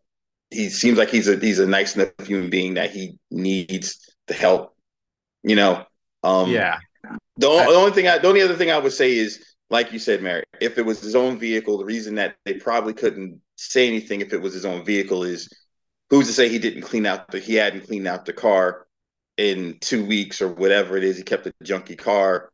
he 0.51 0.69
seems 0.69 0.99
like 0.99 1.09
he's 1.11 1.29
a 1.29 1.37
he's 1.37 1.59
a 1.59 1.67
nice 1.67 1.97
enough 1.97 2.11
human 2.25 2.51
being 2.51 2.75
that 2.75 2.91
he 2.91 3.19
needs 3.31 3.99
the 4.29 4.35
help. 4.35 4.77
You 5.43 5.57
know, 5.57 5.85
um, 6.23 6.51
yeah. 6.51 6.79
the, 7.37 7.49
o- 7.49 7.71
the 7.71 7.77
only 7.77 7.93
thing, 7.93 8.09
I, 8.09 8.19
the 8.19 8.29
only 8.29 8.43
other 8.43 8.55
thing 8.55 8.71
I 8.71 8.79
would 8.79 8.93
say 8.93 9.17
is, 9.17 9.45
like 9.75 9.93
you 9.93 9.99
said, 9.99 10.23
Merritt, 10.23 10.47
if 10.61 10.79
it 10.79 10.87
was 10.87 11.01
his 11.01 11.17
own 11.17 11.37
vehicle, 11.37 11.79
the 11.79 11.85
reason 11.85 12.15
that 12.15 12.37
they 12.45 12.55
probably 12.55 12.95
couldn't 12.95 13.41
say 13.57 13.89
anything 13.89 14.21
if 14.21 14.33
it 14.33 14.41
was 14.41 14.55
his 14.55 14.65
own 14.65 14.85
vehicle 14.85 15.25
is, 15.25 15.53
who's 16.11 16.29
to 16.29 16.33
say 16.33 16.49
he 16.49 16.61
didn't 16.61 16.83
clean 16.83 17.05
out 17.05 17.29
the 17.33 17.41
he 17.41 17.57
hadn't 17.57 17.87
cleaned 17.89 18.07
out 18.07 18.25
the 18.25 18.33
car 18.33 18.87
in 19.37 19.77
two 19.81 20.07
weeks 20.07 20.41
or 20.41 20.47
whatever 20.49 20.97
it 20.97 21.03
is. 21.03 21.17
He 21.17 21.25
kept 21.25 21.49
a 21.49 21.53
junky 21.65 21.99
car, 21.99 22.51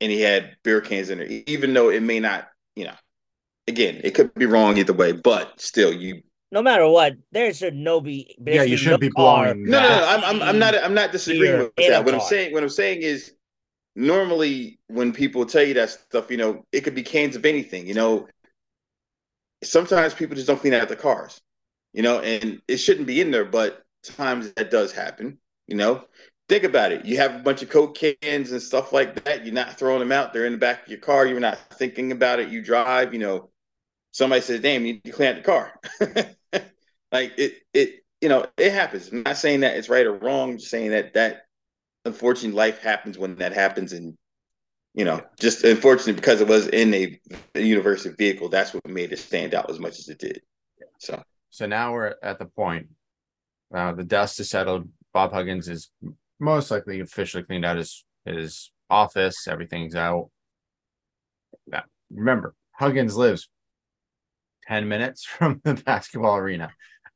and 0.00 0.10
he 0.10 0.22
had 0.22 0.56
beer 0.64 0.80
cans 0.80 1.10
in 1.10 1.18
there, 1.18 1.26
even 1.46 1.74
though 1.74 1.90
it 1.90 2.02
may 2.02 2.20
not, 2.20 2.48
you 2.74 2.86
know, 2.86 2.94
again, 3.68 4.00
it 4.02 4.12
could 4.14 4.32
be 4.32 4.46
wrong 4.46 4.78
either 4.78 4.94
way, 4.94 5.12
but 5.12 5.60
still, 5.60 5.92
you 5.92 6.22
No 6.50 6.62
matter 6.62 6.88
what, 6.88 7.16
there 7.32 7.52
should 7.52 7.74
no 7.74 8.00
be. 8.00 8.34
Yeah, 8.42 8.62
you 8.62 8.78
shouldn't 8.78 9.02
be 9.02 9.10
car 9.10 9.44
blowing 9.44 9.64
No, 9.66 9.78
no, 9.78 9.88
no. 9.88 10.06
I'm, 10.06 10.24
I'm, 10.24 10.42
I'm 10.42 10.58
not. 10.58 10.74
I'm 10.74 10.94
not 10.94 11.12
disagreeing 11.12 11.58
with 11.58 11.76
that. 11.76 12.02
What 12.02 12.14
I'm 12.14 12.20
saying, 12.20 12.54
what 12.54 12.62
I'm 12.62 12.70
saying 12.70 13.02
is, 13.02 13.35
normally 13.96 14.78
when 14.88 15.12
people 15.12 15.46
tell 15.46 15.62
you 15.62 15.74
that 15.74 15.90
stuff, 15.90 16.30
you 16.30 16.36
know, 16.36 16.64
it 16.70 16.82
could 16.82 16.94
be 16.94 17.02
cans 17.02 17.34
of 17.34 17.44
anything. 17.44 17.86
You 17.86 17.94
know, 17.94 18.28
sometimes 19.64 20.14
people 20.14 20.36
just 20.36 20.46
don't 20.46 20.60
clean 20.60 20.74
out 20.74 20.88
the 20.88 20.96
cars. 20.96 21.40
You 21.92 22.02
know, 22.02 22.20
and 22.20 22.60
it 22.68 22.76
shouldn't 22.76 23.06
be 23.06 23.22
in 23.22 23.30
there, 23.30 23.46
but 23.46 23.82
times 24.04 24.52
that 24.52 24.70
does 24.70 24.92
happen. 24.92 25.38
You 25.66 25.76
know, 25.76 26.04
think 26.48 26.64
about 26.64 26.92
it. 26.92 27.06
You 27.06 27.16
have 27.16 27.34
a 27.34 27.38
bunch 27.38 27.62
of 27.62 27.70
coke 27.70 27.96
cans 27.96 28.52
and 28.52 28.60
stuff 28.60 28.92
like 28.92 29.24
that. 29.24 29.44
You're 29.44 29.54
not 29.54 29.78
throwing 29.78 30.00
them 30.00 30.12
out. 30.12 30.32
They're 30.32 30.44
in 30.44 30.52
the 30.52 30.58
back 30.58 30.82
of 30.82 30.88
your 30.88 31.00
car. 31.00 31.26
You're 31.26 31.40
not 31.40 31.58
thinking 31.74 32.12
about 32.12 32.38
it. 32.38 32.50
You 32.50 32.62
drive. 32.62 33.14
You 33.14 33.20
know, 33.20 33.50
somebody 34.12 34.42
says, 34.42 34.60
"Damn, 34.60 34.84
you 34.84 34.94
need 34.94 35.04
to 35.04 35.10
clean 35.10 35.30
out 35.30 35.36
the 35.36 35.42
car." 35.42 35.80
like 37.12 37.32
it, 37.38 37.54
it, 37.72 38.04
you 38.20 38.28
know, 38.28 38.46
it 38.58 38.72
happens. 38.72 39.08
I'm 39.08 39.22
not 39.22 39.38
saying 39.38 39.60
that 39.60 39.78
it's 39.78 39.88
right 39.88 40.04
or 40.04 40.12
wrong. 40.12 40.50
I'm 40.50 40.58
just 40.58 40.70
saying 40.70 40.90
that 40.90 41.14
that 41.14 41.45
unfortunately 42.06 42.56
life 42.56 42.78
happens 42.80 43.18
when 43.18 43.36
that 43.36 43.52
happens, 43.52 43.92
and 43.92 44.16
you 44.94 45.04
know, 45.04 45.20
just 45.38 45.64
unfortunately 45.64 46.14
because 46.14 46.40
it 46.40 46.48
was 46.48 46.68
in 46.68 46.94
a, 46.94 47.20
a 47.54 47.60
university 47.60 48.14
vehicle. 48.16 48.48
That's 48.48 48.72
what 48.72 48.88
made 48.88 49.12
it 49.12 49.18
stand 49.18 49.54
out 49.54 49.68
as 49.70 49.78
much 49.78 49.98
as 49.98 50.08
it 50.08 50.18
did. 50.18 50.40
So 50.98 51.22
So 51.50 51.66
now 51.66 51.92
we're 51.92 52.14
at 52.22 52.38
the 52.38 52.46
point. 52.46 52.88
Uh, 53.74 53.92
the 53.92 54.04
dust 54.04 54.40
is 54.40 54.48
settled. 54.48 54.88
Bob 55.12 55.32
Huggins 55.32 55.68
is 55.68 55.90
most 56.38 56.70
likely 56.70 57.00
officially 57.00 57.42
cleaned 57.42 57.64
out 57.64 57.76
his 57.76 58.04
his 58.24 58.70
office. 58.88 59.46
Everything's 59.48 59.94
out. 59.94 60.30
Now, 61.66 61.82
remember, 62.10 62.54
Huggins 62.72 63.16
lives 63.16 63.48
ten 64.66 64.88
minutes 64.88 65.24
from 65.38 65.60
the 65.64 65.74
basketball 65.74 66.36
arena. 66.36 66.70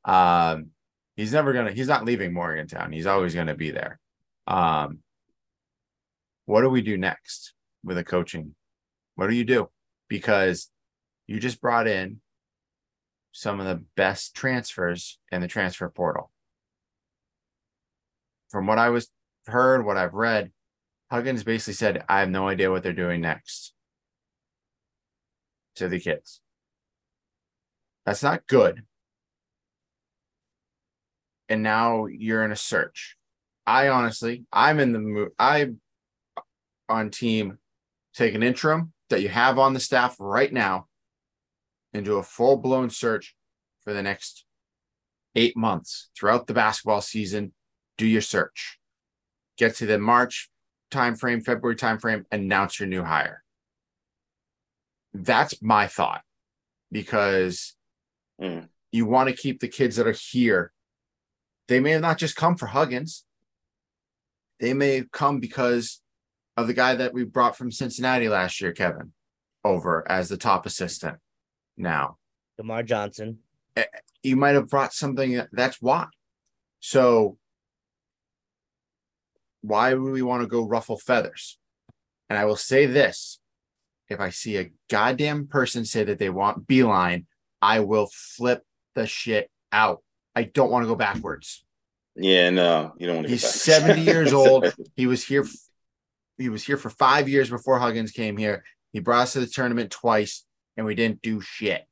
Um, 0.04 0.70
he's 1.16 1.32
never 1.32 1.52
gonna. 1.52 1.72
He's 1.72 1.88
not 1.88 2.04
leaving 2.04 2.32
Morgantown. 2.32 2.92
He's 2.92 3.06
always 3.06 3.34
gonna 3.34 3.54
be 3.54 3.70
there. 3.70 3.98
Um, 4.50 4.98
what 6.46 6.62
do 6.62 6.68
we 6.68 6.82
do 6.82 6.98
next 6.98 7.54
with 7.84 7.96
a 7.96 8.04
coaching? 8.04 8.56
What 9.14 9.30
do 9.30 9.36
you 9.36 9.44
do? 9.44 9.70
Because 10.08 10.68
you 11.28 11.38
just 11.38 11.60
brought 11.60 11.86
in 11.86 12.20
some 13.30 13.60
of 13.60 13.66
the 13.66 13.84
best 13.96 14.34
transfers 14.34 15.20
in 15.30 15.40
the 15.40 15.46
transfer 15.46 15.88
portal. 15.88 16.32
from 18.50 18.66
what 18.66 18.78
I 18.78 18.90
was 18.90 19.08
heard, 19.46 19.86
what 19.86 19.96
I've 19.96 20.14
read, 20.14 20.50
Huggins 21.10 21.44
basically 21.44 21.74
said, 21.74 22.04
I 22.08 22.18
have 22.18 22.30
no 22.30 22.48
idea 22.48 22.70
what 22.70 22.82
they're 22.82 22.92
doing 22.92 23.20
next 23.20 23.72
to 25.76 25.88
the 25.88 26.00
kids. 26.00 26.40
That's 28.04 28.24
not 28.24 28.48
good. 28.48 28.82
And 31.48 31.62
now 31.62 32.06
you're 32.06 32.44
in 32.44 32.50
a 32.52 32.56
search. 32.56 33.16
I 33.70 33.88
honestly, 33.88 34.44
I'm 34.52 34.80
in 34.80 34.92
the 34.92 34.98
mood. 34.98 35.28
I'm 35.38 35.80
on 36.88 37.10
team 37.10 37.58
take 38.12 38.34
an 38.34 38.42
interim 38.42 38.92
that 39.10 39.22
you 39.22 39.28
have 39.28 39.60
on 39.60 39.74
the 39.74 39.78
staff 39.80 40.16
right 40.18 40.52
now 40.52 40.88
and 41.92 42.04
do 42.04 42.16
a 42.16 42.22
full 42.24 42.56
blown 42.56 42.90
search 42.90 43.36
for 43.84 43.92
the 43.92 44.02
next 44.02 44.44
eight 45.36 45.56
months 45.56 46.10
throughout 46.18 46.48
the 46.48 46.52
basketball 46.52 47.00
season. 47.00 47.52
Do 47.96 48.08
your 48.08 48.22
search. 48.22 48.80
Get 49.56 49.76
to 49.76 49.86
the 49.86 50.00
March 50.00 50.50
timeframe, 50.90 51.44
February 51.44 51.76
timeframe, 51.76 52.24
announce 52.32 52.80
your 52.80 52.88
new 52.88 53.04
hire. 53.04 53.44
That's 55.14 55.62
my 55.62 55.86
thought 55.86 56.22
because 56.90 57.76
Mm. 58.40 58.68
you 58.90 59.06
want 59.06 59.28
to 59.28 59.36
keep 59.36 59.60
the 59.60 59.68
kids 59.68 59.94
that 59.94 60.08
are 60.08 60.12
here. 60.32 60.72
They 61.68 61.78
may 61.78 61.90
have 61.92 62.00
not 62.00 62.18
just 62.18 62.34
come 62.34 62.56
for 62.56 62.66
Huggins. 62.66 63.26
They 64.60 64.74
may 64.74 64.96
have 64.96 65.10
come 65.10 65.40
because 65.40 66.00
of 66.56 66.66
the 66.66 66.74
guy 66.74 66.94
that 66.94 67.14
we 67.14 67.24
brought 67.24 67.56
from 67.56 67.72
Cincinnati 67.72 68.28
last 68.28 68.60
year, 68.60 68.72
Kevin, 68.72 69.12
over 69.64 70.08
as 70.10 70.28
the 70.28 70.36
top 70.36 70.66
assistant. 70.66 71.16
Now, 71.76 72.18
DeMar 72.58 72.82
Johnson. 72.82 73.38
Eh, 73.76 73.84
you 74.22 74.36
might 74.36 74.54
have 74.54 74.68
brought 74.68 74.92
something 74.92 75.42
that's 75.52 75.80
why. 75.80 76.06
So 76.80 77.38
why 79.62 79.94
would 79.94 80.12
we 80.12 80.22
want 80.22 80.42
to 80.42 80.46
go 80.46 80.66
ruffle 80.66 80.98
feathers? 80.98 81.58
And 82.28 82.38
I 82.38 82.44
will 82.44 82.56
say 82.56 82.86
this 82.86 83.40
if 84.08 84.20
I 84.20 84.30
see 84.30 84.58
a 84.58 84.70
goddamn 84.90 85.46
person 85.46 85.84
say 85.84 86.04
that 86.04 86.18
they 86.18 86.30
want 86.30 86.66
Beilein, 86.66 87.26
I 87.62 87.80
will 87.80 88.08
flip 88.12 88.62
the 88.94 89.06
shit 89.06 89.50
out. 89.72 90.02
I 90.34 90.42
don't 90.44 90.70
want 90.70 90.82
to 90.82 90.88
go 90.88 90.96
backwards. 90.96 91.64
Yeah, 92.22 92.50
no, 92.50 92.92
you 92.98 93.06
don't 93.06 93.16
want 93.16 93.26
to. 93.28 93.32
He's 93.32 93.46
70 93.48 94.00
years 94.12 94.32
old. 94.32 94.72
He 94.96 95.06
was 95.06 95.24
here. 95.24 95.46
He 96.38 96.48
was 96.48 96.64
here 96.64 96.76
for 96.76 96.90
five 96.90 97.28
years 97.28 97.50
before 97.50 97.78
Huggins 97.78 98.12
came 98.12 98.36
here. 98.36 98.64
He 98.92 99.00
brought 99.00 99.22
us 99.22 99.32
to 99.34 99.40
the 99.40 99.46
tournament 99.46 99.90
twice, 99.90 100.44
and 100.76 100.84
we 100.86 100.94
didn't 100.94 101.22
do 101.22 101.40
shit. 101.40 101.82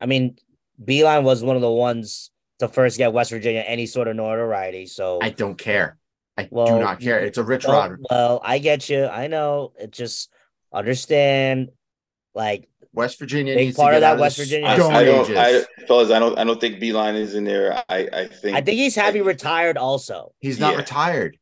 I 0.00 0.06
mean, 0.06 0.36
Beilein 0.82 1.22
was 1.22 1.42
one 1.42 1.56
of 1.56 1.62
the 1.62 1.70
ones 1.70 2.30
to 2.58 2.68
first 2.68 2.98
get 2.98 3.12
West 3.12 3.30
Virginia 3.30 3.60
any 3.66 3.86
sort 3.86 4.08
of 4.08 4.16
notoriety. 4.16 4.86
So 4.86 5.18
I 5.22 5.30
don't 5.30 5.56
care. 5.56 5.98
I 6.36 6.44
do 6.44 6.50
not 6.78 7.00
care. 7.00 7.20
It's 7.20 7.38
a 7.38 7.42
rich 7.44 7.62
Don't- 7.62 7.72
rod. 7.72 7.96
well, 8.10 8.40
I 8.44 8.58
get 8.58 8.88
you. 8.88 9.06
I 9.06 9.28
know. 9.28 9.72
It 9.78 9.92
just 9.92 10.30
understand, 10.72 11.70
like 12.34 12.68
West 12.92 13.18
Virginia 13.18 13.54
Big 13.54 13.66
needs 13.66 13.76
part 13.76 13.92
to 13.92 13.96
of 13.96 14.00
get 14.02 14.10
that 14.10 14.20
West 14.20 14.36
Virginia- 14.36 14.68
I, 14.68 14.76
Stone 14.76 14.92
I 14.94 15.04
don't, 15.04 15.24
Ages. 15.30 15.36
I, 15.78 15.84
fellas, 15.86 16.10
I 16.10 16.18
don't, 16.18 16.38
I 16.38 16.44
don't 16.44 16.60
think 16.60 16.80
Beilein 16.80 17.14
is 17.14 17.34
in 17.34 17.44
there. 17.44 17.82
I, 17.88 18.08
I 18.12 18.26
think, 18.28 18.56
I 18.56 18.60
think 18.60 18.78
he's 18.78 18.94
happy 18.94 19.20
retired. 19.20 19.76
Also, 19.76 20.32
he's 20.40 20.60
not 20.60 20.72
yeah. 20.72 20.78
retired. 20.78 21.38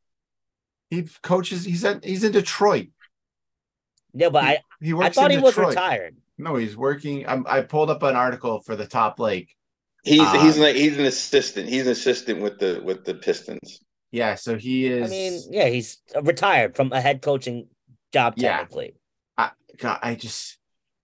He 0.91 1.07
coaches. 1.23 1.65
He's 1.65 1.85
at. 1.85 2.05
He's 2.05 2.25
in 2.25 2.33
Detroit. 2.33 2.89
yeah, 4.13 4.29
but 4.29 4.45
I 4.45 4.59
He 4.81 4.93
I 4.95 5.09
thought 5.11 5.31
in 5.31 5.39
he 5.39 5.43
was 5.45 5.57
retired. 5.57 6.17
No, 6.39 6.57
he's 6.57 6.77
working. 6.77 7.27
I'm, 7.29 7.47
I 7.49 7.61
pulled 7.61 7.91
up 7.91 8.03
an 8.03 8.17
article 8.17 8.61
for 8.61 8.75
the 8.77 8.87
top 8.87 9.19
lake. 9.21 9.55
he's, 10.03 10.21
he's 10.33 10.57
Um, 10.57 10.63
like, 10.63 10.75
he's 10.77 10.99
an 10.99 11.05
assistant. 11.05 11.69
He's 11.69 11.87
an 11.87 11.93
assistant 11.93 12.41
with 12.43 12.59
the, 12.59 12.81
with 12.83 13.05
the 13.05 13.15
Pistons. 13.15 13.81
Yeah, 14.11 14.35
so 14.35 14.57
he 14.59 14.87
is. 14.87 15.07
I 15.09 15.11
mean, 15.11 15.41
yeah, 15.51 15.69
he's 15.69 15.99
retired 16.21 16.75
from 16.75 16.93
a 16.93 17.01
head 17.01 17.23
coaching 17.23 17.69
job 18.13 18.35
Yeah. 18.37 18.57
technically. 18.59 18.95
God, 19.79 19.99
I 20.03 20.15
just, 20.15 20.59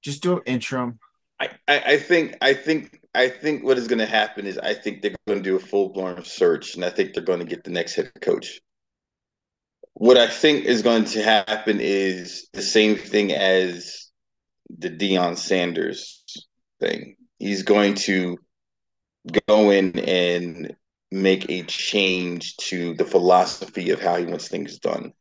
just 0.08 0.22
do 0.22 0.36
an 0.36 0.42
interim. 0.46 0.98
I, 1.38 1.50
I, 1.68 1.78
I 1.80 1.96
think, 1.98 2.36
I 2.40 2.54
think, 2.54 3.00
I 3.14 3.28
think 3.28 3.62
what 3.62 3.78
is 3.78 3.88
going 3.88 4.00
to 4.00 4.06
happen 4.06 4.46
is 4.46 4.58
I 4.58 4.74
think 4.74 5.02
they're 5.02 5.14
going 5.26 5.38
to 5.38 5.50
do 5.50 5.56
a 5.56 5.60
full 5.60 5.90
blown 5.90 6.24
search, 6.24 6.74
and 6.74 6.84
I 6.84 6.90
think 6.90 7.12
they're 7.12 7.22
going 7.22 7.40
to 7.40 7.44
get 7.44 7.64
the 7.64 7.70
next 7.70 7.94
head 7.94 8.10
coach. 8.20 8.60
What 9.94 10.16
I 10.16 10.28
think 10.28 10.64
is 10.64 10.82
going 10.82 11.04
to 11.06 11.22
happen 11.22 11.80
is 11.80 12.48
the 12.52 12.62
same 12.62 12.96
thing 12.96 13.32
as 13.32 14.08
the 14.78 14.90
Deion 14.90 15.36
Sanders 15.36 16.24
thing. 16.80 17.16
He's 17.38 17.62
going 17.62 17.94
to 18.06 18.38
go 19.48 19.70
in 19.70 19.98
and 19.98 20.74
make 21.10 21.50
a 21.50 21.62
change 21.64 22.56
to 22.56 22.94
the 22.94 23.04
philosophy 23.04 23.90
of 23.90 24.00
how 24.00 24.16
he 24.16 24.24
wants 24.24 24.48
things 24.48 24.78
done. 24.78 25.12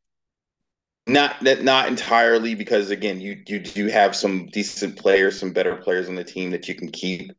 Not 1.07 1.41
that 1.43 1.63
not 1.63 1.87
entirely 1.87 2.53
because 2.53 2.89
again 2.91 3.21
you 3.21 3.41
you 3.47 3.59
do 3.59 3.87
have 3.87 4.15
some 4.15 4.47
decent 4.47 4.97
players, 4.97 5.39
some 5.39 5.53
better 5.53 5.75
players 5.77 6.09
on 6.09 6.15
the 6.15 6.23
team 6.23 6.51
that 6.51 6.67
you 6.67 6.75
can 6.75 6.91
keep. 6.91 7.31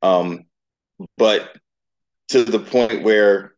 Um 0.00 0.44
but 1.16 1.56
to 2.28 2.44
the 2.44 2.58
point 2.58 3.02
where 3.02 3.54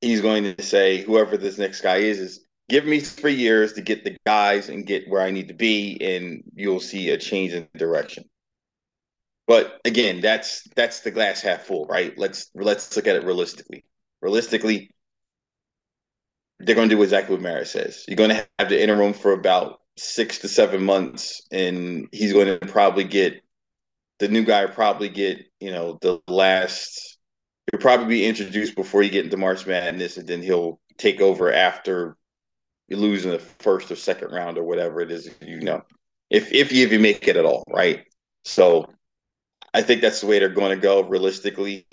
he's 0.00 0.20
going 0.20 0.42
to 0.44 0.62
say 0.62 1.02
whoever 1.02 1.36
this 1.36 1.58
next 1.58 1.80
guy 1.82 1.98
is 1.98 2.18
is 2.18 2.46
give 2.68 2.84
me 2.84 3.00
3 3.00 3.34
years 3.34 3.74
to 3.74 3.80
get 3.80 4.04
the 4.04 4.16
guys 4.26 4.68
and 4.68 4.86
get 4.86 5.08
where 5.08 5.22
I 5.22 5.30
need 5.30 5.48
to 5.48 5.54
be 5.54 5.96
and 6.00 6.42
you'll 6.54 6.80
see 6.80 7.10
a 7.10 7.16
change 7.16 7.52
in 7.52 7.68
direction. 7.76 8.24
But 9.46 9.80
again, 9.84 10.20
that's 10.20 10.68
that's 10.76 11.00
the 11.00 11.10
glass 11.10 11.40
half 11.40 11.62
full, 11.62 11.86
right? 11.86 12.12
Let's 12.18 12.50
let's 12.54 12.94
look 12.96 13.06
at 13.06 13.16
it 13.16 13.24
realistically. 13.24 13.84
Realistically, 14.20 14.90
they're 16.60 16.74
going 16.74 16.88
to 16.88 16.94
do 16.94 17.02
exactly 17.02 17.34
what 17.34 17.42
Mara 17.42 17.64
says. 17.64 18.04
You're 18.08 18.16
going 18.16 18.30
to 18.30 18.46
have 18.58 18.68
the 18.68 18.82
interim 18.82 19.12
for 19.12 19.32
about 19.32 19.80
six 19.96 20.38
to 20.38 20.48
seven 20.48 20.82
months, 20.82 21.42
and 21.50 22.08
he's 22.12 22.32
going 22.32 22.46
to 22.46 22.66
probably 22.66 23.04
get 23.04 23.40
the 24.18 24.28
new 24.28 24.44
guy. 24.44 24.66
Probably 24.66 25.08
get 25.08 25.44
you 25.60 25.70
know 25.70 25.98
the 26.00 26.20
last. 26.28 27.18
He'll 27.70 27.80
probably 27.80 28.06
be 28.06 28.26
introduced 28.26 28.74
before 28.74 29.02
you 29.02 29.10
get 29.10 29.24
into 29.24 29.36
March 29.36 29.66
Madness, 29.66 30.16
and 30.16 30.26
then 30.26 30.42
he'll 30.42 30.80
take 30.96 31.20
over 31.20 31.52
after 31.52 32.16
you 32.88 32.96
lose 32.96 33.24
in 33.24 33.30
the 33.30 33.38
first 33.38 33.90
or 33.90 33.96
second 33.96 34.32
round 34.32 34.58
or 34.58 34.64
whatever 34.64 35.00
it 35.00 35.10
is. 35.10 35.28
You 35.40 35.60
know, 35.60 35.82
if 36.30 36.52
if 36.52 36.72
you 36.72 36.98
make 36.98 37.28
it 37.28 37.36
at 37.36 37.44
all, 37.44 37.64
right? 37.68 38.04
So 38.44 38.86
I 39.74 39.82
think 39.82 40.00
that's 40.00 40.20
the 40.20 40.26
way 40.26 40.38
they're 40.38 40.48
going 40.48 40.74
to 40.74 40.82
go 40.82 41.02
realistically. 41.02 41.86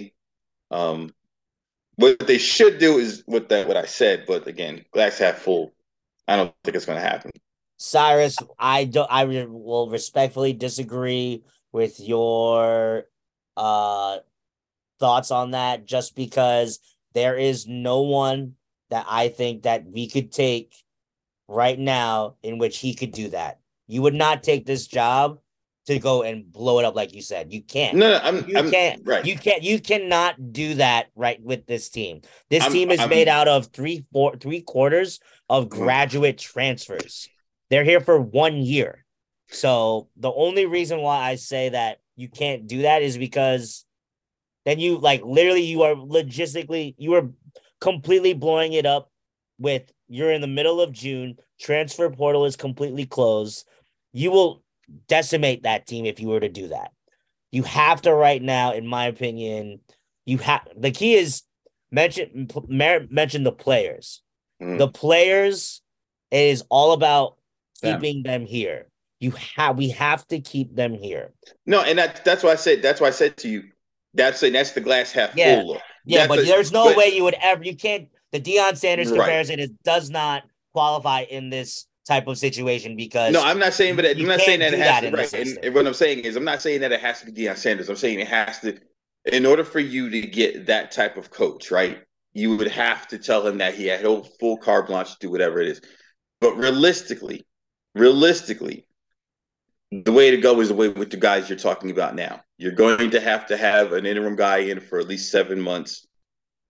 Um, 0.71 1.13
what 1.95 2.19
they 2.19 2.37
should 2.37 2.77
do 2.77 2.97
is 2.97 3.23
what 3.25 3.49
that 3.49 3.67
what 3.67 3.77
I 3.77 3.85
said, 3.85 4.25
but 4.27 4.47
again, 4.47 4.85
glass 4.91 5.17
half 5.17 5.37
full. 5.37 5.73
I 6.27 6.35
don't 6.35 6.53
think 6.63 6.75
it's 6.75 6.85
going 6.85 6.99
to 6.99 7.07
happen. 7.07 7.31
Cyrus, 7.77 8.37
I 8.57 8.85
don't. 8.85 9.09
I 9.11 9.25
will 9.25 9.89
respectfully 9.89 10.53
disagree 10.53 11.43
with 11.71 11.99
your 11.99 13.05
uh 13.57 14.17
thoughts 14.99 15.31
on 15.31 15.51
that, 15.51 15.85
just 15.85 16.15
because 16.15 16.79
there 17.13 17.37
is 17.37 17.67
no 17.67 18.01
one 18.01 18.53
that 18.89 19.05
I 19.09 19.29
think 19.29 19.63
that 19.63 19.85
we 19.85 20.09
could 20.09 20.31
take 20.31 20.73
right 21.47 21.77
now 21.77 22.35
in 22.43 22.57
which 22.57 22.79
he 22.79 22.93
could 22.93 23.11
do 23.11 23.29
that. 23.29 23.59
You 23.87 24.01
would 24.01 24.13
not 24.13 24.43
take 24.43 24.65
this 24.65 24.87
job 24.87 25.39
to 25.85 25.99
go 25.99 26.23
and 26.23 26.51
blow 26.51 26.79
it 26.79 26.85
up 26.85 26.95
like 26.95 27.13
you 27.13 27.21
said. 27.21 27.53
You 27.53 27.61
can't. 27.61 27.95
No, 27.97 28.11
no 28.11 28.19
I'm, 28.23 28.47
You 28.49 28.57
I'm 28.57 28.71
can't. 28.71 29.01
right. 29.05 29.25
You 29.25 29.37
can't. 29.37 29.63
You 29.63 29.79
cannot 29.79 30.51
do 30.51 30.75
that 30.75 31.07
right 31.15 31.41
with 31.41 31.65
this 31.67 31.89
team. 31.89 32.21
This 32.49 32.63
I'm- 32.63 32.71
team 32.71 32.91
is 32.91 32.99
I'm- 32.99 33.09
made 33.09 33.27
out 33.27 33.47
of 33.47 33.67
three, 33.67 34.05
four, 34.11 34.35
three 34.37 34.61
quarters 34.61 35.19
of 35.49 35.65
Mhm. 35.65 35.69
graduate 35.69 36.37
transfers. 36.37 37.29
They're 37.69 37.83
here 37.83 38.01
for 38.01 38.19
one 38.19 38.57
year. 38.57 39.05
So 39.49 40.09
the 40.17 40.31
only 40.33 40.65
reason 40.65 41.01
why 41.01 41.17
I 41.29 41.35
say 41.35 41.69
that 41.69 41.99
you 42.15 42.29
can't 42.29 42.65
do 42.67 42.81
that 42.83 43.03
is 43.03 43.17
because 43.17 43.85
then 44.65 44.79
you 44.79 44.97
like 44.97 45.21
literally 45.23 45.61
you 45.61 45.83
are 45.83 45.93
logistically 45.93 46.95
you 46.97 47.13
are 47.13 47.29
completely 47.79 48.33
blowing 48.33 48.73
it 48.73 48.85
up 48.87 49.11
with 49.59 49.83
you're 50.07 50.31
in 50.31 50.41
the 50.41 50.47
middle 50.47 50.81
of 50.81 50.91
June, 50.91 51.37
transfer 51.59 52.09
portal 52.09 52.45
is 52.45 52.55
completely 52.55 53.05
closed. 53.05 53.67
You 54.13 54.31
will 54.31 54.63
decimate 55.07 55.63
that 55.63 55.87
team 55.87 56.05
if 56.05 56.19
you 56.19 56.27
were 56.27 56.39
to 56.39 56.49
do 56.49 56.69
that. 56.69 56.91
You 57.51 57.63
have 57.63 58.01
to 58.03 58.13
right 58.13 58.41
now, 58.41 58.73
in 58.73 58.85
my 58.87 59.05
opinion, 59.07 59.79
you 60.25 60.37
have 60.39 60.67
the 60.75 60.91
key 60.91 61.13
is 61.15 61.43
mention 61.91 62.47
mentioned 62.69 63.45
the 63.45 63.51
players. 63.51 64.21
Mhm. 64.61 64.77
The 64.77 64.87
players 64.87 65.81
it 66.31 66.37
is 66.49 66.63
all 66.69 66.91
about 66.93 67.37
keeping 67.81 68.23
them 68.23 68.45
here. 68.45 68.87
You 69.19 69.31
have 69.55 69.77
we 69.77 69.89
have 69.89 70.27
to 70.27 70.39
keep 70.39 70.75
them 70.75 70.93
here. 70.93 71.31
No, 71.65 71.81
and 71.81 71.97
that, 71.99 72.25
that's 72.25 72.43
why 72.43 72.51
I 72.51 72.55
said 72.55 72.81
that's 72.81 72.99
why 72.99 73.07
I 73.07 73.11
said 73.11 73.37
to 73.37 73.47
you. 73.49 73.63
That's 74.13 74.39
that's 74.41 74.71
the 74.71 74.81
glass 74.81 75.11
half 75.11 75.35
Yeah. 75.35 75.57
full 75.59 75.67
look. 75.73 75.81
Yeah, 76.05 76.19
That's 76.19 76.27
but 76.29 76.39
a- 76.39 76.43
there's 76.43 76.71
no 76.71 76.85
but- 76.85 76.97
way 76.97 77.07
you 77.15 77.23
would 77.23 77.35
ever 77.41 77.63
you 77.63 77.75
can't 77.75 78.09
the 78.31 78.39
Deion 78.41 78.77
Sanders 78.77 79.09
Right. 79.11 79.17
comparison 79.17 79.59
is 79.59 79.69
does 79.83 80.09
not 80.09 80.43
qualify 80.73 81.21
in 81.21 81.49
this 81.49 81.85
type 82.07 82.27
of 82.27 82.37
situation 82.37 82.95
because 82.95 83.33
No, 83.33 83.43
I'm 83.43 83.59
not 83.59 83.73
saying, 83.73 83.95
but 83.95 84.05
I'm 84.05 84.25
not 84.25 84.39
saying 84.39 84.59
that 84.59 84.73
it 84.73 84.79
has 84.79 85.01
that 85.01 85.09
to. 85.09 85.15
Right, 85.15 85.33
and, 85.33 85.57
and 85.63 85.75
what 85.75 85.87
I'm 85.87 85.93
saying 85.93 86.19
is, 86.19 86.35
I'm 86.35 86.43
not 86.43 86.61
saying 86.61 86.81
that 86.81 86.91
it 86.91 86.99
has 87.01 87.19
to 87.21 87.31
be 87.31 87.31
Deion 87.31 87.57
Sanders. 87.57 87.89
I'm 87.89 87.95
saying 87.95 88.19
it 88.19 88.27
has 88.27 88.59
to, 88.59 88.77
in 89.25 89.45
order 89.45 89.63
for 89.63 89.79
you 89.79 90.09
to 90.09 90.21
get 90.21 90.67
that 90.67 90.91
type 90.91 91.17
of 91.17 91.31
coach, 91.31 91.71
right? 91.71 91.99
you 92.35 92.55
would 92.57 92.67
have 92.67 93.07
to 93.07 93.17
tell 93.17 93.47
him 93.47 93.57
that 93.57 93.73
he 93.73 93.87
had 93.87 94.05
full 94.39 94.57
carte 94.57 94.87
blanche 94.87 95.13
to 95.13 95.17
do 95.19 95.31
whatever 95.31 95.61
it 95.61 95.69
is. 95.69 95.81
But 96.41 96.57
realistically, 96.57 97.47
realistically, 97.95 98.85
the 99.89 100.11
way 100.11 100.31
to 100.31 100.37
go 100.37 100.59
is 100.59 100.67
the 100.67 100.75
way 100.75 100.89
with 100.89 101.09
the 101.09 101.17
guys 101.17 101.49
you're 101.49 101.57
talking 101.57 101.91
about 101.91 102.13
now. 102.13 102.41
You're 102.57 102.73
going 102.73 103.09
to 103.11 103.21
have 103.21 103.47
to 103.47 103.57
have 103.57 103.93
an 103.93 104.05
interim 104.05 104.35
guy 104.35 104.57
in 104.57 104.81
for 104.81 104.99
at 104.99 105.07
least 105.07 105.31
seven 105.31 105.61
months 105.61 106.05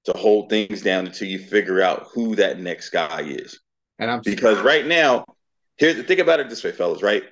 to 0.06 0.14
hold 0.14 0.52
things 0.52 0.84
down 0.84 1.08
until 1.08 1.28
you 1.28 1.40
figure 1.40 1.82
out 1.82 2.08
who 2.14 2.36
that 2.36 2.60
next 2.60 2.92
guy 2.92 3.22
is. 3.22 3.60
And 4.00 4.12
I'm 4.12 4.22
Because 4.22 4.60
right 4.62 4.86
now, 4.86 5.26
here's 5.78 5.96
the 5.96 6.04
thing 6.04 6.20
about 6.20 6.40
it 6.40 6.50
this 6.50 6.64
way, 6.64 6.72
fellas, 6.72 7.02
right? 7.02 7.24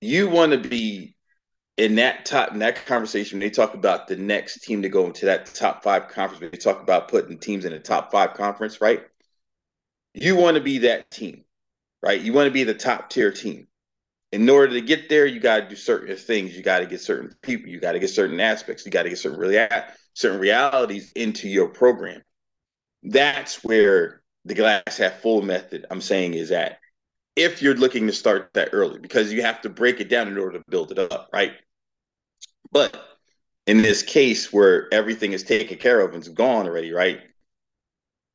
You 0.00 0.28
want 0.28 0.52
to 0.52 0.68
be 0.68 1.16
in 1.76 1.96
that 1.96 2.24
top 2.24 2.52
in 2.52 2.58
that 2.58 2.86
conversation 2.86 3.38
when 3.38 3.46
they 3.46 3.50
talk 3.50 3.74
about 3.74 4.06
the 4.06 4.16
next 4.16 4.62
team 4.62 4.82
to 4.82 4.88
go 4.88 5.06
into 5.06 5.26
that 5.26 5.46
top 5.46 5.82
five 5.82 6.08
conference, 6.08 6.40
when 6.40 6.50
they 6.50 6.58
talk 6.58 6.82
about 6.82 7.08
putting 7.08 7.38
teams 7.38 7.64
in 7.64 7.72
the 7.72 7.78
top 7.78 8.12
five 8.12 8.34
conference, 8.34 8.80
right? 8.80 9.02
You 10.14 10.36
want 10.36 10.56
to 10.56 10.62
be 10.62 10.78
that 10.78 11.10
team, 11.10 11.44
right? 12.02 12.20
You 12.20 12.32
want 12.32 12.46
to 12.46 12.52
be 12.52 12.64
the 12.64 12.74
top 12.74 13.10
tier 13.10 13.32
team. 13.32 13.68
In 14.32 14.48
order 14.48 14.72
to 14.74 14.80
get 14.80 15.08
there, 15.08 15.26
you 15.26 15.40
got 15.40 15.60
to 15.60 15.68
do 15.68 15.76
certain 15.76 16.14
things. 16.16 16.56
You 16.56 16.62
got 16.62 16.78
to 16.80 16.86
get 16.86 17.00
certain 17.00 17.34
people. 17.42 17.68
You 17.68 17.80
got 17.80 17.92
to 17.92 17.98
get 17.98 18.10
certain 18.10 18.40
aspects. 18.40 18.84
You 18.84 18.90
got 18.90 19.02
to 19.02 19.10
get 19.10 19.18
certain 19.18 19.38
rea- 19.38 19.84
certain 20.14 20.40
realities 20.40 21.12
into 21.14 21.48
your 21.48 21.68
program. 21.68 22.22
That's 23.02 23.62
where 23.62 24.21
the 24.44 24.54
glass 24.54 24.98
half 24.98 25.20
full 25.20 25.42
method 25.42 25.86
I'm 25.90 26.00
saying 26.00 26.34
is 26.34 26.50
that 26.50 26.78
If 27.36 27.62
you're 27.62 27.76
looking 27.76 28.06
to 28.08 28.14
start 28.14 28.50
that 28.54 28.70
early, 28.72 29.00
because 29.00 29.32
you 29.32 29.42
have 29.42 29.62
to 29.62 29.70
break 29.70 30.00
it 30.00 30.08
down 30.10 30.28
in 30.28 30.38
order 30.38 30.58
to 30.58 30.64
build 30.70 30.92
it 30.92 30.98
up, 31.00 31.30
right? 31.32 31.54
But 32.72 32.96
in 33.66 33.82
this 33.82 34.02
case 34.02 34.52
where 34.52 34.92
everything 34.92 35.32
is 35.32 35.42
taken 35.44 35.78
care 35.78 36.00
of 36.00 36.12
and 36.14 36.18
it's 36.20 36.28
gone 36.28 36.66
already, 36.66 36.92
right? 36.92 37.20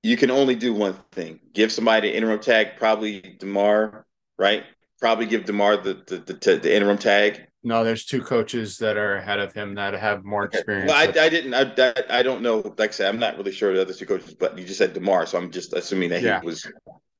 You 0.03 0.18
can 0.18 0.32
only 0.32 0.55
do 0.55 0.74
one 0.74 0.93
thing: 1.12 1.39
give 1.53 1.72
somebody 1.72 2.10
the 2.10 2.16
interim 2.16 2.39
tag, 2.39 2.78
probably 2.78 3.22
Demar, 3.22 4.05
right? 4.38 4.64
Probably 4.99 5.26
give 5.26 5.45
Demar 5.45 5.78
the 5.78 5.93
the, 6.08 6.18
the, 6.20 6.58
the 6.58 6.76
interim 6.76 6.97
tag, 6.97 7.47
no, 7.64 7.84
there's 7.84 8.05
two 8.05 8.22
coaches 8.22 8.78
that 8.78 8.97
are 8.97 9.16
ahead 9.16 9.39
of 9.39 9.53
him 9.53 9.76
that 9.76 9.93
have 9.93 10.24
more 10.24 10.45
experience. 10.45 10.89
Well, 10.91 10.97
I, 10.97 11.26
I 11.26 11.30
didn't. 11.30 11.53
I, 11.53 11.93
I 12.10 12.24
don't 12.24 12.41
know. 12.41 12.60
Like 12.78 12.89
I 12.89 12.93
said, 12.93 13.10
I'm 13.10 13.20
not 13.20 13.38
really 13.38 13.51
sure 13.51 13.74
the 13.74 13.82
other 13.82 13.93
two 13.93 14.05
coaches, 14.05 14.34
but 14.34 14.58
you 14.58 14.66
just 14.66 14.78
said 14.78 14.93
Demar, 14.93 15.26
so 15.26 15.38
I'm 15.38 15.51
just 15.51 15.74
assuming 15.74 16.10
that 16.10 16.22
Yeah. 16.22 16.39
he 16.39 16.45
was. 16.45 16.70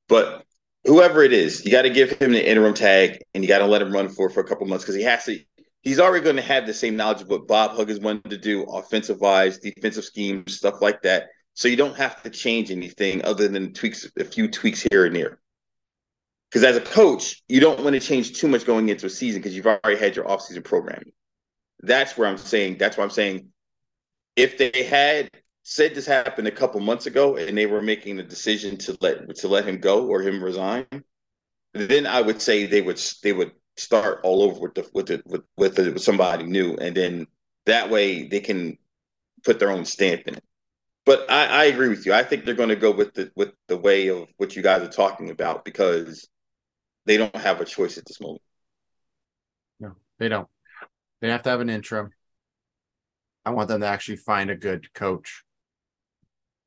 But 0.08 0.44
whoever 0.84 1.22
it 1.22 1.32
is, 1.32 1.64
you 1.64 1.70
got 1.70 1.82
to 1.82 1.90
give 1.90 2.10
him 2.12 2.32
the 2.32 2.48
interim 2.50 2.74
tag, 2.74 3.18
and 3.34 3.44
you 3.44 3.48
got 3.48 3.58
to 3.58 3.66
let 3.66 3.82
him 3.82 3.92
run 3.92 4.08
for 4.08 4.30
for 4.30 4.40
a 4.40 4.44
couple 4.44 4.66
months 4.66 4.84
because 4.84 4.94
he 4.96 5.02
has 5.02 5.24
to. 5.24 5.38
He's 5.82 6.00
already 6.00 6.24
going 6.24 6.36
to 6.36 6.42
have 6.42 6.66
the 6.66 6.74
same 6.74 6.96
knowledge 6.96 7.22
of 7.22 7.28
what 7.28 7.46
Bob 7.46 7.72
Huggins 7.76 8.00
wanted 8.00 8.30
to 8.30 8.38
do, 8.38 8.64
offensive 8.64 9.20
wise, 9.20 9.58
defensive 9.58 10.04
schemes, 10.04 10.56
stuff 10.56 10.80
like 10.80 11.02
that. 11.02 11.28
So 11.54 11.68
you 11.68 11.76
don't 11.76 11.96
have 11.96 12.22
to 12.22 12.30
change 12.30 12.70
anything 12.70 13.24
other 13.24 13.48
than 13.48 13.72
tweaks, 13.72 14.08
a 14.18 14.24
few 14.24 14.48
tweaks 14.48 14.86
here 14.90 15.06
and 15.06 15.14
there. 15.14 15.38
Because 16.50 16.64
as 16.64 16.76
a 16.76 16.80
coach, 16.80 17.42
you 17.48 17.60
don't 17.60 17.82
want 17.82 17.94
to 17.94 18.00
change 18.00 18.38
too 18.38 18.48
much 18.48 18.64
going 18.64 18.88
into 18.88 19.06
a 19.06 19.10
season 19.10 19.40
because 19.40 19.54
you've 19.54 19.66
already 19.66 19.98
had 19.98 20.16
your 20.16 20.24
offseason 20.24 20.64
programming. 20.64 21.12
That's 21.80 22.16
where 22.16 22.26
I'm 22.26 22.38
saying. 22.38 22.78
That's 22.78 22.96
why 22.96 23.04
I'm 23.04 23.10
saying, 23.10 23.48
if 24.34 24.56
they 24.56 24.84
had 24.84 25.30
said 25.62 25.94
this 25.94 26.06
happened 26.06 26.48
a 26.48 26.52
couple 26.52 26.80
months 26.80 27.06
ago 27.06 27.36
and 27.36 27.56
they 27.56 27.66
were 27.66 27.82
making 27.82 28.16
the 28.16 28.22
decision 28.22 28.78
to 28.78 28.96
let 29.00 29.36
to 29.36 29.48
let 29.48 29.66
him 29.66 29.78
go 29.78 30.06
or 30.06 30.22
him 30.22 30.42
resign, 30.42 30.86
then 31.74 32.06
I 32.06 32.22
would 32.22 32.40
say 32.40 32.66
they 32.66 32.80
would 32.80 33.00
they 33.22 33.32
would 33.32 33.52
start 33.76 34.20
all 34.24 34.42
over 34.42 34.60
with 34.60 34.74
the 34.74 34.88
with 34.94 35.06
the, 35.06 35.22
with 35.26 35.42
with, 35.56 35.74
the, 35.76 35.92
with 35.92 36.02
somebody 36.02 36.44
new, 36.44 36.74
and 36.76 36.96
then 36.96 37.26
that 37.66 37.90
way 37.90 38.26
they 38.26 38.40
can 38.40 38.78
put 39.44 39.58
their 39.58 39.70
own 39.70 39.84
stamp 39.84 40.22
in 40.26 40.36
it. 40.36 40.44
But 41.04 41.30
I, 41.30 41.46
I 41.46 41.64
agree 41.64 41.88
with 41.88 42.06
you. 42.06 42.12
I 42.12 42.22
think 42.22 42.44
they're 42.44 42.54
going 42.54 42.68
to 42.70 42.76
go 42.76 42.90
with 42.90 43.14
the 43.14 43.30
with 43.36 43.52
the 43.66 43.76
way 43.76 44.08
of 44.08 44.28
what 44.38 44.56
you 44.56 44.62
guys 44.62 44.82
are 44.82 44.88
talking 44.88 45.30
about 45.30 45.64
because 45.64 46.28
they 47.08 47.16
don't 47.16 47.34
have 47.34 47.60
a 47.60 47.64
choice 47.64 47.96
at 47.96 48.04
this 48.04 48.20
moment. 48.20 48.42
No, 49.80 49.92
they 50.18 50.28
don't. 50.28 50.46
They 51.20 51.30
have 51.30 51.42
to 51.42 51.50
have 51.50 51.60
an 51.60 51.70
interim. 51.70 52.10
I 53.44 53.50
want 53.50 53.68
them 53.68 53.80
to 53.80 53.86
actually 53.86 54.16
find 54.16 54.50
a 54.50 54.56
good 54.56 54.92
coach. 54.92 55.42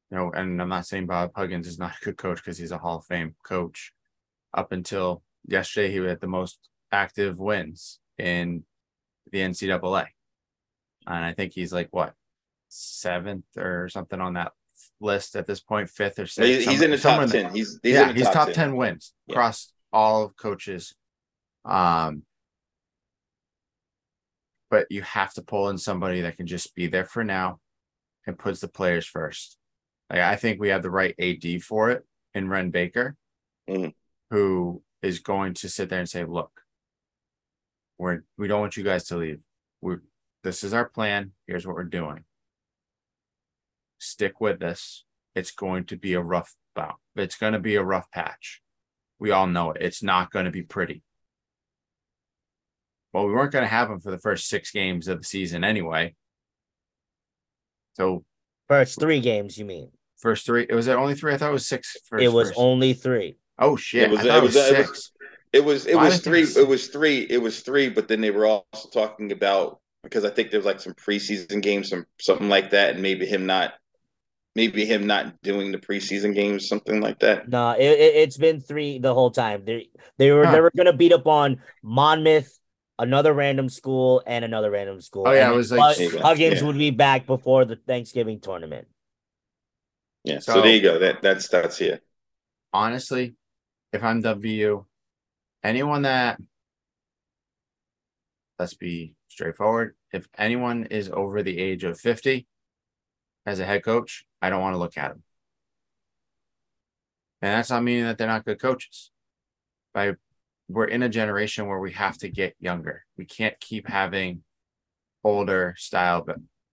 You 0.09 0.17
know, 0.17 0.31
and 0.31 0.61
I'm 0.61 0.67
not 0.67 0.87
saying 0.87 1.05
Bob 1.05 1.31
Huggins 1.35 1.67
is 1.67 1.77
not 1.77 1.93
a 2.01 2.03
good 2.03 2.17
coach 2.17 2.37
because 2.37 2.57
he's 2.57 2.71
a 2.71 2.79
Hall 2.79 2.97
of 2.97 3.05
Fame 3.05 3.35
coach. 3.45 3.93
Up 4.53 4.71
until 4.71 5.23
yesterday, 5.47 5.91
he 5.91 5.97
had 5.97 6.19
the 6.19 6.27
most 6.27 6.59
active 6.91 7.39
wins 7.39 7.99
in 8.17 8.63
the 9.31 9.39
NCAA. 9.39 10.07
And 11.07 11.23
I 11.23 11.33
think 11.33 11.53
he's 11.53 11.71
like 11.71 11.89
what 11.91 12.13
seventh 12.67 13.45
or 13.57 13.89
something 13.89 14.19
on 14.19 14.33
that 14.33 14.51
list 14.99 15.35
at 15.35 15.45
this 15.45 15.59
point, 15.59 15.89
fifth 15.89 16.19
or 16.19 16.25
sixth. 16.25 16.41
He's, 16.41 16.67
he's 16.67 16.81
in 16.81 16.91
the 16.91 16.97
top 16.97 17.29
ten. 17.29 17.53
He's, 17.53 17.79
he's 17.83 17.93
yeah, 17.93 18.09
in 18.09 18.15
the 18.15 18.25
he's 18.25 18.29
top, 18.29 18.47
10. 18.47 18.55
10 18.55 18.75
wins 18.75 19.13
Yeah. 19.27 19.35
across 19.35 19.71
all 19.93 20.23
of 20.23 20.37
coaches. 20.37 20.95
Um, 21.65 22.23
but 24.69 24.87
you 24.89 25.01
have 25.01 25.33
to 25.33 25.41
pull 25.41 25.69
in 25.69 25.77
somebody 25.77 26.21
that 26.21 26.37
can 26.37 26.47
just 26.47 26.73
be 26.75 26.87
there 26.87 27.05
for 27.05 27.23
now 27.23 27.59
and 28.25 28.39
puts 28.39 28.61
the 28.61 28.67
players 28.67 29.05
first. 29.05 29.57
Like 30.09 30.19
I 30.21 30.35
think 30.35 30.59
we 30.59 30.69
have 30.69 30.81
the 30.83 30.89
right 30.91 31.15
AD 31.19 31.61
for 31.63 31.91
it 31.91 32.05
in 32.33 32.47
Wren 32.49 32.71
Baker, 32.71 33.15
Mhm. 33.67 33.93
who 34.29 34.83
is 35.01 35.19
going 35.19 35.53
to 35.55 35.69
sit 35.69 35.89
there 35.89 35.99
and 35.99 36.09
say, 36.09 36.23
"Look, 36.23 36.63
we're 37.97 38.23
we 38.37 38.47
don't 38.47 38.61
want 38.61 38.77
you 38.77 38.83
guys 38.83 39.03
to 39.05 39.17
leave. 39.17 39.41
We 39.81 39.97
this 40.43 40.63
is 40.63 40.73
our 40.73 40.87
plan. 40.87 41.33
Here's 41.47 41.67
what 41.67 41.75
we're 41.75 41.83
doing. 41.83 42.25
Stick 43.99 44.39
with 44.41 44.59
this. 44.59 45.05
It's 45.35 45.51
going 45.51 45.85
to 45.85 45.95
be 45.97 46.13
a 46.13 46.21
rough 46.21 46.55
bout. 46.75 46.99
It's 47.15 47.37
going 47.37 47.53
to 47.53 47.59
be 47.59 47.75
a 47.75 47.83
rough 47.83 48.09
patch. 48.11 48.61
We 49.21 49.29
all 49.29 49.45
know 49.45 49.69
it. 49.69 49.77
It's 49.81 50.01
not 50.01 50.31
going 50.31 50.45
to 50.45 50.51
be 50.51 50.63
pretty. 50.63 51.03
Well, 53.13 53.27
we 53.27 53.33
weren't 53.33 53.51
going 53.51 53.63
to 53.63 53.69
have 53.69 53.87
him 53.87 53.99
for 53.99 54.09
the 54.09 54.17
first 54.17 54.49
six 54.49 54.71
games 54.71 55.07
of 55.07 55.19
the 55.19 55.23
season 55.23 55.63
anyway. 55.63 56.15
So 57.93 58.25
First 58.67 58.99
three 58.99 59.19
games, 59.19 59.57
you 59.59 59.65
mean? 59.65 59.89
first 60.17 60.45
three, 60.45 60.65
it 60.67 60.73
was 60.73 60.87
it 60.87 60.93
only 60.95 61.13
three? 61.13 61.33
I 61.33 61.37
thought 61.37 61.49
it 61.49 61.53
was 61.53 61.67
six. 61.67 61.95
First, 62.07 62.23
it 62.23 62.29
was 62.29 62.47
first. 62.49 62.59
only 62.59 62.93
three. 62.93 63.37
oh 63.59 63.75
shit! 63.75 64.03
It 64.03 64.09
was- 64.11 64.19
I 64.21 64.23
thought 64.23 64.37
it 64.37 64.37
it 64.37 64.43
was, 64.43 64.55
was- 64.55 64.55
it 64.55 64.77
was- 64.77 64.87
six. 64.87 65.11
It 65.53 65.65
was 65.65 65.85
it 65.85 65.95
Why 65.95 66.05
was 66.05 66.21
three. 66.21 66.43
It 66.43 66.67
was 66.67 66.87
three. 66.87 67.19
It 67.29 67.37
was 67.41 67.59
three. 67.59 67.89
But 67.89 68.07
then 68.07 68.21
they 68.21 68.31
were 68.31 68.45
also 68.47 68.87
talking 68.89 69.31
about 69.33 69.81
because 70.03 70.23
I 70.25 70.29
think 70.31 70.49
there 70.49 70.59
was 70.59 70.65
like 70.65 70.79
some 70.79 70.93
preseason 70.93 71.61
games, 71.61 71.89
some 71.89 72.05
something 72.19 72.47
like 72.49 72.71
that, 72.71 72.93
and 72.93 73.01
maybe 73.03 73.25
him 73.27 73.45
not, 73.45 73.73
maybe 74.55 74.85
him 74.85 75.07
not 75.07 75.41
doing 75.41 75.71
the 75.71 75.77
preseason 75.77 76.33
games, 76.35 76.67
something 76.67 76.99
like 77.01 77.19
that. 77.19 77.47
No, 77.49 77.71
it, 77.71 77.83
it, 77.83 78.15
it's 78.15 78.37
been 78.37 78.59
three 78.59 78.99
the 78.99 79.13
whole 79.13 79.31
time. 79.31 79.63
They 79.65 79.89
they 80.17 80.31
were 80.31 80.45
Huh. 80.45 80.51
they 80.51 80.61
were 80.61 80.71
gonna 80.75 80.93
beat 80.93 81.13
up 81.13 81.25
on 81.27 81.61
Monmouth, 81.83 82.59
another 82.99 83.33
random 83.33 83.69
school, 83.69 84.21
and 84.25 84.43
another 84.45 84.69
random 84.71 85.01
school. 85.01 85.23
Oh, 85.27 85.31
yeah, 85.31 85.45
And 85.45 85.53
it 85.53 85.57
was 85.57 85.71
like- 85.71 85.97
Huggins 85.97 86.61
Yeah. 86.61 86.67
would 86.67 86.77
be 86.77 86.91
back 86.91 87.25
before 87.25 87.65
the 87.65 87.75
Thanksgiving 87.77 88.39
tournament. 88.41 88.87
Yeah. 90.23 90.39
So, 90.39 90.53
So- 90.55 90.61
there 90.61 90.73
you 90.75 90.81
go. 90.81 90.99
That 90.99 91.21
that's 91.21 91.47
that's 91.47 91.79
it. 91.81 92.03
honestly, 92.73 93.33
if 93.93 94.03
I'm 94.03 94.21
WVU, 94.21 94.85
anyone 95.63 96.03
that 96.03 96.39
let's 98.59 98.73
be 98.75 99.15
straightforward, 99.27 99.95
if 100.13 100.27
anyone 100.37 100.85
is 100.85 101.09
over 101.09 101.41
the 101.41 101.57
age 101.57 101.83
of 101.83 101.99
50 101.99 102.47
as 103.45 103.59
a 103.59 103.65
head 103.65 103.83
coach, 103.83 104.25
I 104.41 104.49
don't 104.49 104.61
want 104.61 104.73
to 104.73 104.79
look 104.79 104.97
at 104.97 105.09
them. 105.09 105.23
And 107.41 107.53
that's 107.57 107.69
not 107.69 107.83
meaning 107.83 108.03
that 108.05 108.17
they're 108.17 108.27
not 108.27 108.45
good 108.45 108.59
coaches. 108.61 109.11
By 109.93 110.13
we're 110.69 110.85
in 110.85 111.03
a 111.03 111.09
generation 111.09 111.67
where 111.67 111.79
we 111.79 111.91
have 111.93 112.17
to 112.19 112.29
get 112.29 112.55
younger. 112.59 113.03
We 113.17 113.25
can't 113.25 113.59
keep 113.59 113.87
having 113.87 114.43
older 115.23 115.75
style 115.77 116.25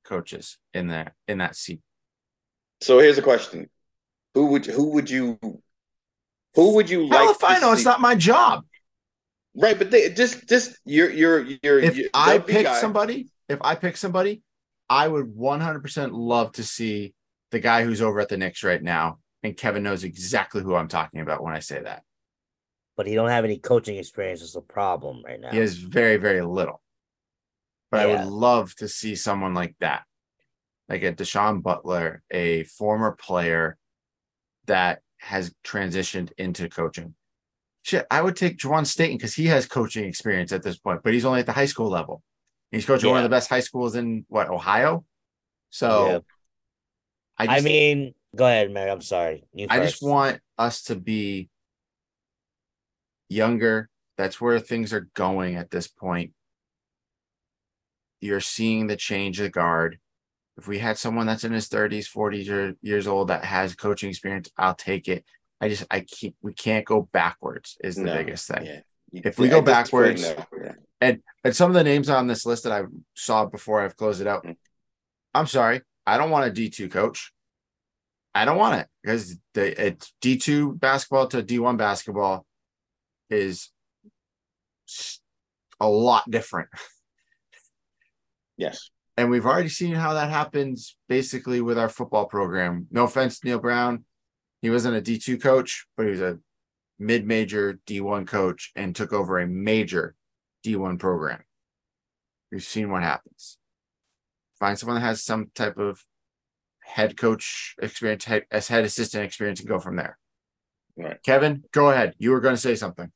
coaches 0.05 0.59
in 0.73 0.87
there 0.89 1.14
in 1.27 1.39
that 1.39 1.57
seat. 1.57 1.81
So 2.81 2.99
here's 2.99 3.19
a 3.19 3.23
question: 3.23 3.69
Who 4.35 4.47
would 4.49 4.66
who 4.66 4.91
would 4.91 5.11
you 5.11 5.39
who 6.55 6.75
would 6.75 6.89
you 6.89 7.09
Hell 7.09 7.27
like? 7.27 7.37
if 7.37 7.45
I 7.45 7.59
know, 7.59 7.73
it's 7.73 7.85
not 7.85 8.01
my 8.01 8.14
job. 8.14 8.64
right, 9.57 9.77
but 9.77 9.91
they, 9.91 10.11
just 10.11 10.49
just 10.49 10.77
you're 10.85 11.11
you're 11.11 11.45
you're. 11.62 11.81
if 11.81 11.97
you're- 11.97 12.11
I 12.14 12.39
pick 12.39 12.66
guy. 12.66 12.81
somebody, 12.81 13.29
if 13.49 13.59
I 13.62 13.75
pick 13.75 13.97
somebody, 13.97 14.43
I 14.89 15.09
would 15.09 15.35
100% 15.35 16.11
love 16.12 16.53
to 16.53 16.62
see 16.62 17.14
the 17.51 17.61
guy 17.61 17.84
who's 17.84 18.03
over 18.03 18.20
at 18.20 18.28
the 18.28 18.36
Knicks 18.36 18.62
right 18.62 18.82
now. 18.82 19.18
And 19.42 19.57
Kevin 19.57 19.84
knows 19.84 20.03
exactly 20.03 20.62
who 20.62 20.74
I'm 20.74 20.88
talking 20.88 21.20
about 21.20 21.42
when 21.42 21.55
I 21.55 21.61
say 21.61 21.80
that. 21.80 22.03
But 22.96 23.07
he 23.07 23.14
don't 23.14 23.28
have 23.28 23.44
any 23.44 23.59
coaching 23.59 23.96
experience. 23.96 24.42
Is 24.42 24.57
a 24.57 24.61
problem 24.61 25.22
right 25.24 25.40
now. 25.40 25.51
He 25.51 25.59
has 25.59 25.76
very, 25.76 26.16
very 26.16 26.42
little. 26.42 26.82
But 27.90 28.01
I 28.01 28.07
would 28.07 28.26
love 28.26 28.74
to 28.76 28.88
see 28.88 29.14
someone 29.14 29.55
like 29.55 29.74
that, 29.80 30.03
like 30.88 31.03
a 31.05 31.12
Da'Sean 31.12 31.62
Butler, 31.62 32.22
a 32.30 32.64
former 32.64 33.12
player 33.12 33.78
that 34.66 35.01
has 35.18 35.55
transitioned 35.64 36.32
into 36.36 36.68
coaching. 36.68 37.14
Shit, 37.82 38.07
I 38.11 38.20
would 38.20 38.36
take 38.36 38.59
Juwan 38.59 38.86
Staten 38.86 39.16
because 39.16 39.34
he 39.34 39.46
has 39.46 39.64
coaching 39.66 40.05
experience 40.05 40.53
at 40.53 40.62
this 40.62 40.76
point, 40.76 41.01
but 41.03 41.14
he's 41.14 41.24
only 41.24 41.40
at 41.40 41.46
the 41.46 41.53
high 41.53 41.64
school 41.64 41.88
level. 41.88 42.22
He's 42.70 42.84
coaching 42.84 43.09
one 43.09 43.18
of 43.18 43.22
the 43.22 43.30
best 43.30 43.49
high 43.49 43.61
schools 43.61 43.94
in 43.94 44.26
what 44.28 44.51
Ohio. 44.51 45.05
So 45.70 46.07
Yeah. 46.07 46.18
I, 47.39 47.59
I, 47.59 47.61
mean, 47.61 48.14
go 48.34 48.47
ahead, 48.47 48.70
Merritt. 48.70 48.93
I'm 48.93 49.01
sorry. 49.01 49.45
You 49.53 49.66
I 49.70 49.78
first. 49.78 49.93
just 49.93 50.03
want 50.03 50.41
us 50.57 50.82
to 50.84 50.97
be 50.97 51.49
younger. 53.28 53.89
That's 54.16 54.41
where 54.41 54.59
things 54.59 54.93
are 54.93 55.09
going 55.14 55.55
at 55.55 55.70
this 55.70 55.86
point. 55.86 56.32
You're 58.20 58.41
seeing 58.41 58.89
the 58.89 58.97
change 58.97 59.39
of 59.41 59.53
guard. 59.53 59.99
If 60.57 60.66
we 60.66 60.80
had 60.80 60.99
someone 60.99 61.26
that's 61.26 61.45
in 61.45 61.53
his 61.53 61.68
30s, 61.68 62.12
40s 62.12 62.51
or 62.51 62.74
years 62.82 63.07
old 63.07 63.28
that 63.28 63.45
has 63.45 63.76
coaching 63.76 64.11
experience, 64.11 64.51
I'll 64.57 64.74
take 64.74 65.07
it. 65.07 65.24
I 65.61 65.68
just 65.68 65.84
I 65.91 66.01
keep 66.01 66.34
we 66.43 66.53
can't 66.53 66.84
go 66.84 67.09
backwards 67.12 67.76
is 67.82 67.95
the 67.97 68.03
No, 68.03 68.14
biggest 68.14 68.49
thing. 68.49 68.64
Yeah. 68.64 68.80
If 69.24 69.39
we 69.39 69.47
at 69.47 69.51
go 69.51 69.62
backwards- 69.62 70.22
no. 70.22 70.45
Yeah. 70.61 70.72
And 71.01 71.22
and 71.45 71.55
some 71.55 71.70
of 71.70 71.74
the 71.74 71.84
names 71.84 72.09
on 72.09 72.26
this 72.26 72.45
list 72.45 72.64
that 72.64 72.72
I 72.72 72.82
saw 73.14 73.47
before 73.47 73.80
I've 73.80 73.97
closed 73.97 74.20
it 74.20 74.26
out. 74.26 74.45
Mm. 74.45 74.57
I'm 75.32 75.47
sorry, 75.47 75.82
I 76.09 76.16
don't 76.16 76.30
want 76.30 76.48
a 76.48 76.50
D2 76.50 76.90
coach. 76.90 77.32
I 78.34 78.44
don't 78.44 78.56
want 78.56 78.80
it 78.80 78.86
because 79.02 79.36
the 79.52 79.86
it's 79.86 80.14
D2 80.22 80.78
basketball 80.80 81.26
to 81.28 81.42
D1 81.42 81.76
basketball 81.76 82.46
is 83.28 83.70
a 85.80 85.88
lot 85.88 86.30
different. 86.30 86.68
Yes. 88.56 88.90
And 89.16 89.30
we've 89.30 89.46
already 89.46 89.68
seen 89.68 89.94
how 89.94 90.14
that 90.14 90.30
happens 90.30 90.96
basically 91.09 91.61
with 91.61 91.78
our 91.78 91.88
football 91.88 92.24
program. 92.26 92.86
No 92.90 93.04
offense, 93.04 93.44
Neal 93.44 93.59
Brown. 93.59 94.04
He 94.62 94.70
wasn't 94.70 94.96
a 94.96 95.00
D2 95.00 95.40
coach, 95.40 95.86
but 95.96 96.06
he 96.06 96.11
was 96.11 96.20
a 96.20 96.38
mid 96.98 97.26
major 97.26 97.78
D1 97.86 98.26
coach 98.26 98.72
and 98.74 98.96
took 98.96 99.12
over 99.12 99.38
a 99.38 99.46
major 99.46 100.14
D1 100.66 100.98
program. 100.98 101.42
We've 102.50 102.64
seen 102.64 102.90
what 102.90 103.02
happens. 103.02 103.57
Find 104.59 104.78
someone 104.78 104.96
that 104.96 105.06
has 105.06 105.22
some 105.22 105.50
type 105.54 105.78
of 105.78 106.02
head 106.82 107.16
coach 107.16 107.76
experience, 107.80 108.24
head, 108.24 108.44
as 108.50 108.68
head 108.68 108.84
assistant 108.84 109.24
experience, 109.24 109.61
and 109.61 109.68
go 109.68 109.78
from 109.78 109.96
there. 109.96 110.18
Right. 110.96 111.22
Kevin, 111.22 111.64
go 111.72 111.90
ahead. 111.90 112.14
You 112.18 112.32
were 112.32 112.40
going 112.40 112.54
to 112.54 112.61
say 112.61 112.74
something. 112.74 113.11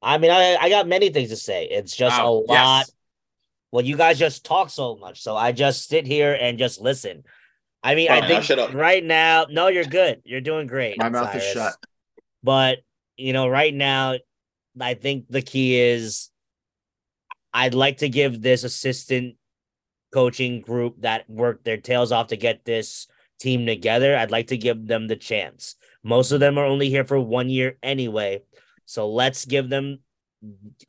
I 0.00 0.18
mean, 0.18 0.30
I, 0.30 0.56
I 0.60 0.68
got 0.68 0.86
many 0.86 1.10
things 1.10 1.30
to 1.30 1.36
say. 1.36 1.64
It's 1.66 1.96
just 1.96 2.18
a 2.18 2.28
lot. 2.28 2.46
yes. 2.48 2.92
Well, 3.70 3.84
you 3.84 3.96
guys 3.96 4.18
just 4.18 4.44
talk 4.44 4.68
so 4.68 4.96
much, 4.96 5.22
so 5.22 5.36
I 5.36 5.52
just 5.52 5.88
sit 5.88 6.06
here 6.06 6.36
and 6.38 6.58
just 6.58 6.80
listen. 6.80 7.24
I 7.82 7.94
mean, 7.94 8.08
Fine, 8.08 8.18
I 8.18 8.20
I'll 8.22 8.28
think 8.28 8.44
shut 8.44 8.74
right 8.74 9.02
now, 9.02 9.46
no, 9.50 9.68
you're 9.68 9.84
good. 9.84 10.22
You're 10.24 10.40
doing 10.40 10.66
great. 10.66 10.98
My 10.98 11.08
mouth 11.08 11.34
is 11.34 11.42
shut. 11.42 11.74
But 12.42 12.78
you 13.16 13.32
know, 13.32 13.48
right 13.48 13.74
now, 13.74 14.16
I 14.80 14.94
think 14.94 15.26
the 15.28 15.42
key 15.42 15.80
is 15.80 16.30
I'd 17.52 17.74
like 17.74 17.98
to 17.98 18.08
give 18.08 18.42
this 18.42 18.64
assistant 18.64 19.36
coaching 20.12 20.60
group 20.60 20.96
that 21.00 21.28
worked 21.28 21.64
their 21.64 21.76
tails 21.78 22.12
off 22.12 22.28
to 22.28 22.36
get 22.36 22.64
this 22.64 23.06
team 23.40 23.66
together. 23.66 24.16
I'd 24.16 24.30
like 24.30 24.48
to 24.48 24.56
give 24.56 24.86
them 24.86 25.08
the 25.08 25.16
chance. 25.16 25.74
Most 26.04 26.32
of 26.32 26.40
them 26.40 26.58
are 26.58 26.66
only 26.66 26.88
here 26.90 27.04
for 27.04 27.18
one 27.18 27.48
year 27.48 27.78
anyway. 27.82 28.42
So 28.86 29.08
let's 29.08 29.44
give 29.44 29.68
them, 29.68 30.00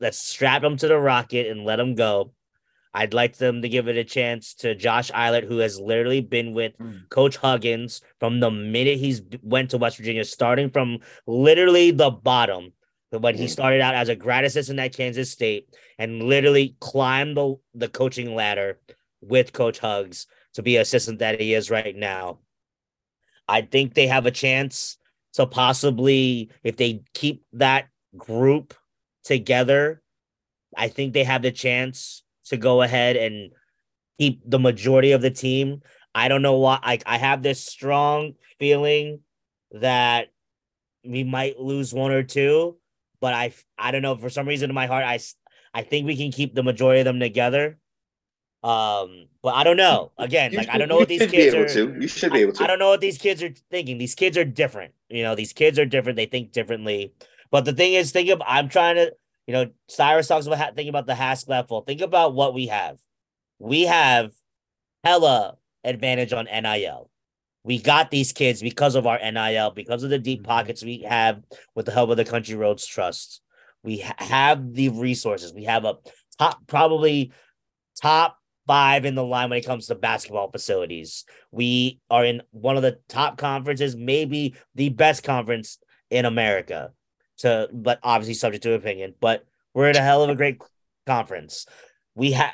let's 0.00 0.18
strap 0.18 0.62
them 0.62 0.76
to 0.76 0.88
the 0.88 0.98
rocket 0.98 1.46
and 1.46 1.64
let 1.64 1.76
them 1.76 1.94
go. 1.94 2.32
I'd 2.96 3.14
like 3.14 3.36
them 3.36 3.62
to 3.62 3.68
give 3.68 3.88
it 3.88 3.96
a 3.96 4.04
chance 4.04 4.54
to 4.56 4.76
Josh 4.76 5.10
Eilert, 5.12 5.44
who 5.44 5.58
has 5.58 5.80
literally 5.80 6.20
been 6.20 6.52
with 6.54 6.78
Mm. 6.78 7.08
Coach 7.08 7.36
Huggins 7.36 8.02
from 8.20 8.38
the 8.38 8.50
minute 8.52 8.98
he's 8.98 9.20
went 9.42 9.70
to 9.70 9.78
West 9.78 9.96
Virginia, 9.96 10.24
starting 10.24 10.70
from 10.70 10.98
literally 11.26 11.90
the 11.90 12.10
bottom. 12.10 12.72
When 13.10 13.36
he 13.36 13.44
Mm. 13.46 13.50
started 13.50 13.80
out 13.80 13.94
as 13.94 14.08
a 14.08 14.16
grad 14.16 14.44
assistant 14.44 14.80
at 14.80 14.92
Kansas 14.92 15.30
State 15.30 15.68
and 15.98 16.24
literally 16.24 16.76
climbed 16.80 17.36
the, 17.36 17.54
the 17.72 17.88
coaching 17.88 18.34
ladder 18.34 18.80
with 19.26 19.52
Coach 19.52 19.78
Hugs 19.78 20.26
to 20.54 20.62
be 20.62 20.76
assistant 20.76 21.18
that 21.18 21.40
he 21.40 21.54
is 21.54 21.70
right 21.70 21.94
now. 21.94 22.38
I 23.48 23.62
think 23.62 23.94
they 23.94 24.06
have 24.06 24.26
a 24.26 24.30
chance 24.30 24.96
to 25.34 25.46
possibly, 25.46 26.50
if 26.62 26.76
they 26.76 27.02
keep 27.12 27.44
that 27.52 27.88
group 28.16 28.74
together, 29.24 30.02
I 30.76 30.88
think 30.88 31.12
they 31.12 31.24
have 31.24 31.42
the 31.42 31.50
chance 31.50 32.22
to 32.46 32.56
go 32.56 32.82
ahead 32.82 33.16
and 33.16 33.52
keep 34.18 34.42
the 34.48 34.58
majority 34.58 35.12
of 35.12 35.22
the 35.22 35.30
team. 35.30 35.82
I 36.14 36.28
don't 36.28 36.42
know 36.42 36.58
why. 36.58 36.78
I, 36.82 36.98
I 37.06 37.18
have 37.18 37.42
this 37.42 37.64
strong 37.64 38.34
feeling 38.58 39.20
that 39.72 40.28
we 41.04 41.24
might 41.24 41.58
lose 41.58 41.92
one 41.92 42.12
or 42.12 42.22
two, 42.22 42.78
but 43.20 43.34
I 43.34 43.52
I 43.78 43.90
don't 43.90 44.02
know 44.02 44.16
for 44.16 44.30
some 44.30 44.46
reason 44.46 44.70
in 44.70 44.74
my 44.74 44.86
heart 44.86 45.04
I 45.04 45.18
I 45.72 45.82
think 45.82 46.06
we 46.06 46.16
can 46.16 46.30
keep 46.30 46.54
the 46.54 46.62
majority 46.62 47.00
of 47.00 47.04
them 47.04 47.20
together. 47.20 47.78
Um, 48.64 49.26
but 49.42 49.54
I 49.54 49.62
don't 49.62 49.76
know. 49.76 50.10
Again, 50.16 50.52
You 50.52 50.58
like 50.58 50.70
I 50.70 50.78
don't 50.78 50.88
know 50.88 50.96
what 50.96 51.08
these 51.08 51.30
kids 51.30 51.54
are. 51.54 51.68
to. 51.68 52.00
You 52.00 52.08
should 52.08 52.32
be 52.32 52.40
able 52.40 52.54
to. 52.54 52.64
I 52.64 52.66
don't 52.66 52.78
know 52.78 52.88
what 52.88 53.02
these 53.02 53.18
kids 53.18 53.42
are 53.42 53.50
thinking. 53.70 53.98
These 53.98 54.14
kids 54.14 54.38
are 54.38 54.44
different. 54.44 54.94
You 55.10 55.22
know, 55.22 55.34
these 55.34 55.52
kids 55.52 55.78
are 55.78 55.84
different. 55.84 56.16
They 56.16 56.24
think 56.26 56.52
differently. 56.52 57.12
But 57.50 57.66
the 57.66 57.74
thing 57.74 57.92
is, 57.92 58.10
think 58.10 58.30
of 58.30 58.40
I'm 58.46 58.70
trying 58.70 58.96
to, 58.96 59.12
you 59.46 59.52
know, 59.52 59.70
Cyrus 59.88 60.28
talks 60.28 60.46
about 60.46 60.58
thinking 60.74 60.88
about 60.88 61.06
the 61.06 61.14
Hask 61.14 61.46
level. 61.46 61.82
Think 61.82 62.00
about 62.00 62.34
what 62.34 62.54
we 62.54 62.68
have. 62.68 62.98
We 63.58 63.82
have 63.82 64.32
hella 65.04 65.58
advantage 65.84 66.32
on 66.32 66.46
NIL. 66.46 67.10
We 67.64 67.78
got 67.78 68.10
these 68.10 68.32
kids 68.32 68.62
because 68.62 68.94
of 68.94 69.06
our 69.06 69.18
NIL, 69.18 69.72
because 69.72 70.02
of 70.02 70.10
the 70.10 70.18
deep 70.18 70.40
Mhm. 70.40 70.46
pockets 70.46 70.82
we 70.82 70.98
have 71.06 71.42
with 71.74 71.84
the 71.86 71.92
help 71.92 72.08
of 72.10 72.16
the 72.16 72.24
Country 72.24 72.54
Roads 72.54 72.86
Trust. 72.86 73.42
We 73.82 73.98
ha- 73.98 74.14
have 74.18 74.72
the 74.72 74.88
resources. 74.88 75.52
We 75.52 75.64
have 75.64 75.84
a 75.84 75.98
top, 76.38 76.66
probably 76.66 77.32
top 78.00 78.38
five 78.66 79.04
in 79.04 79.14
the 79.14 79.24
line 79.24 79.50
when 79.50 79.58
it 79.58 79.66
comes 79.66 79.86
to 79.86 79.94
basketball 79.94 80.50
facilities. 80.50 81.24
We 81.50 82.00
are 82.10 82.24
in 82.24 82.42
one 82.50 82.76
of 82.76 82.82
the 82.82 82.98
top 83.08 83.38
conferences, 83.38 83.96
maybe 83.96 84.54
the 84.74 84.88
best 84.88 85.22
conference 85.22 85.78
in 86.10 86.24
America. 86.24 86.92
To 87.38 87.68
but 87.72 87.98
obviously 88.02 88.34
subject 88.34 88.62
to 88.62 88.74
opinion, 88.74 89.14
but 89.20 89.44
we're 89.74 89.90
in 89.90 89.96
a 89.96 90.00
hell 90.00 90.22
of 90.22 90.30
a 90.30 90.36
great 90.36 90.62
conference. 91.04 91.66
We 92.14 92.30
have 92.32 92.52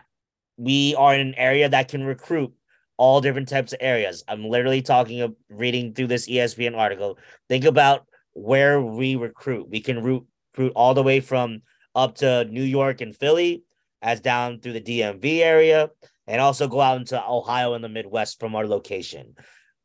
we 0.56 0.94
are 0.94 1.14
in 1.14 1.20
an 1.20 1.34
area 1.34 1.68
that 1.68 1.88
can 1.88 2.02
recruit 2.02 2.52
all 2.96 3.20
different 3.20 3.48
types 3.48 3.74
of 3.74 3.78
areas. 3.82 4.24
I'm 4.26 4.44
literally 4.44 4.80
talking 4.80 5.20
of 5.20 5.34
reading 5.50 5.92
through 5.92 6.06
this 6.06 6.28
ESPN 6.28 6.76
article. 6.76 7.18
Think 7.48 7.66
about 7.66 8.06
where 8.32 8.80
we 8.80 9.16
recruit. 9.16 9.68
We 9.68 9.80
can 9.80 10.02
root 10.02 10.26
recruit 10.52 10.72
all 10.74 10.94
the 10.94 11.02
way 11.02 11.20
from 11.20 11.62
up 11.94 12.16
to 12.16 12.44
New 12.44 12.62
York 12.62 13.00
and 13.00 13.16
Philly, 13.16 13.62
as 14.02 14.20
down 14.20 14.60
through 14.60 14.74
the 14.74 14.80
DMV 14.80 15.40
area, 15.40 15.90
and 16.26 16.40
also 16.40 16.68
go 16.68 16.80
out 16.80 16.98
into 16.98 17.22
Ohio 17.22 17.74
and 17.74 17.82
the 17.82 17.88
Midwest 17.88 18.38
from 18.38 18.54
our 18.54 18.66
location. 18.66 19.34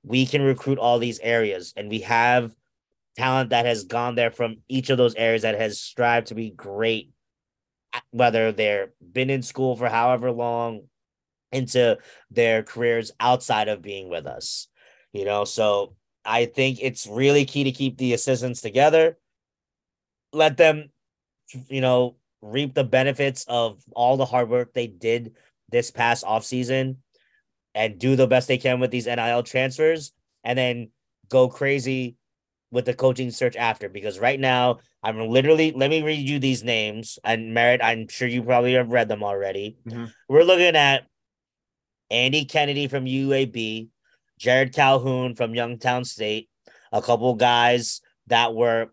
We 0.04 0.26
can 0.26 0.42
recruit 0.42 0.78
all 0.78 1.00
these 1.00 1.20
areas, 1.20 1.74
and 1.76 1.90
we 1.90 2.00
have 2.02 2.54
talent 3.18 3.50
that 3.50 3.66
has 3.66 3.86
gone 3.86 4.16
there 4.16 4.32
from 4.32 4.58
each 4.68 4.90
of 4.90 4.98
those 4.98 5.16
areas 5.16 5.42
that 5.44 5.60
has 5.60 5.80
strived 5.80 6.28
to 6.28 6.36
be 6.36 6.52
great, 6.52 7.12
whether 8.12 8.52
they're 8.52 8.94
been 9.02 9.30
in 9.30 9.42
school 9.42 9.76
for 9.76 9.90
however 9.90 10.32
long 10.32 10.82
into 11.52 11.98
their 12.30 12.62
careers 12.64 13.12
outside 13.20 13.68
of 13.70 13.82
being 13.82 14.10
with 14.10 14.28
us. 14.28 14.68
You 15.14 15.26
know, 15.26 15.46
so 15.46 15.96
I 16.26 16.46
think 16.46 16.80
it's 16.82 17.08
really 17.08 17.46
key 17.46 17.64
to 17.64 17.72
keep 17.72 17.98
the 17.98 18.14
assistants 18.14 18.62
together. 18.62 19.18
Let 20.34 20.58
them, 20.58 20.90
you 21.70 21.80
know, 21.80 22.18
reap 22.46 22.74
the 22.76 22.84
benefits 22.84 23.46
of 23.48 23.82
all 23.96 24.18
the 24.18 24.26
hard 24.26 24.50
work 24.50 24.74
they 24.74 24.88
did 24.88 25.34
this 25.70 25.90
past 25.90 26.24
offseason 26.24 26.98
and 27.74 27.98
do 27.98 28.16
the 28.16 28.28
best 28.28 28.48
they 28.48 28.58
can 28.58 28.80
with 28.80 28.92
these 28.92 29.08
NIL 29.08 29.44
transfers 29.44 30.14
and 30.44 30.58
then 30.58 30.90
go 31.30 31.50
crazy 31.50 32.16
with 32.72 32.86
the 32.86 32.94
coaching 32.94 33.32
search 33.32 33.56
after 33.56 33.90
because 33.90 34.20
right 34.20 34.40
now 34.40 34.78
I'm 35.02 35.28
literally 35.28 35.72
let 35.72 35.90
me 35.90 36.04
read 36.04 36.28
you 36.28 36.40
these 36.40 36.64
names 36.64 37.18
and 37.24 37.54
Merritt 37.54 37.84
I'm 37.84 38.08
sure 38.08 38.28
you 38.28 38.44
probably 38.44 38.74
have 38.74 38.90
read 38.90 39.08
them 39.08 39.24
already. 39.24 39.78
Mhm. 39.88 40.12
We're 40.30 40.44
looking 40.44 40.76
at 40.76 41.06
Andy 42.12 42.46
Kennedy 42.46 42.88
from 42.88 43.06
UAB, 43.06 43.88
Jerrod 44.40 44.74
Calhoun 44.74 45.36
from 45.36 45.56
Youngstown 45.56 46.06
State, 46.06 46.50
a 46.92 47.02
couple 47.02 47.34
guys 47.34 48.02
that 48.28 48.54
were 48.54 48.92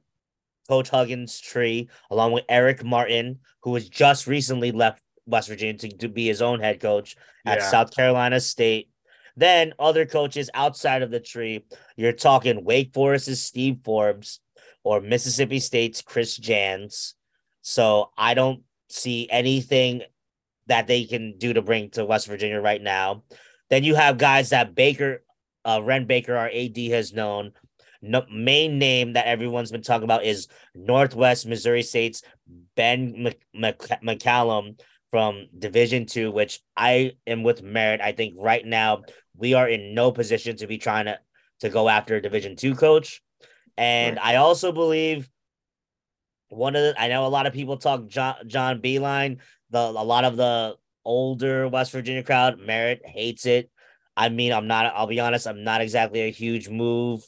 Coach 0.69 0.91
Huggins' 0.91 1.41
tree, 1.41 1.89
along 2.11 2.33
with 2.33 2.45
Erik 2.49 2.85
Martin, 2.85 3.39
who 3.63 3.71
was 3.71 3.89
just 3.89 4.27
recently 4.27 4.73
left 4.73 5.03
West 5.27 5.49
Virginia 5.49 5.75
to, 5.79 5.89
to 5.99 6.09
be 6.09 6.27
his 6.27 6.43
own 6.43 6.61
head 6.61 6.81
coach 6.81 7.17
at 7.47 7.59
Yeah. 7.59 7.71
South 7.71 7.95
Carolina 7.95 8.41
State. 8.41 8.89
Then 9.37 9.73
other 9.79 10.05
coaches 10.05 10.51
outside 10.55 11.03
of 11.03 11.11
the 11.11 11.21
tree, 11.21 11.65
you're 11.97 12.13
talking 12.13 12.65
Wake 12.65 12.93
Forest's 12.93 13.41
Steve 13.41 13.79
Forbes 13.85 14.41
or 14.85 15.01
Mississippi 15.01 15.59
State's 15.61 16.03
Chris 16.03 16.37
Jans. 16.37 17.15
So 17.63 18.11
I 18.19 18.35
don't 18.35 18.63
see 18.89 19.29
anything 19.31 20.03
that 20.67 20.87
they 20.87 21.05
can 21.05 21.39
do 21.39 21.53
to 21.53 21.63
bring 21.63 21.91
to 21.91 22.05
West 22.05 22.27
Virginia 22.27 22.61
right 22.61 22.83
now. 22.83 23.23
Then 23.71 23.85
you 23.85 23.95
have 23.95 24.19
guys 24.19 24.51
that 24.51 24.75
Baker, 24.75 25.23
uh, 25.65 25.81
Wren 25.83 26.05
Baker, 26.07 26.37
our 26.37 26.51
AD 26.53 26.77
has 26.91 27.13
known. 27.13 27.53
No, 28.03 28.25
main 28.31 28.79
name 28.79 29.13
that 29.13 29.27
everyone's 29.27 29.71
been 29.71 29.83
talking 29.83 30.05
about 30.05 30.25
is 30.25 30.49
Northwest 30.75 31.47
Missouri 31.47 31.83
State's 31.83 32.23
Ben 32.75 33.15
Mc, 33.17 33.41
Mc, 33.55 33.79
McCollum 34.03 34.81
from 35.11 35.47
Division 35.57 36.07
Two, 36.07 36.33
which 36.33 36.61
I 36.77 37.13
am 37.27 37.45
with 37.45 37.63
Merritt. 37.63 38.01
I 38.01 38.13
think 38.13 38.35
right 38.39 38.67
now 38.67 39.03
we 39.37 39.55
are 39.55 39.69
in 39.69 39.95
no 39.95 40.11
position 40.11 40.57
to 40.57 40.67
be 40.67 40.79
trying 40.79 41.05
to 41.05 41.19
to 41.61 41.69
go 41.69 41.89
after 41.89 42.17
a 42.17 42.23
Division 42.23 42.57
Two 42.57 42.75
coach, 42.75 43.23
and 43.77 44.17
right. 44.17 44.27
I 44.27 44.37
also 44.37 44.73
believe 44.73 45.31
one 46.49 46.77
of 46.77 46.83
the 46.83 47.01
I 47.01 47.09
know 47.09 47.25
a 47.25 47.29
lot 47.29 47.47
of 47.47 47.53
people 47.53 47.77
talk 47.77 48.09
John 48.09 48.35
John 48.47 48.81
Beilein. 48.81 49.39
The 49.71 49.79
a 49.79 50.05
lot 50.05 50.25
of 50.25 50.37
the 50.37 50.77
older 51.05 51.69
West 51.69 51.93
Virginia 51.93 52.23
crowd, 52.23 52.59
Merritt 52.59 53.03
hates 53.05 53.47
it. 53.47 53.71
I 54.17 54.29
mean, 54.29 54.53
I'm 54.53 54.67
not. 54.67 54.93
I'll 54.95 55.07
be 55.07 55.21
honest. 55.21 55.47
I'm 55.47 55.65
not 55.65 55.81
exactly 55.81 56.23
a 56.23 56.31
huge 56.31 56.69
move, 56.69 57.23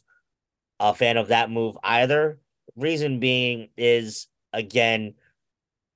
a 0.80 0.94
fan 0.94 1.16
of 1.16 1.28
that 1.28 1.50
move 1.50 1.76
either. 1.82 2.38
Reason 2.76 3.20
being 3.20 3.68
is 3.76 4.26
again, 4.52 5.14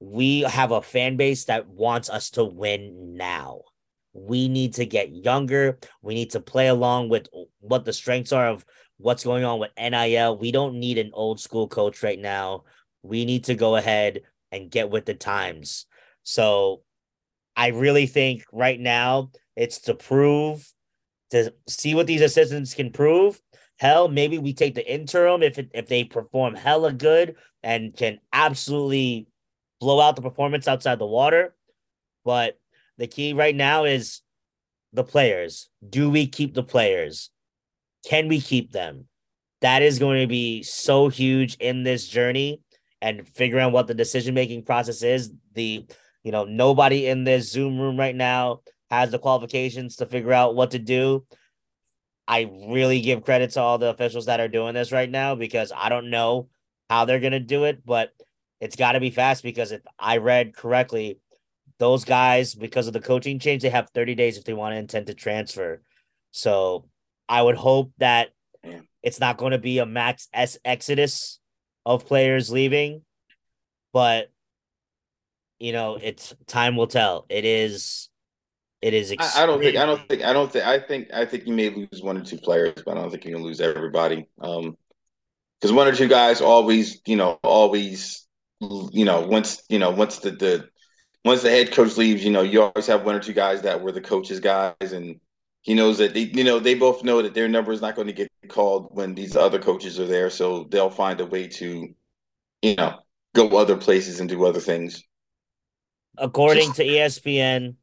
we 0.01 0.41
have 0.43 0.71
a 0.71 0.83
fan 0.83 1.17
base 1.17 1.47
that 1.47 1.69
wants 1.69 2.09
us 2.11 2.31
to 2.31 2.45
win 2.45 3.17
now. 3.17 3.63
We 4.13 4.49
need 4.49 4.75
to 4.75 4.87
get 4.87 5.11
younger. 5.11 5.79
We 6.03 6.15
need 6.15 6.31
to 6.31 6.41
play 6.41 6.69
along 6.69 7.09
with 7.09 7.29
what 7.61 7.85
the 7.85 7.93
strengths 7.93 8.33
are 8.33 8.49
of 8.49 8.65
what's 8.97 9.25
going 9.25 9.45
on 9.45 9.61
with 9.61 9.71
NIL. 9.79 10.39
We 10.39 10.53
don't 10.53 10.79
need 10.79 10.99
an 10.99 11.11
old 11.13 11.41
school 11.41 11.69
coach 11.69 12.03
right 12.03 12.19
now. 12.19 12.65
We 13.03 13.25
need 13.25 13.45
to 13.45 13.55
go 13.55 13.77
ahead 13.77 14.21
and 14.51 14.71
get 14.71 14.91
with 14.91 15.07
the 15.07 15.15
times. 15.15 15.87
So 16.23 16.83
I 17.57 17.69
really 17.69 18.07
think 18.07 18.45
right 18.53 18.79
now 18.79 19.31
it's 19.57 19.81
to 19.83 19.95
prove 19.95 20.73
to 21.31 21.53
see 21.67 21.95
what 21.95 22.07
these 22.07 22.23
assistants 22.23 22.75
can 22.75 22.91
prove. 22.91 23.41
Hell, 23.79 24.09
maybe 24.09 24.39
we 24.39 24.53
take 24.53 24.75
the 24.75 24.93
interim 24.93 25.43
if 25.43 25.59
it, 25.59 25.71
if 25.73 25.87
they 25.87 26.05
perform 26.05 26.55
hella 26.55 26.93
good 26.93 27.37
and 27.63 27.97
can 27.97 28.19
absolutely 28.33 29.29
blow 29.81 30.01
out 30.01 30.17
the 30.17 30.23
performance 30.23 30.67
outside 30.67 30.99
the 30.99 31.07
water. 31.07 31.55
But 32.25 32.59
the 32.97 33.07
key 33.07 33.33
right 33.33 33.55
now 33.55 33.85
is 33.85 34.21
the 34.93 35.05
players. 35.05 35.69
Do 35.89 36.11
we 36.11 36.27
keep 36.27 36.55
the 36.55 36.63
players? 36.63 37.31
Can 38.05 38.29
we 38.29 38.41
keep 38.41 38.73
them? 38.73 39.07
That 39.61 39.83
is 39.83 39.99
going 39.99 40.21
to 40.23 40.27
be 40.27 40.63
so 40.63 41.09
huge 41.09 41.57
in 41.57 41.83
this 41.83 42.07
journey 42.09 42.61
and 43.01 43.29
figuring 43.29 43.65
out 43.65 43.73
what 43.73 43.87
the 43.87 43.95
decision 43.95 44.35
making 44.35 44.65
process 44.65 45.03
is. 45.03 45.33
The 45.55 45.87
you 46.23 46.33
know 46.33 46.45
nobody 46.45 47.07
in 47.07 47.25
this 47.25 47.51
Zoom 47.51 47.79
room 47.79 47.97
right 47.97 48.15
now 48.15 48.61
has 48.91 49.11
the 49.11 49.19
qualifications 49.19 49.97
to 49.97 50.07
figure 50.07 50.33
out 50.33 50.55
what 50.55 50.73
to 50.73 50.79
do. 50.79 51.27
I 52.29 52.51
really 52.69 53.01
give 53.01 53.25
credit 53.25 53.53
to 53.53 53.61
all 53.63 53.79
the 53.79 53.89
officials 53.89 54.27
that 54.27 54.39
are 54.39 54.49
doing 54.49 54.75
this 54.75 54.93
right 54.93 55.11
now 55.11 55.35
because 55.35 55.73
I 55.75 55.89
don't 55.89 56.11
know 56.11 56.49
how 56.91 57.07
they're 57.07 57.21
going 57.21 57.33
to 57.33 57.41
do 57.41 57.65
it, 57.65 57.85
but 57.87 58.13
it's 58.61 58.77
got 58.77 58.93
to 58.93 59.01
be 59.01 59.09
fast 59.09 59.43
because 59.43 59.73
if 59.73 59.81
I 59.99 60.19
read 60.19 60.55
correctly, 60.55 61.21
those 61.79 62.05
guys, 62.05 62.55
because 62.55 62.87
of 62.87 62.93
the 62.93 63.01
coaching 63.01 63.39
change, 63.39 63.63
they 63.63 63.71
have 63.71 63.89
30 63.95 64.15
days 64.15 64.37
if 64.37 64.45
they 64.45 64.53
want 64.53 64.75
to 64.75 64.79
intend 64.79 65.07
to 65.07 65.15
transfer. 65.15 65.81
So 66.31 66.85
I 67.31 67.41
would 67.41 67.57
hope 67.57 67.93
that 67.97 68.29
it's 69.03 69.21
not 69.21 69.39
going 69.39 69.53
to 69.53 69.59
be 69.59 69.79
a 69.79 69.87
max 69.87 70.29
S 70.35 70.59
exodus 70.67 71.39
of 71.87 72.07
players 72.07 72.51
leaving, 72.51 73.03
but 73.95 74.31
you 75.59 75.73
know, 75.73 75.99
it's 76.01 76.35
time 76.47 76.77
will 76.77 76.87
tell. 76.89 77.25
It 77.31 77.45
is 77.47 78.11
it 78.81 78.95
is. 78.95 79.15
I, 79.19 79.43
I, 79.43 79.47
don't 79.47 79.61
think. 79.61 79.77
I 79.77 79.87
don't 79.87 80.09
think. 80.09 80.23
I 80.23 80.33
don't 80.33 80.53
think. 80.53 80.65
I 80.65 80.79
think. 80.79 81.09
I 81.13 81.25
think 81.25 81.47
you 81.47 81.55
may 81.55 81.71
lose 81.71 82.03
one 82.03 82.17
or 82.17 82.25
two 82.25 82.39
players, 82.39 82.83
but 82.85 82.97
I 82.97 83.01
don't 83.01 83.11
think 83.11 83.25
you 83.25 83.35
can 83.35 83.43
lose 83.43 83.61
everybody. 83.61 84.27
Um, 84.41 84.77
because 85.61 85.73
one 85.73 85.89
or 85.89 85.93
two 85.93 86.09
guys 86.09 86.41
always, 86.41 87.01
you 87.07 87.17
know, 87.17 87.39
always, 87.43 88.27
you 88.61 89.05
know, 89.05 89.23
once 89.23 89.63
you 89.69 89.79
know, 89.79 89.91
once 89.91 90.19
the 90.19 90.31
the 90.31 90.69
once 91.25 91.43
the 91.43 91.51
head 91.51 91.73
coach 91.73 91.97
leaves, 91.97 92.25
you 92.25 92.31
know, 92.31 92.43
you 92.43 92.63
always 92.63 92.87
have 92.87 93.05
one 93.05 93.15
or 93.15 93.21
two 93.21 93.33
guys 93.33 93.63
that 93.63 93.83
were 93.83 93.93
the 93.93 94.01
coaches 94.01 94.41
guys, 94.41 94.75
and 94.81 95.21
he 95.63 95.75
knows 95.75 95.99
that 95.99 96.15
they, 96.15 96.21
you 96.21 96.45
know, 96.45 96.61
they 96.61 96.75
both 96.75 97.03
know 97.03 97.21
that 97.23 97.35
their 97.35 97.49
number 97.49 97.73
is 97.73 97.81
not 97.81 97.97
going 97.97 98.07
to 98.07 98.13
get 98.13 98.31
called 98.49 98.89
when 98.93 99.15
these 99.15 99.37
other 99.37 99.59
coaches 99.59 99.99
are 99.99 100.07
there, 100.07 100.31
so 100.31 100.65
they'll 100.71 100.91
find 100.91 101.21
a 101.21 101.27
way 101.27 101.49
to, 101.49 101.89
you 102.63 102.77
know, 102.77 102.99
go 103.35 103.49
other 103.59 103.77
places 103.77 104.21
and 104.21 104.29
do 104.29 104.47
other 104.47 104.61
things. 104.61 105.03
According 106.17 106.73
to 106.75 106.85
ESPN, 106.85 107.75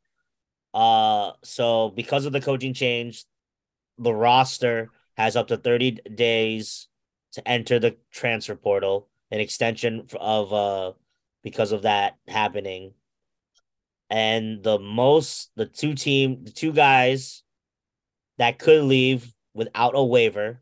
uh, 0.75 1.31
so 1.41 1.89
because 1.95 2.25
of 2.25 2.33
the 2.33 2.41
coaching 2.41 2.73
change, 2.73 3.23
the 3.97 4.13
roster 4.13 4.91
has 5.15 5.37
up 5.37 5.47
to 5.47 5.55
30 5.55 5.91
days 6.13 6.89
to 7.31 7.47
enter 7.47 7.79
the 7.79 7.95
transfer 8.11 8.55
portal, 8.55 9.07
an 9.31 9.39
extension 9.39 10.05
of 10.19 10.53
uh 10.53 10.91
because 11.43 11.71
of 11.71 11.83
that 11.83 12.17
happening. 12.27 12.93
And 14.09 14.63
the 14.63 14.77
most 14.77 15.51
the 15.55 15.65
two 15.65 15.93
team 15.93 16.43
the 16.43 16.51
two 16.51 16.73
guys 16.73 17.43
that 18.37 18.59
could 18.59 18.83
leave 18.83 19.33
without 19.53 19.93
a 19.95 20.03
waiver 20.03 20.61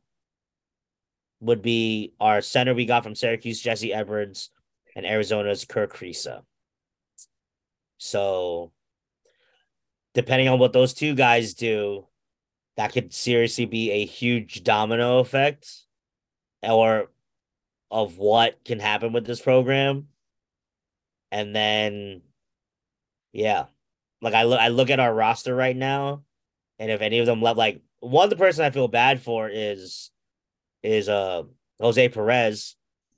would 1.40 1.64
be 1.64 2.14
our 2.20 2.42
center 2.42 2.76
we 2.76 2.86
got 2.86 3.04
from 3.04 3.16
Syracuse, 3.16 3.60
Jesse 3.60 3.92
Edwards, 3.92 4.52
and 4.96 5.08
Arizona's 5.08 5.66
Kerr 5.66 5.88
Kriisa. 5.88 6.44
So 7.98 8.72
depending 10.14 10.48
on 10.48 10.60
what 10.60 10.74
those 10.74 10.94
two 10.94 11.16
guys 11.16 11.54
do, 11.54 12.08
that 12.78 12.94
could 12.94 13.14
seriously 13.14 13.66
be 13.66 13.92
a 13.92 14.06
huge 14.06 14.64
domino 14.64 15.20
effect 15.20 15.70
or 16.62 17.12
of 17.92 18.18
what 18.18 18.64
can 18.66 18.80
happen 18.80 19.14
with 19.14 19.26
this 19.26 19.42
program. 19.42 20.08
And 21.32 21.56
then 21.56 22.22
yeah. 23.34 23.66
Like 24.22 24.36
I 24.36 24.44
look 24.44 24.60
I 24.60 24.70
look 24.70 24.90
at 24.90 25.02
our 25.02 25.14
roster 25.14 25.54
right 25.54 25.76
now, 25.76 26.24
and 26.80 26.90
if 26.90 27.02
any 27.02 27.20
of 27.20 27.26
them 27.26 27.42
left 27.42 27.58
like 27.58 27.82
one 28.00 28.30
the 28.30 28.38
person 28.38 28.64
I 28.64 28.70
feel 28.70 28.88
bad 28.88 29.22
for 29.22 29.50
is 29.50 30.12
is 30.82 31.10
uh 31.10 31.44
Jose 31.82 32.08
Perez, 32.08 32.76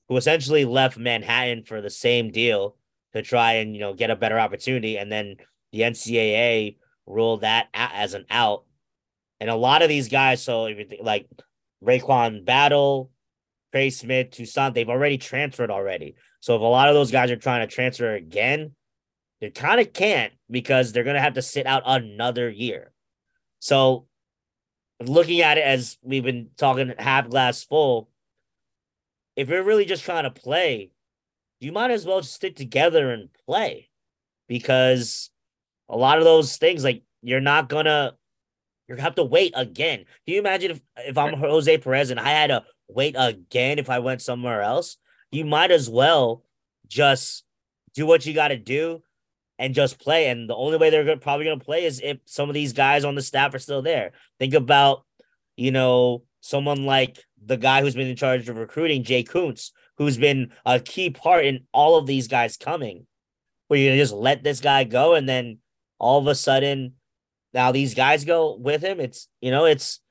who 0.10 0.18
essentially 0.18 0.66
left 0.66 0.98
Manhattan 0.98 1.64
for 1.64 1.80
the 1.80 1.92
same 1.92 2.32
deal 2.32 2.78
to 3.14 3.22
try 3.22 3.54
and 3.54 3.76
you 3.76 3.82
know 3.82 3.94
get 3.94 4.10
a 4.10 4.16
better 4.16 4.40
opportunity, 4.40 4.98
and 4.98 5.12
then 5.12 5.36
the 5.72 5.82
NCAA 5.82 6.78
rule 7.06 7.38
that 7.38 7.68
out 7.74 7.92
as 7.94 8.14
an 8.14 8.26
out. 8.30 8.64
And 9.40 9.50
a 9.50 9.56
lot 9.56 9.82
of 9.82 9.90
these 9.90 10.10
guys, 10.10 10.44
so 10.44 10.66
if 10.66 10.78
you 10.78 10.86
think 10.86 11.02
like 11.04 11.28
RaeQuan 11.84 12.46
Battle, 12.46 13.12
Trey 13.72 13.90
Smith, 13.90 14.32
Toussaint, 14.32 14.74
they've 14.74 14.90
already 14.90 15.18
transferred 15.18 15.72
already. 15.72 16.16
So 16.40 16.56
if 16.56 16.62
a 16.62 16.66
lot 16.66 16.88
of 16.88 16.96
those 16.96 17.12
guys 17.12 17.32
are 17.32 17.36
trying 17.36 17.68
to 17.68 17.74
transfer 17.74 18.14
again, 18.14 18.72
they 19.42 19.50
kind 19.50 19.82
of 19.82 19.92
can't 19.92 20.34
because 20.50 20.92
they're 20.92 21.04
going 21.04 21.16
to 21.16 21.22
have 21.22 21.34
to 21.34 21.42
sit 21.42 21.66
out 21.66 21.84
another 21.86 22.50
year. 22.50 22.94
So 23.60 24.08
looking 25.04 25.42
at 25.42 25.58
it 25.58 25.66
as 25.66 25.98
we've 26.02 26.24
been 26.24 26.50
talking 26.58 26.94
half 26.98 27.30
glass 27.30 27.64
full, 27.64 28.10
if 29.36 29.50
you're 29.50 29.64
really 29.64 29.86
just 29.86 30.06
trying 30.06 30.24
to 30.24 30.32
play, 30.32 30.92
you 31.60 31.72
might 31.72 31.92
as 31.92 32.06
well 32.06 32.22
just 32.22 32.36
stick 32.36 32.56
together 32.56 33.12
and 33.12 33.30
play 33.46 33.90
because 34.48 35.30
a 35.90 35.98
lot 35.98 36.18
of 36.18 36.24
those 36.24 36.58
things, 36.58 36.84
like 36.84 37.04
you're 37.22 37.42
not 37.42 37.70
gonna 37.70 38.14
you're 38.88 38.98
gonna 38.98 39.04
have 39.04 39.16
to 39.16 39.24
wait 39.24 39.54
again. 39.56 40.00
Can 40.00 40.34
you 40.34 40.40
imagine 40.40 40.72
if 40.72 40.82
if 40.98 41.18
I'm 41.18 41.34
Jose 41.34 41.78
Perez 41.78 42.12
and 42.12 42.20
I 42.20 42.30
had 42.30 42.48
to 42.48 42.64
wait 42.88 43.16
again 43.18 43.80
if 43.80 43.90
I 43.90 44.00
went 44.00 44.22
somewhere 44.22 44.62
else? 44.62 44.98
You 45.32 45.46
might 45.46 45.72
as 45.72 45.90
well 45.90 46.44
just 46.88 47.44
do 47.94 48.06
what 48.06 48.26
you 48.26 48.34
got 48.34 48.50
to 48.50 48.58
do 48.58 49.02
and 49.58 49.74
just 49.74 50.00
play. 50.00 50.28
And 50.28 50.50
the 50.50 50.56
only 50.56 50.78
way 50.78 50.90
they're 50.90 51.04
gonna, 51.04 51.18
probably 51.18 51.46
to 51.46 51.58
play 51.58 51.86
is 51.86 52.02
if 52.04 52.18
some 52.26 52.50
of 52.50 52.54
these 52.54 52.74
guys 52.74 53.06
on 53.06 53.16
the 53.16 53.22
staff 53.22 53.54
are 53.54 53.60
still 53.60 53.82
there. 53.82 54.12
Think 54.40 54.54
about, 54.54 55.04
you 55.56 55.72
know, 55.72 56.24
someone 56.42 56.86
like 56.86 57.20
the 57.44 57.58
guy 57.58 57.82
who's 57.82 57.96
been 57.96 58.08
in 58.08 58.16
charge 58.16 58.48
of 58.50 58.58
recruiting, 58.58 59.04
Jay 59.04 59.24
Kuntz, 59.24 59.72
who's 59.98 60.18
been 60.18 60.52
a 60.66 60.80
key 60.80 61.10
part 61.10 61.46
in 61.46 61.66
all 61.72 61.98
of 61.98 62.06
these 62.06 62.28
guys 62.28 62.58
coming. 62.58 63.08
Where 63.68 63.80
you 63.80 63.96
just 63.96 64.14
let 64.14 64.44
this 64.44 64.62
guy 64.62 64.84
go 64.84 65.16
and 65.16 65.28
then 65.28 65.58
all 66.00 66.20
of 66.20 66.28
a 66.28 66.36
sudden 66.36 66.94
now 67.56 67.72
these 67.72 67.96
guys 67.96 68.26
go 68.26 68.56
with 68.56 68.84
him. 68.84 69.00
It's 69.00 69.30
you 69.42 69.50
know, 69.50 69.66
it's 69.66 70.02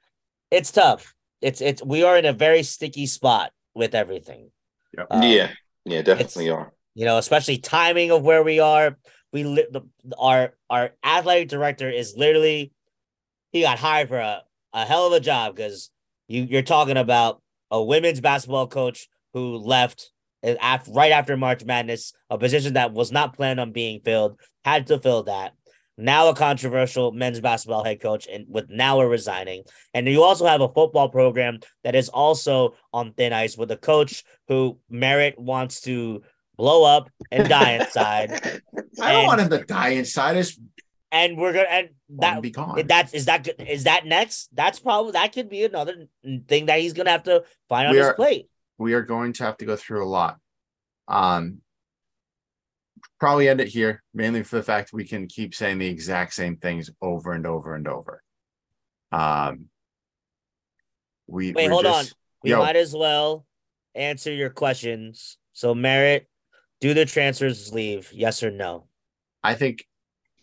it's 0.51 0.72
tough. 0.72 1.14
It's 1.43 1.61
it's 1.61 1.85
we 1.85 2.03
are 2.03 2.16
in 2.16 2.24
a 2.24 2.32
very 2.32 2.62
sticky 2.62 3.07
spot 3.07 3.53
with 3.74 3.95
everything. 3.95 4.51
Yep. 4.97 5.07
Um, 5.11 5.22
yeah, 5.22 5.51
yeah, 5.85 6.03
definitely 6.03 6.51
are. 6.51 6.72
You 6.95 7.05
know, 7.05 7.18
especially 7.18 7.59
timing 7.59 8.11
of 8.11 8.22
where 8.22 8.43
we 8.43 8.61
are. 8.61 8.97
We 9.32 9.45
li- 9.45 9.66
the, 9.70 9.82
our 10.18 10.55
our 10.70 10.93
athletic 11.05 11.49
director 11.49 11.91
is 11.91 12.14
literally 12.16 12.72
he 13.53 13.61
got 13.61 13.78
hired 13.78 14.09
for 14.09 14.18
a, 14.18 14.43
a 14.72 14.85
hell 14.87 15.07
of 15.07 15.12
a 15.12 15.20
job 15.20 15.55
because 15.55 15.91
you 16.28 16.45
you're 16.45 16.62
talking 16.62 16.97
about 16.97 17.43
a 17.70 17.82
women's 17.82 18.22
basketball 18.22 18.68
coach 18.68 19.09
who 19.35 19.57
left 19.57 20.12
after, 20.43 20.93
right 20.93 21.12
after 21.12 21.37
March 21.37 21.64
Madness, 21.64 22.14
a 22.30 22.39
position 22.39 22.74
that 22.74 22.93
was 22.93 23.12
not 23.12 23.35
planned 23.35 23.61
on 23.61 23.72
being 23.72 24.01
filled, 24.01 24.41
had 24.64 24.87
to 24.87 24.99
fill 24.99 25.24
that 25.24 25.53
now 25.97 26.28
a 26.28 26.34
controversial 26.34 27.12
men's 27.12 27.40
basketball 27.40 27.84
head 27.84 28.01
coach, 28.01 28.26
and 28.30 28.47
with 28.49 28.68
now 28.70 29.01
a 29.01 29.07
resigning. 29.07 29.62
And 29.92 30.07
you 30.09 30.22
also 30.22 30.47
have 30.47 30.61
a 30.61 30.68
football 30.68 31.09
program 31.09 31.61
that 31.84 31.95
is 31.95 32.09
also 32.09 32.74
on 32.92 33.12
thin 33.12 33.32
ice 33.32 33.57
with 33.57 33.70
a 33.70 33.76
coach 33.76 34.24
who 34.49 34.78
Merritt 34.90 35.38
wants 35.38 35.80
to 35.82 36.22
blow 36.57 36.84
up 36.84 37.11
and 37.30 37.49
die 37.49 37.72
inside. 37.72 38.30
I 39.01 39.12
don't 39.12 39.20
And- 39.20 39.26
want 39.26 39.40
him 39.40 39.51
to 39.51 39.64
die 39.64 39.88
inside. 39.90 40.36
I 40.36 40.40
just 40.40 40.61
and 41.12 41.36
we're 41.38 41.53
gonna 41.53 41.68
and 41.70 41.88
want 42.09 42.11
him 42.11 42.16
to 42.16 42.20
that 42.36 42.42
be 42.42 42.51
gone. 42.51 42.86
that's 42.88 43.14
is 43.14 43.26
that 43.26 43.45
good- 43.45 43.64
is 43.68 43.84
that 43.84 44.05
next? 44.05 44.49
That's 44.53 44.80
probably 44.80 45.12
that 45.12 45.32
could 45.32 45.49
be 45.49 45.64
another 45.64 46.07
thing 46.49 46.66
that 46.66 46.80
he's 46.80 46.92
gonna 46.92 47.11
have 47.11 47.22
to 47.24 47.45
find 47.68 47.86
on 47.88 47.92
We 47.95 48.01
his 48.01 48.12
plate. 48.14 48.49
we 48.78 48.95
are 48.95 49.03
going 49.03 49.32
to 49.34 49.45
have 49.45 49.57
to 49.59 49.64
go 49.64 49.76
through 49.76 50.05
a 50.05 50.09
lot. 50.11 50.38
Um, 51.07 51.59
probably 53.25 53.49
end 53.49 53.59
it 53.59 53.68
here, 53.68 54.03
mainly 54.12 54.43
for 54.43 54.57
the 54.57 54.62
fact 54.62 54.93
we 54.93 55.03
can 55.03 55.27
keep 55.27 55.55
saying 55.55 55.79
the 55.79 55.87
exact 55.87 56.35
same 56.35 56.59
things 56.59 56.91
over 57.01 57.33
and 57.33 57.47
over 57.47 57.75
and 57.75 57.89
over. 57.89 58.22
Um, 59.12 59.70
we 61.27 61.53
Wait, 61.53 61.70
hold 61.70 61.85
just- 61.85 62.12
on. 62.12 62.16
We 62.43 62.51
Yo. 62.51 62.59
might 62.59 62.77
as 62.77 62.95
well 62.95 63.47
answer 63.95 64.31
your 64.31 64.51
questions. 64.51 65.39
So, 65.55 65.75
Merritt, 65.75 66.29
do 66.83 66.93
the 66.93 67.07
transfers 67.07 67.72
leave? 67.72 68.12
Yes 68.12 68.43
or 68.43 68.51
no? 68.51 68.89
I 69.43 69.55
think 69.55 69.87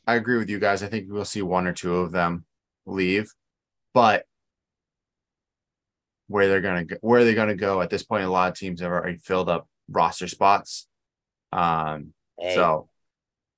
I 0.08 0.16
agree 0.16 0.40
with 0.40 0.50
you 0.50 0.58
guys. 0.58 0.82
I 0.82 0.88
think 0.88 1.06
we'll 1.08 1.24
see 1.24 1.44
one 1.44 1.68
or 1.68 1.74
two 1.74 1.98
of 1.98 2.12
them 2.12 2.46
leave, 2.88 3.32
but 3.94 4.26
where 6.26 6.48
they're 6.48 6.62
gonna 6.62 6.86
go, 6.86 6.96
where 7.02 7.24
they're 7.26 7.36
gonna 7.36 7.56
go 7.56 7.80
at 7.82 7.92
this 7.92 8.02
point, 8.02 8.24
a 8.24 8.28
lot 8.32 8.52
of 8.52 8.58
teams 8.58 8.82
have 8.82 8.90
already 8.92 9.20
filled 9.20 9.50
up 9.50 9.70
roster 9.88 10.28
spots. 10.28 10.88
Um, 11.54 12.16
Hey, 12.42 12.56
so 12.56 12.90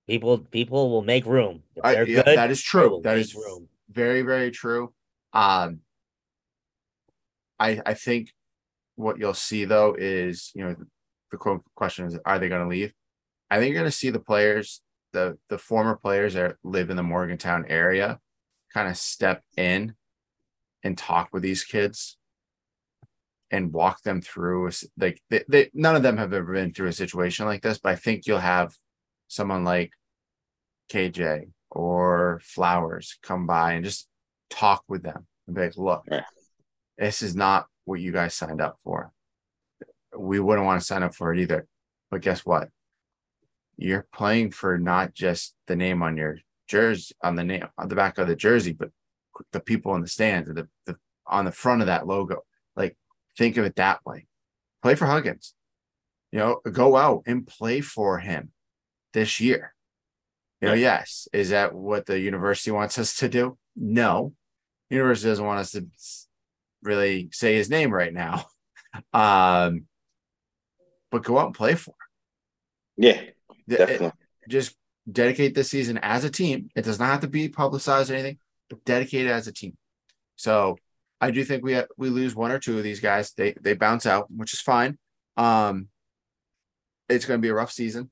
people 0.07 0.37
people 0.37 0.91
will 0.91 1.03
make 1.03 1.25
room. 1.25 1.63
I, 1.83 1.93
yeah, 2.03 2.03
good, 2.03 2.37
that 2.37 2.51
is 2.51 2.61
true. 2.61 3.01
That 3.03 3.17
is 3.17 3.33
room. 3.33 3.67
very 3.89 4.21
very 4.21 4.51
true 4.51 4.93
um 5.33 5.79
i 7.59 7.81
i 7.85 7.93
think 7.93 8.31
what 8.95 9.17
you'll 9.17 9.33
see 9.33 9.65
though 9.65 9.95
is 9.97 10.51
you 10.55 10.63
know 10.63 10.75
the 11.31 11.37
quote 11.37 11.63
question 11.75 12.05
is 12.05 12.17
are 12.25 12.39
they 12.39 12.49
going 12.49 12.61
to 12.61 12.67
leave 12.67 12.93
i 13.49 13.57
think 13.57 13.71
you're 13.71 13.81
going 13.81 13.91
to 13.91 13.97
see 13.97 14.11
the 14.11 14.19
players 14.19 14.81
the 15.11 15.37
the 15.49 15.57
former 15.57 15.95
players 15.95 16.35
that 16.35 16.55
live 16.63 16.89
in 16.89 16.97
the 16.97 17.03
morgantown 17.03 17.65
area 17.67 18.19
kind 18.73 18.87
of 18.87 18.97
step 18.97 19.43
in 19.57 19.95
and 20.83 20.97
talk 20.97 21.29
with 21.33 21.41
these 21.41 21.63
kids 21.63 22.17
and 23.53 23.71
walk 23.71 24.01
them 24.01 24.19
through 24.21 24.69
like 24.97 25.21
they, 25.29 25.43
they 25.47 25.69
none 25.73 25.95
of 25.95 26.03
them 26.03 26.17
have 26.17 26.33
ever 26.33 26.53
been 26.53 26.73
through 26.73 26.87
a 26.89 26.93
situation 26.93 27.45
like 27.45 27.61
this 27.61 27.77
but 27.77 27.89
i 27.91 27.95
think 27.95 28.25
you'll 28.25 28.39
have 28.39 28.75
someone 29.27 29.63
like 29.63 29.91
kj 30.91 31.45
or 31.73 32.41
flowers 32.43 33.17
come 33.23 33.47
by 33.47 33.73
and 33.73 33.85
just 33.85 34.07
talk 34.49 34.83
with 34.87 35.03
them 35.03 35.25
and 35.47 35.55
be 35.55 35.61
like, 35.63 35.77
look, 35.77 36.03
Right. 36.09 36.23
this 36.97 37.21
is 37.21 37.35
not 37.35 37.65
what 37.85 37.99
you 37.99 38.11
guys 38.11 38.35
signed 38.35 38.61
up 38.61 38.77
for. 38.83 39.11
We 40.17 40.39
wouldn't 40.39 40.65
want 40.65 40.79
to 40.79 40.85
sign 40.85 41.03
up 41.03 41.15
for 41.15 41.33
it 41.33 41.39
either. 41.39 41.67
But 42.11 42.21
guess 42.21 42.45
what? 42.45 42.69
You're 43.77 44.07
playing 44.13 44.51
for 44.51 44.77
not 44.77 45.13
just 45.13 45.55
the 45.67 45.75
name 45.75 46.03
on 46.03 46.15
your 46.15 46.37
jersey 46.67 47.13
on 47.23 47.35
the 47.35 47.43
name 47.43 47.67
on 47.77 47.87
the 47.87 47.95
back 47.95 48.17
of 48.17 48.27
the 48.27 48.35
jersey, 48.35 48.73
but 48.73 48.91
the 49.51 49.59
people 49.59 49.95
in 49.95 50.01
the 50.01 50.07
stands, 50.07 50.47
the, 50.47 50.67
the 50.85 50.95
on 51.25 51.45
the 51.45 51.51
front 51.51 51.81
of 51.81 51.87
that 51.87 52.05
logo. 52.05 52.43
Like 52.75 52.95
think 53.37 53.57
of 53.57 53.65
it 53.65 53.75
that 53.77 54.05
way. 54.05 54.27
Play 54.81 54.95
for 54.95 55.05
Huggins. 55.05 55.53
You 56.31 56.39
know, 56.39 56.61
go 56.71 56.95
out 56.95 57.23
and 57.25 57.45
play 57.45 57.81
for 57.81 58.19
him 58.19 58.51
this 59.13 59.39
year. 59.39 59.73
You 60.61 60.69
know, 60.69 60.73
yes. 60.73 61.27
Is 61.33 61.49
that 61.49 61.73
what 61.75 62.05
the 62.05 62.19
university 62.19 62.71
wants 62.71 62.97
us 62.97 63.17
to 63.17 63.29
do? 63.29 63.57
No. 63.75 64.33
University 64.89 65.29
doesn't 65.29 65.45
want 65.45 65.59
us 65.59 65.71
to 65.71 65.85
really 66.81 67.29
say 67.31 67.55
his 67.55 67.69
name 67.69 67.91
right 67.93 68.13
now. 68.13 68.45
Um, 69.11 69.85
but 71.09 71.23
go 71.23 71.39
out 71.39 71.47
and 71.47 71.55
play 71.55 71.73
for 71.73 71.95
Yeah, 72.95 73.13
him. 73.13 73.33
It- 73.67 73.77
definitely. 73.77 74.11
just 74.47 74.75
dedicate 75.11 75.55
this 75.55 75.71
season 75.71 75.97
as 75.97 76.23
a 76.25 76.29
team. 76.29 76.69
It 76.75 76.83
does 76.83 76.99
not 76.99 77.07
have 77.07 77.21
to 77.21 77.27
be 77.27 77.49
publicized 77.49 78.11
or 78.11 78.13
anything, 78.13 78.37
but 78.69 78.85
dedicate 78.85 79.25
it 79.25 79.31
as 79.31 79.47
a 79.47 79.51
team. 79.51 79.75
So 80.35 80.77
I 81.23 81.31
do 81.31 81.45
think 81.45 81.63
we 81.63 81.79
we 81.97 82.09
lose 82.09 82.35
one 82.35 82.51
or 82.51 82.59
two 82.59 82.77
of 82.77 82.83
these 82.83 82.99
guys. 82.99 83.31
They 83.31 83.53
they 83.61 83.75
bounce 83.75 84.05
out, 84.05 84.27
which 84.29 84.53
is 84.53 84.59
fine. 84.59 84.97
Um, 85.37 85.87
it's 87.07 87.23
going 87.23 87.39
to 87.39 87.41
be 87.41 87.47
a 87.47 87.53
rough 87.53 87.71
season. 87.71 88.11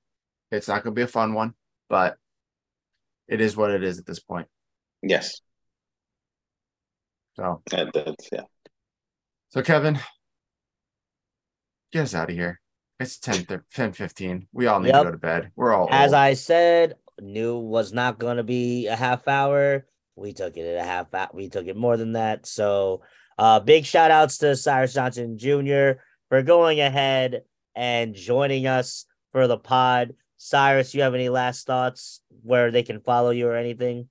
It's 0.49 0.69
not 0.69 0.83
going 0.83 0.95
to 0.95 0.99
be 0.99 1.01
a 1.03 1.07
fun 1.07 1.33
one, 1.33 1.53
but 1.89 2.15
it 3.27 3.41
is 3.41 3.57
what 3.57 3.71
it 3.71 3.83
is 3.83 3.99
at 3.99 4.05
this 4.05 4.19
point. 4.21 4.47
Yes, 5.03 5.41
So 7.35 7.61
that, 7.71 7.91
that's 7.93 8.29
yeah. 8.31 8.43
so 9.49 9.61
Kevin, 9.61 9.99
get 11.91 12.03
us 12.03 12.15
out 12.15 12.29
of 12.29 12.35
here. 12.35 12.61
It's 12.99 13.17
10, 13.17 13.45
10 13.73 13.91
15. 13.93 14.47
We 14.53 14.67
all 14.67 14.79
need 14.79 14.89
Yep. 14.89 14.95
to 14.99 15.03
go 15.05 15.11
to 15.11 15.17
bed. 15.17 15.51
We're 15.55 15.73
all 15.73 15.87
As 15.91 16.13
old. 16.13 16.15
I 16.15 16.33
said, 16.35 16.95
knew 17.19 17.57
was 17.57 17.91
not 17.91 18.19
going 18.19 18.37
to 18.37 18.43
be 18.43 18.87
a 18.87 18.95
half 18.95 19.27
hour. 19.27 19.85
We 20.21 20.33
took 20.33 20.57
it 20.57 20.65
at 20.65 20.81
a 20.81 20.87
half 20.87 21.13
hour. 21.13 21.29
We 21.33 21.49
took 21.49 21.67
it 21.67 21.75
more 21.75 21.97
than 21.97 22.13
that. 22.13 22.45
So, 22.45 23.01
uh, 23.37 23.59
big 23.59 23.85
shout 23.85 24.11
outs 24.11 24.37
to 24.39 24.55
Cyrus 24.55 24.93
Johnson 24.93 25.37
Jr. 25.37 25.99
for 26.29 26.41
going 26.43 26.79
ahead 26.79 27.41
and 27.75 28.13
joining 28.13 28.67
us 28.67 29.05
for 29.31 29.47
the 29.47 29.57
pod. 29.57 30.13
Cyrus, 30.37 30.93
you 30.93 31.01
have 31.01 31.15
any 31.15 31.29
last 31.29 31.67
thoughts 31.67 32.21
where 32.43 32.71
they 32.71 32.83
can 32.83 32.99
follow 33.01 33.29
you 33.29 33.47
or 33.47 33.55
anything? 33.55 34.09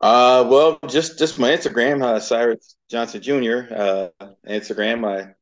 Uh, 0.00 0.44
well, 0.48 0.78
just 0.88 1.18
just 1.18 1.38
my 1.38 1.50
Instagram, 1.50 2.02
uh, 2.02 2.18
Cyrus 2.18 2.76
Johnson 2.90 3.22
Jr. 3.22 3.72
Uh, 3.72 4.08
Instagram. 4.48 5.06
I, 5.06 5.34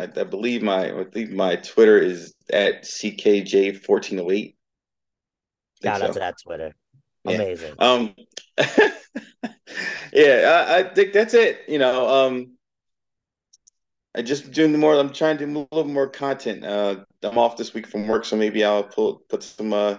I 0.00 0.04
I 0.04 0.24
believe 0.24 0.62
my 0.62 0.86
I 0.86 1.04
believe 1.04 1.30
my 1.30 1.56
Twitter 1.56 1.98
is 1.98 2.34
at 2.50 2.84
ckj 2.84 3.84
fourteen 3.84 4.18
oh 4.20 4.30
eight. 4.30 4.56
Shout 5.82 6.02
out 6.02 6.14
to 6.14 6.18
that 6.18 6.36
Twitter. 6.42 6.74
Yeah. 7.24 7.34
Amazing. 7.34 7.74
Um, 7.78 8.14
yeah, 10.12 10.64
I, 10.68 10.78
I 10.78 10.94
think 10.94 11.12
that's 11.12 11.34
it. 11.34 11.62
You 11.68 11.78
know, 11.78 12.08
um, 12.08 12.56
I 14.14 14.22
just 14.22 14.50
doing 14.52 14.72
the 14.72 14.78
more. 14.78 14.94
I'm 14.94 15.12
trying 15.12 15.38
to 15.38 15.46
do 15.46 15.68
a 15.70 15.74
little 15.74 15.90
more 15.90 16.08
content. 16.08 16.64
Uh, 16.64 17.04
I'm 17.22 17.38
off 17.38 17.56
this 17.56 17.74
week 17.74 17.86
from 17.86 18.08
work, 18.08 18.24
so 18.24 18.36
maybe 18.36 18.64
I'll 18.64 18.84
pull 18.84 19.22
put 19.28 19.42
some 19.42 19.72
uh 19.72 19.98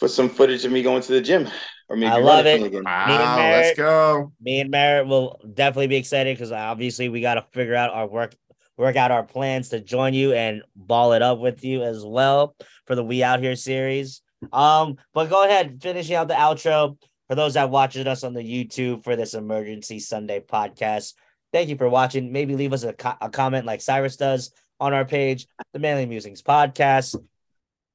put 0.00 0.10
some 0.10 0.28
footage 0.28 0.64
of 0.64 0.72
me 0.72 0.82
going 0.82 1.02
to 1.02 1.12
the 1.12 1.20
gym 1.20 1.48
or 1.88 1.96
maybe 1.96 2.12
I 2.12 2.18
love 2.18 2.46
it. 2.46 2.62
again. 2.62 2.84
Wow, 2.84 3.36
Merritt- 3.36 3.64
let's 3.64 3.78
go. 3.78 4.32
me 4.40 4.60
and 4.60 4.70
Merritt 4.70 5.06
will 5.06 5.40
definitely 5.54 5.86
be 5.86 5.96
excited 5.96 6.36
because 6.36 6.52
obviously 6.52 7.08
we 7.08 7.20
got 7.20 7.34
to 7.34 7.44
figure 7.52 7.74
out 7.74 7.90
our 7.90 8.06
work, 8.06 8.34
work 8.76 8.96
out 8.96 9.10
our 9.10 9.24
plans 9.24 9.70
to 9.70 9.80
join 9.80 10.14
you 10.14 10.32
and 10.32 10.62
ball 10.76 11.12
it 11.14 11.22
up 11.22 11.38
with 11.38 11.64
you 11.64 11.82
as 11.82 12.04
well 12.04 12.54
for 12.86 12.94
the 12.94 13.04
We 13.04 13.22
Out 13.22 13.40
Here 13.40 13.56
series. 13.56 14.22
Um, 14.52 14.96
but 15.14 15.30
go 15.30 15.44
ahead, 15.44 15.78
finishing 15.82 16.16
out 16.16 16.28
the 16.28 16.34
outro 16.34 16.96
for 17.28 17.34
those 17.34 17.54
that 17.54 17.70
watching 17.70 18.06
us 18.06 18.24
on 18.24 18.34
the 18.34 18.42
YouTube 18.42 19.04
for 19.04 19.16
this 19.16 19.34
emergency 19.34 19.98
Sunday 19.98 20.40
podcast. 20.40 21.14
Thank 21.52 21.68
you 21.68 21.76
for 21.76 21.88
watching. 21.88 22.32
Maybe 22.32 22.56
leave 22.56 22.72
us 22.72 22.82
a, 22.82 22.92
co- 22.92 23.16
a 23.20 23.30
comment 23.30 23.66
like 23.66 23.80
Cyrus 23.80 24.16
does 24.16 24.52
on 24.80 24.92
our 24.92 25.04
page, 25.04 25.46
the 25.72 25.78
Manly 25.78 26.06
Musings 26.06 26.42
Podcast. 26.42 27.16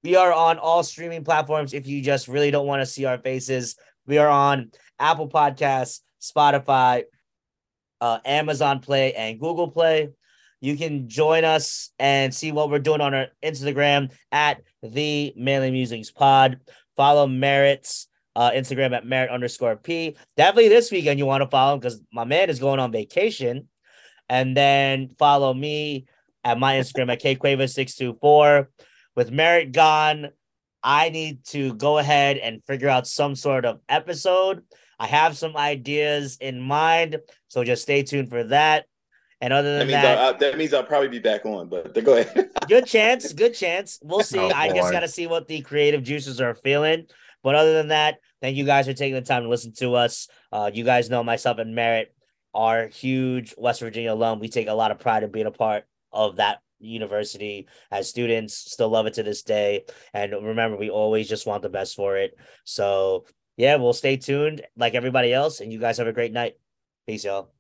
We 0.04 0.16
are 0.16 0.34
on 0.34 0.58
all 0.58 0.84
streaming 0.84 1.24
platforms. 1.24 1.74
If 1.74 1.88
you 1.88 2.02
just 2.02 2.28
really 2.28 2.52
don't 2.52 2.68
want 2.68 2.82
to 2.82 2.86
see 2.86 3.06
our 3.06 3.18
faces, 3.18 3.76
we 4.06 4.18
are 4.18 4.28
on 4.28 4.72
Apple 5.00 5.30
Podcasts, 5.30 6.02
Spotify, 6.22 7.04
uh, 8.02 8.20
Amazon 8.26 8.80
Play, 8.80 9.14
and 9.14 9.40
Google 9.40 9.70
Play. 9.70 10.10
You 10.64 10.78
can 10.78 11.10
join 11.10 11.44
us 11.44 11.92
and 12.00 12.34
see 12.34 12.54
what 12.54 12.70
we're 12.70 12.80
doing 12.80 13.02
on 13.02 13.14
our 13.14 13.28
Instagram 13.44 14.14
at 14.32 14.62
the 14.82 15.34
Manly 15.36 15.72
Musings 15.72 16.10
Pod. 16.10 16.62
Follow 16.96 17.28
Merritt's 17.28 18.08
uh, 18.34 18.52
Instagram 18.52 18.96
at 18.96 19.06
Merritt 19.06 19.30
underscore 19.30 19.76
P. 19.76 20.16
Definitely 20.38 20.70
this 20.70 20.90
weekend 20.90 21.20
you 21.20 21.26
want 21.26 21.44
to 21.44 21.50
follow 21.50 21.74
him 21.74 21.80
because 21.82 22.00
my 22.14 22.24
man 22.24 22.50
is 22.50 22.62
going 22.62 22.80
on 22.80 22.94
vacation. 22.94 23.68
And 24.30 24.56
then 24.56 25.10
follow 25.20 25.54
me 25.54 26.06
at 26.46 26.58
my 26.58 26.76
Instagram 26.76 27.12
at 27.12 27.22
KQuava624. 27.22 28.68
With 29.18 29.32
Merritt 29.32 29.74
gone, 29.74 30.30
I 30.82 31.10
need 31.10 31.44
to 31.48 31.74
go 31.74 31.98
ahead 31.98 32.38
and 32.38 32.64
figure 32.68 32.88
out 32.88 33.06
some 33.06 33.36
sort 33.36 33.66
of 33.66 33.82
episode. 33.90 34.64
I 34.98 35.08
have 35.08 35.36
some 35.38 35.58
ideas 35.58 36.38
in 36.40 36.62
mind, 36.62 37.18
so 37.50 37.66
just 37.66 37.82
stay 37.82 38.04
tuned 38.04 38.30
for 38.30 38.46
that. 38.46 38.86
And 39.44 39.52
other 39.52 39.74
That 39.74 39.80
than 39.80 39.88
means 39.88 40.02
that, 40.02 40.18
I'll, 40.20 40.38
that 40.38 40.58
means 40.58 40.74
I'll 40.74 40.86
probably 40.86 41.10
be 41.10 41.20
back 41.20 41.46
on. 41.46 41.68
But 41.68 42.02
go 42.02 42.16
ahead. 42.16 42.50
good 42.70 42.86
chance, 42.86 43.34
good 43.34 43.54
chance. 43.54 44.00
We'll 44.02 44.22
see. 44.24 44.40
Oh, 44.40 44.48
I 44.48 44.70
just 44.70 44.90
got 44.90 45.02
to 45.02 45.08
see 45.10 45.28
what 45.28 45.50
the 45.50 45.60
creative 45.60 46.02
juices 46.02 46.40
are 46.40 46.56
feeling. 46.56 47.08
But 47.44 47.56
other 47.56 47.74
than 47.74 47.90
that, 47.90 48.20
thank 48.42 48.56
you 48.56 48.64
guys 48.64 48.88
for 48.88 48.94
taking 48.94 49.16
the 49.16 49.22
time 49.22 49.44
to 49.44 49.50
listen 49.50 49.74
to 49.80 49.96
us. 49.96 50.30
Uh, 50.50 50.72
you 50.74 50.86
guys 50.86 51.10
know 51.10 51.26
myself 51.26 51.58
and 51.58 51.76
Merritt 51.76 52.16
are 52.54 52.88
huge 52.88 53.54
West 53.58 53.82
Virginia 53.82 54.14
alum. 54.14 54.40
We 54.40 54.48
take 54.48 54.70
a 54.70 54.74
lot 54.74 54.92
of 54.92 55.00
pride 55.00 55.24
in 55.24 55.32
being 55.32 55.46
a 55.46 55.52
part 55.52 55.84
of 56.14 56.38
that 56.38 56.60
university 56.80 57.68
as 57.92 58.08
students. 58.08 58.56
Still 58.56 58.88
love 58.88 59.08
it 59.08 59.16
to 59.16 59.24
this 59.24 59.44
day. 59.44 59.84
And 60.14 60.32
remember, 60.32 60.78
we 60.78 60.90
always 60.90 61.28
just 61.28 61.46
want 61.46 61.64
the 61.64 61.70
best 61.70 61.98
for 61.98 62.16
it. 62.16 62.34
So 62.64 63.26
yeah, 63.58 63.76
we'll 63.76 63.92
stay 63.92 64.16
tuned 64.16 64.62
like 64.78 64.96
everybody 64.96 65.34
else. 65.34 65.60
And 65.60 65.74
you 65.74 65.82
guys 65.82 65.98
have 65.98 66.08
a 66.08 66.14
great 66.14 66.32
night. 66.32 66.54
Peace, 67.06 67.26
y'all. 67.26 67.52